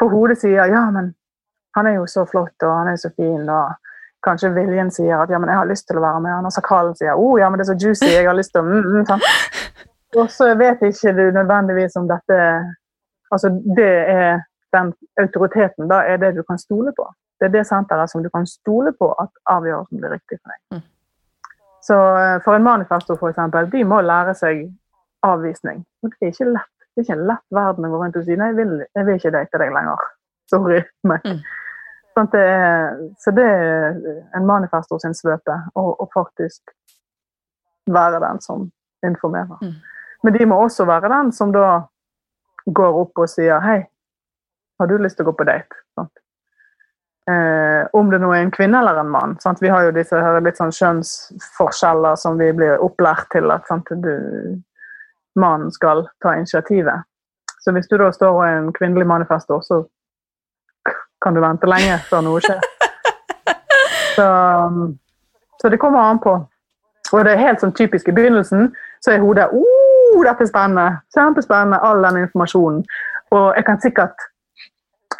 [0.00, 1.14] For hodet sier ja, men
[1.76, 3.72] han er jo så flott, og han er jo så fin, og
[4.26, 6.52] kanskje viljen sier at ja, men jeg har lyst til å være med han, og
[6.52, 9.00] sakralen sier oh, ja, men det er så juicy, jeg har lyst til å mm,
[9.08, 9.24] mm.
[10.20, 12.38] Og så vet ikke du nødvendigvis om dette
[13.32, 14.42] Altså, det er
[14.76, 17.06] den autoriteten da er det du kan stole på.
[17.40, 20.58] Det er det senteret som du kan stole på at avgjørelsen blir riktig for deg.
[20.76, 20.82] Mm.
[21.88, 24.66] Så eh, for en manifestor, eksempel, de må lære seg
[25.26, 25.82] avvisning.
[26.02, 26.70] Og det er ikke lett.
[26.92, 29.06] Det er ikke en lett verden å gå rundt og si nei, jeg vil, jeg
[29.08, 30.08] vil ikke date deg lenger.
[30.52, 30.82] Sorry.
[31.08, 31.38] Mm.
[32.12, 32.46] sånn det
[33.24, 33.94] så det er
[34.36, 36.74] en manifestor sin svøpe å faktisk
[37.88, 38.66] være den som
[39.06, 39.56] informerer.
[39.62, 39.78] Mm.
[40.22, 41.86] Men de må også være den som da
[42.66, 43.80] går opp og sier hei,
[44.78, 45.80] har du lyst til å gå på date?
[45.96, 46.10] Sånn.
[47.30, 49.36] Eh, om det nå er en kvinne eller en mann.
[49.42, 49.60] Sant?
[49.62, 53.92] Vi har jo disse litt sånn kjønnsforskjeller som vi blir opplært til at sant?
[54.02, 54.14] Du,
[55.36, 57.04] mannen skal ta initiativet.
[57.64, 59.82] Så hvis du da står og er en kvinnelig manifestor, så
[61.22, 62.62] kan du vente lenge før noe skjer.
[64.12, 64.24] Så,
[65.62, 66.34] så det kommer an på.
[67.12, 68.66] Og det er helt sånn typisk i begynnelsen,
[69.00, 70.98] så er hodet oh, dette er spennende!
[71.16, 72.82] Kjempespennende, all den informasjonen.
[73.32, 74.28] Og jeg kan sikkert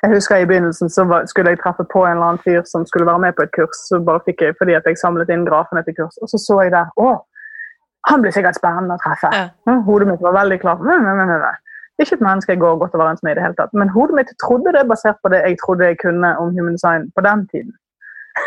[0.02, 3.06] jeg husker I begynnelsen så skulle jeg treffe på en eller annen fyr som skulle
[3.06, 3.78] være med på et kurs.
[3.88, 6.56] så bare fikk jeg, fordi at jeg samlet inn grafene til kurs, Og så så
[6.64, 7.10] jeg der Å,
[8.08, 9.30] han blir sikkert spennende å treffe.
[9.34, 9.76] Ja.
[9.86, 10.82] Hodet mitt var veldig klart.
[12.00, 13.74] Ikke et menneske jeg går godt overens med i det hele tatt.
[13.78, 17.10] Men hodet mitt trodde det basert på det jeg trodde jeg kunne om human design
[17.14, 17.76] på den tiden.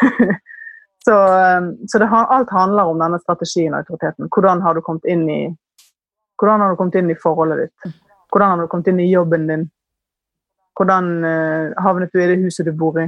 [1.08, 1.16] så,
[1.62, 4.28] um, så det, alt handler om denne strategien og autoriteten.
[4.34, 5.44] Hvordan har du kommet inn i
[6.36, 7.96] hvordan har du kommet inn i forholdet ditt?
[8.32, 9.70] Hvordan har du kommet inn i jobben din?
[10.76, 13.08] Hvordan eh, havnet du i det huset du bor i?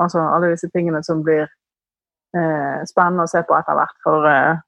[0.00, 3.98] Altså alle disse tingene som blir eh, spennende å se på etter hvert.
[4.06, 4.62] For eh,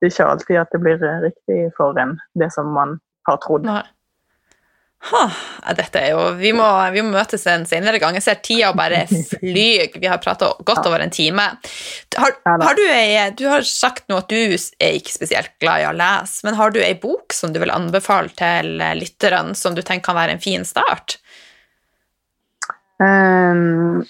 [0.00, 2.98] det er ikke alltid at det blir eh, riktig for en, det som man
[3.28, 3.66] har trodd.
[3.68, 3.82] Nei.
[5.00, 5.20] Ha,
[5.78, 8.18] dette er jo, vi må, vi må, møtes en senere gang.
[8.18, 9.94] Jeg ser tida bare flyr.
[9.96, 11.46] Vi har prata godt over en time.
[12.16, 15.88] Har, har du, ei, du, har sagt nå at du er ikke spesielt glad i
[15.88, 19.80] å lese, men har du ei bok som du vil anbefale til lytterne, som du
[19.80, 21.16] tenker kan være en fin start?
[23.00, 24.04] Um,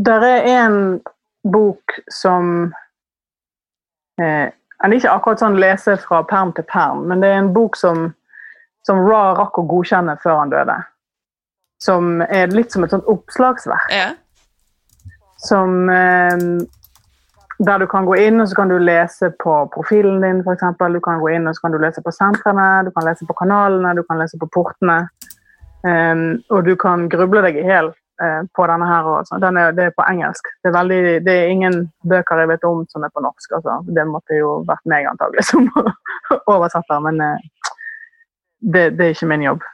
[0.00, 0.80] der er en
[1.44, 2.72] bok som
[4.20, 4.48] eh,
[4.82, 7.78] Den er ikke akkurat sånn lese fra perm til perm, men det er en bok
[7.78, 8.10] som
[8.86, 10.76] som Ra rakk å godkjenne før han døde.
[11.82, 13.90] Som er litt som et sånt oppslagsverk.
[13.94, 14.12] Ja.
[15.42, 16.38] Som eh,
[17.62, 20.64] Der du kan gå inn og så kan du lese på profilen din, f.eks.
[20.80, 23.36] Du kan gå inn og så kan du lese på sentrene, du kan lese på
[23.38, 25.04] kanalene, du kan lese på portene.
[25.82, 27.88] Um, og du kan gruble deg i hjel
[28.54, 29.08] på denne her.
[29.18, 29.38] Også.
[29.42, 30.48] Den er, det er på engelsk.
[30.62, 31.78] Det er, veldig, det er, ingen
[32.08, 33.54] bøker jeg vet om som er på norsk.
[33.58, 33.78] Altså.
[33.96, 35.68] Det måtte jo vært meg antagelig som
[36.46, 37.78] oversetter, men uh,
[38.60, 39.66] det, det, er ikke min jobb.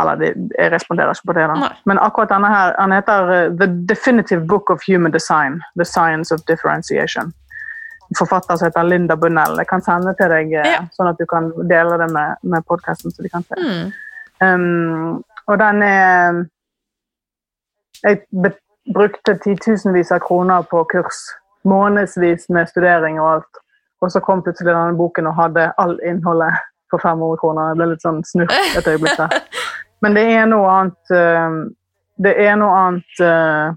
[0.00, 1.48] Eller det, jeg responderer ikke på det.
[1.50, 1.72] da.
[1.90, 5.60] Men akkurat denne her, han heter uh, The Definitive Book of Human Design.
[5.76, 7.32] The Science of Differentiation.
[8.18, 9.58] Forfatter som heter Linda Bunnell.
[9.60, 10.84] Jeg kan sende til deg, ja.
[10.96, 13.12] sånn at du kan dele det med, med podkasten.
[13.12, 13.58] så de kan se.
[13.60, 13.90] Mm.
[14.38, 15.18] Um,
[15.48, 16.44] og den er
[18.04, 18.22] Jeg
[18.94, 21.22] brukte titusenvis av kroner på kurs.
[21.68, 23.62] Månedsvis med studering og alt.
[24.00, 26.54] Og så kom plutselig denne boken og hadde all innholdet
[26.90, 27.72] for 500 kroner.
[27.72, 29.42] Jeg ble litt sånn snurt et øyeblikk der.
[30.04, 31.56] Men det er noe annet uh,
[32.22, 33.74] Det er noe annet uh,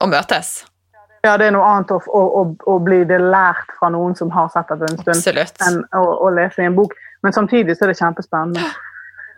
[0.00, 0.54] Å møtes?
[1.26, 4.30] Ja, det er noe annet å, å, å, å, bli det lært fra noen som
[4.30, 5.56] har sett det en stund, Absolutt.
[5.66, 6.94] enn å, lese i en bok.
[7.26, 8.62] Men samtidig så er det kjempespennende.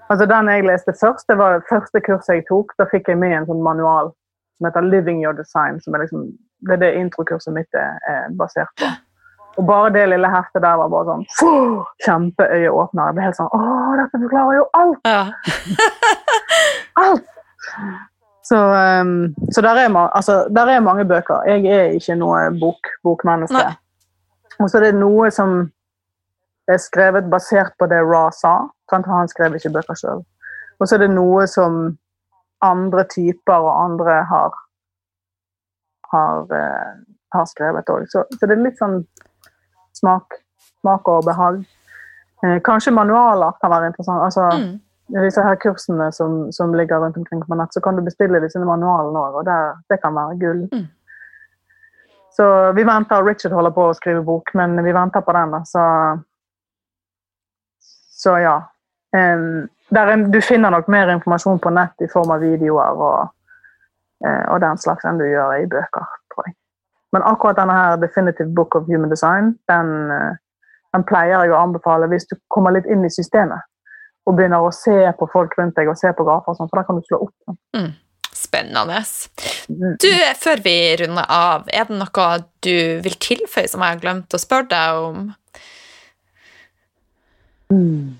[0.08, 2.72] Altså, Den jeg leste først, det var det første kurset jeg tok.
[2.78, 4.12] Da fikk jeg med en sånn manual
[4.58, 5.80] som heter 'Living Your Design'.
[5.80, 6.32] som er liksom,
[6.66, 8.86] Det er det introkurset mitt er, er basert på.
[9.58, 11.24] Og bare det lille heftet der var bare sånn
[12.04, 13.06] kjempeøyeåpner.
[13.06, 13.60] Jeg ble helt sånn Å,
[13.98, 15.00] dette forklarer jo alt!
[15.06, 15.24] Ja.
[17.04, 17.24] alt!
[18.48, 21.42] Så, um, så der, er altså, der, er mange bøker.
[21.46, 23.64] Jeg er ikke noe bok, bokmenneske.
[24.58, 25.58] Og så er det noe som
[26.74, 28.68] er skrevet basert på det Ra sa.
[28.92, 30.24] Han skrev ikke bøker sjøl.
[30.78, 31.98] Og så er det noe som
[32.64, 34.56] andre typer og andre har
[36.10, 38.06] har, uh, har skrevet òg.
[38.08, 39.02] Så, så, det er litt sånn
[39.96, 40.38] smak,
[40.80, 41.62] smak og behag.
[42.44, 44.22] Eh, kanskje manualer kan være interessant.
[44.24, 44.76] Altså, mm.
[45.24, 48.60] Disse her kursene som, som, ligger rundt omkring på nett, så kan du bestille disse
[48.60, 50.66] manualene òg, og der, det kan være gull.
[50.68, 50.84] Mm.
[52.36, 53.24] Så vi venter.
[53.24, 55.56] Richard holder på å skrive bok, men vi venter på den.
[55.66, 55.82] Så,
[58.18, 58.56] så ja.
[59.16, 63.30] Um, der, du finner nok mer informasjon på nett i form av videoer og,
[64.26, 66.58] uh, og den slags enn du gjør i bøker, tror jeg.
[67.16, 70.34] Men akkurat denne her Definitive Book of Human Design den, eh,
[70.92, 73.64] den, pleier jeg å anbefale hvis du kommer litt inn i systemet
[74.28, 76.82] og begynner å se på folk rundt deg og se på grafer, og sånt, for
[76.82, 77.56] da kan du slå opp.
[77.72, 77.94] Mm.
[78.28, 78.98] Spennende.
[79.72, 79.94] Mm.
[79.96, 82.26] Du, Før vi runder av, er det noe
[82.60, 82.76] du
[83.06, 85.22] vil tilføye som jeg har glemt å spørre deg om?
[87.72, 88.16] Mm.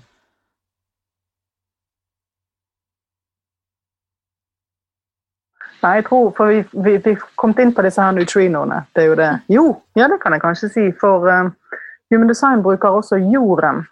[5.79, 8.81] Nei, jeg tror, for vi, vi, vi kom inn på disse her neutrinoene.
[8.95, 9.29] Det er jo det.
[9.47, 9.65] Jo,
[9.95, 10.85] ja, det kan jeg kanskje si.
[10.99, 11.53] For um,
[12.11, 13.85] Human Design bruker også jorden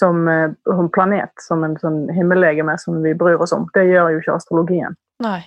[0.00, 3.68] som, uh, som planet, som en sånn himmellegeme som vi bryr oss om.
[3.76, 4.98] Det gjør jo ikke astrologien.
[5.22, 5.38] Nei.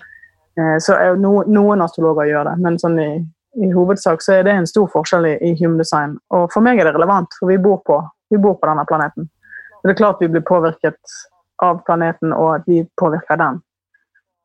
[0.60, 3.12] Uh, så no, noen astrologer gjør det, men sånn i,
[3.60, 6.16] i, hovedsak så er det en stor forskjell i, i Human Design.
[6.32, 9.30] Og for meg er det relevant, for vi bor på, vi bor på denne planeten.
[9.78, 11.18] Så det er klart vi blir påvirket
[11.64, 13.62] av planeten, og at vi påvirker den.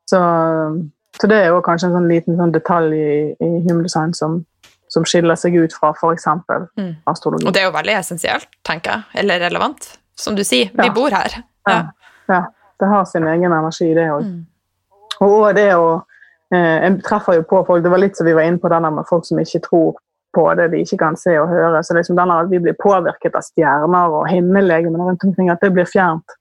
[0.09, 0.19] Så
[1.21, 4.39] så det er jo kanskje en sånn liten sånn detalj i, i humdesign som,
[4.91, 6.25] som, skiller seg ut fra f.eks.
[6.79, 6.95] Mm.
[7.09, 7.45] astrologi.
[7.47, 9.21] Og det er jo veldig essensielt, tenker jeg.
[9.21, 9.91] Eller relevant.
[10.19, 11.37] Som du sier, vi bor her.
[11.69, 11.77] Ja.
[12.29, 12.41] ja.
[12.81, 14.25] Det har sin egen energi, det òg.
[14.25, 14.41] Mm.
[15.23, 15.85] Og det å
[16.51, 18.89] eh, Jeg treffer jo på folk Det var litt som vi var inne på denne
[18.91, 19.99] med folk som ikke tror
[20.35, 21.83] på det de ikke kan se og høre.
[21.83, 25.73] Så liksom denne at vi blir påvirket av stjerner og himmellegemer rundt omkring, at det
[25.75, 26.37] blir fjernt.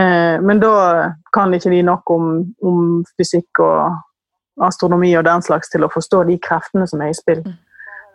[0.00, 2.26] Eh, men da kan ikke de nok om,
[2.62, 2.82] om,
[3.16, 7.42] fysikk og astronomi og den slags til å forstå de kreftene som er i spill.
[7.44, 7.56] Mm.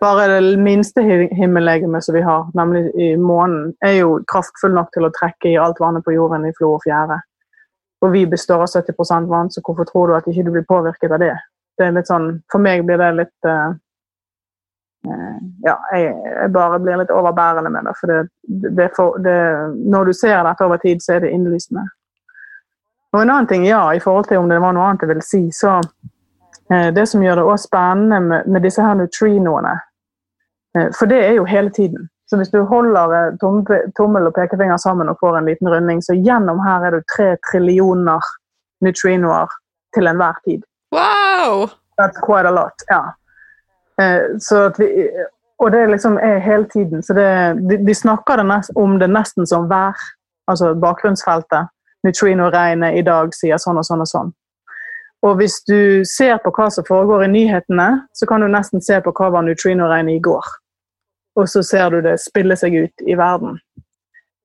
[0.01, 5.05] Bare det minste himmellegemet som vi har, nemlig i månen, er jo kraftfull nok til
[5.05, 7.19] å trekke i alt vannet på jorden i flo og fjære.
[8.01, 11.13] Og vi består av 70 vann, så hvorfor tror du at ikke du blir påvirket
[11.13, 11.35] av det?
[11.81, 13.69] det er litt sånn, for meg blir det litt Eh,
[15.65, 17.93] ja, jeg, jeg, bare blir litt overbærende med det.
[17.99, 19.39] For, det, det, for det,
[19.89, 21.87] når du ser dette over tid, så er det innlysende.
[23.11, 25.25] Og en annen ting, ja, i forhold til om det var noe annet jeg ville
[25.25, 25.79] si, så
[26.71, 29.73] eh, Det som gjør det også spennende med, med disse her neutrinoene,
[30.77, 32.07] eh, for det er jo hele tiden.
[32.29, 33.65] Så hvis du holder eh, tom,
[33.97, 37.33] tommel og pekefinger sammen og får en liten runding, så gjennom her er det tre
[37.49, 38.31] trillioner
[38.81, 39.51] neutrinoer
[39.95, 40.63] til enhver tid.
[40.95, 41.67] Wow!
[41.99, 42.87] That's quite a lot.
[42.89, 43.01] ja.
[43.99, 45.09] Eh, vi,
[45.61, 47.03] og det liksom er hele tiden.
[47.03, 47.27] Så det,
[47.69, 49.97] de, de, snakker det nest, om det nesten som vær.
[50.47, 51.69] Altså bakgrunnsfeltet.
[52.03, 54.31] Neutrino-regnet i dag sier sånn og sånn og sånn.
[55.21, 58.97] Og hvis du ser på hva som foregår i nyhetene, så kan du nesten se
[59.05, 60.49] på hva var neutrino-regnet i går.
[61.37, 63.59] Og så ser du det spille seg ut i verden.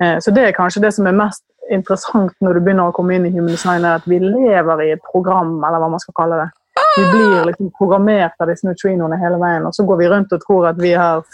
[0.05, 1.43] Eh, så det er kanskje det som er mest
[1.73, 4.93] interessant når du begynner å komme inn i human design, er at vi lever i
[4.95, 6.51] et program, eller hva man skal kalle det.
[6.97, 10.43] Vi blir liksom programmert av disse neutrinoene hele veien, og så går vi rundt og
[10.45, 11.25] tror at vi har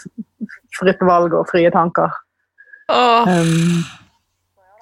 [0.75, 2.11] fritt valg og frie tanker.
[2.91, 3.29] Oh.
[3.29, 3.83] Um,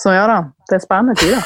[0.01, 0.39] så ja da,
[0.69, 1.43] det er spennende tider.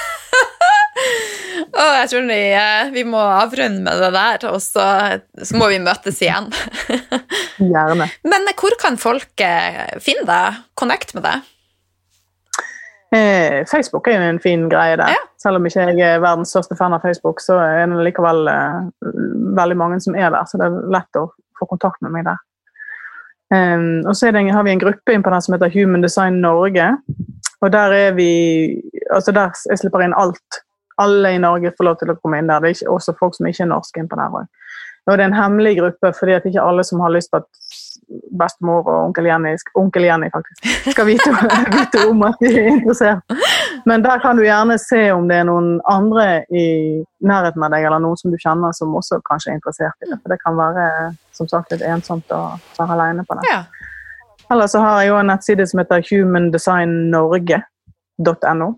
[1.82, 4.86] oh, jeg tror vi, eh, vi, må avrunde med det der, og så,
[5.44, 6.48] så må vi møtes igjen.
[7.74, 8.08] Gjerne.
[8.24, 11.52] Men hvor kan folk eh, finne deg, connect med deg?
[13.14, 15.14] Eh, Facebook er jo en fin greie der.
[15.14, 15.22] Ja.
[15.42, 18.90] Selv om ikke jeg er verdens største fan av Facebook, så er det likevel eh,
[19.60, 21.30] veldig mange som er der, så det er lett å
[21.60, 22.42] få kontakt med meg der.
[23.54, 26.42] Um, og så det, har vi en gruppe inn på den som heter Human Design
[26.42, 26.88] Norge.
[27.62, 28.30] Og der er vi
[29.14, 30.62] altså der Jeg slipper inn alt.
[30.98, 32.64] Alle i Norge får lov til å komme inn der.
[32.64, 34.50] Det er ikke, også folk som ikke er norske inn på der òg.
[35.06, 37.50] Og det er en hemmelig gruppe fordi at ikke alle som har lyst på at
[38.40, 40.60] bestemor og onkel Jenny, onkel Jenny faktisk,
[40.92, 41.30] skal vite,
[41.76, 43.20] vite, om at de er interessert.
[43.90, 46.66] Men der kan du gjerne se om det er noen andre i
[47.26, 50.18] nærheten av deg, eller noen som du kjenner som også kanskje er interessert i det.
[50.22, 50.84] For det kan være
[51.36, 52.36] som sagt litt ensomt å
[52.80, 53.46] være alene på det.
[53.52, 53.62] Ja.
[54.54, 58.70] Eller så har jeg jo en nettside som heter humandesignnorge.no.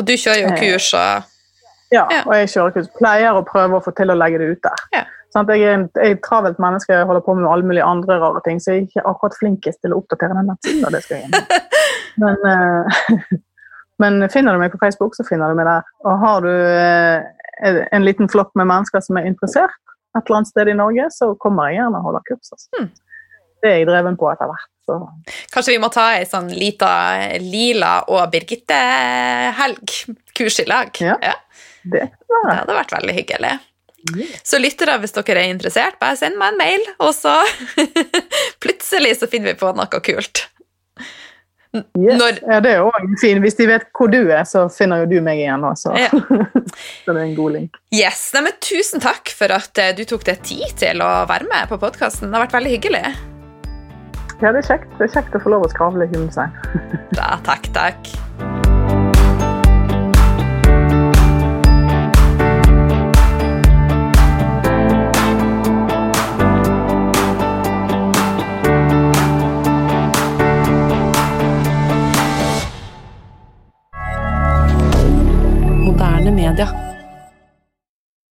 [0.00, 1.08] Og du kjører jo kurs og
[1.90, 2.90] ja, og jeg kjører kurs.
[2.98, 4.84] Pleier å prøve å få til å legge det ut der.
[4.94, 5.02] Ja.
[5.30, 8.58] Sånn, jeg er et travelt menneske, jeg holder på med alle mulige andre rare ting,
[8.58, 10.88] så jeg er ikke akkurat flinkest til å oppdatere den nettsiden.
[10.90, 11.60] det skal jeg
[12.22, 13.36] men, uh,
[14.02, 15.86] men, finner du meg på Facebook, så finner du meg der.
[16.02, 19.78] Og har du uh, en liten flokk med mennesker som er interessert
[20.18, 22.50] et eller annet sted i Norge, så kommer jeg gjerne og holder kurs.
[22.50, 22.68] Altså.
[22.74, 22.90] Hmm.
[23.60, 24.68] Det er jeg dreven på etter hvert.
[24.88, 24.96] Så.
[25.54, 26.90] Kanskje vi må ta ei sånn lita
[27.44, 29.94] Lila og Birgitte-helg,
[30.34, 30.90] kurs i lag?
[31.04, 31.36] Ja, ja.
[31.80, 33.52] Det, det hadde vært veldig hyggelig.
[34.46, 37.34] Så lyttere, hvis dere er interessert, bare send meg en mail, og så
[38.64, 40.46] plutselig så finner vi på noe kult.
[41.72, 42.18] Yes.
[42.18, 42.40] Når...
[42.50, 43.38] Ja, det er òg fint.
[43.44, 45.94] Hvis de vet hvor du er, så finner jo du meg igjen også.
[45.94, 46.10] Ja.
[47.04, 47.78] så det er en god link.
[47.94, 48.24] Yes.
[48.34, 51.70] Nei, men tusen takk for at eh, du tok deg tid til å være med
[51.70, 52.30] på podkasten.
[52.30, 53.04] Det har vært veldig hyggelig.
[54.40, 54.90] Ja, det er kjekt.
[54.98, 56.58] Det er kjekt å få lov å skravle i hunden
[57.18, 58.59] ja, takk, takk.
[76.30, 76.89] moderne media.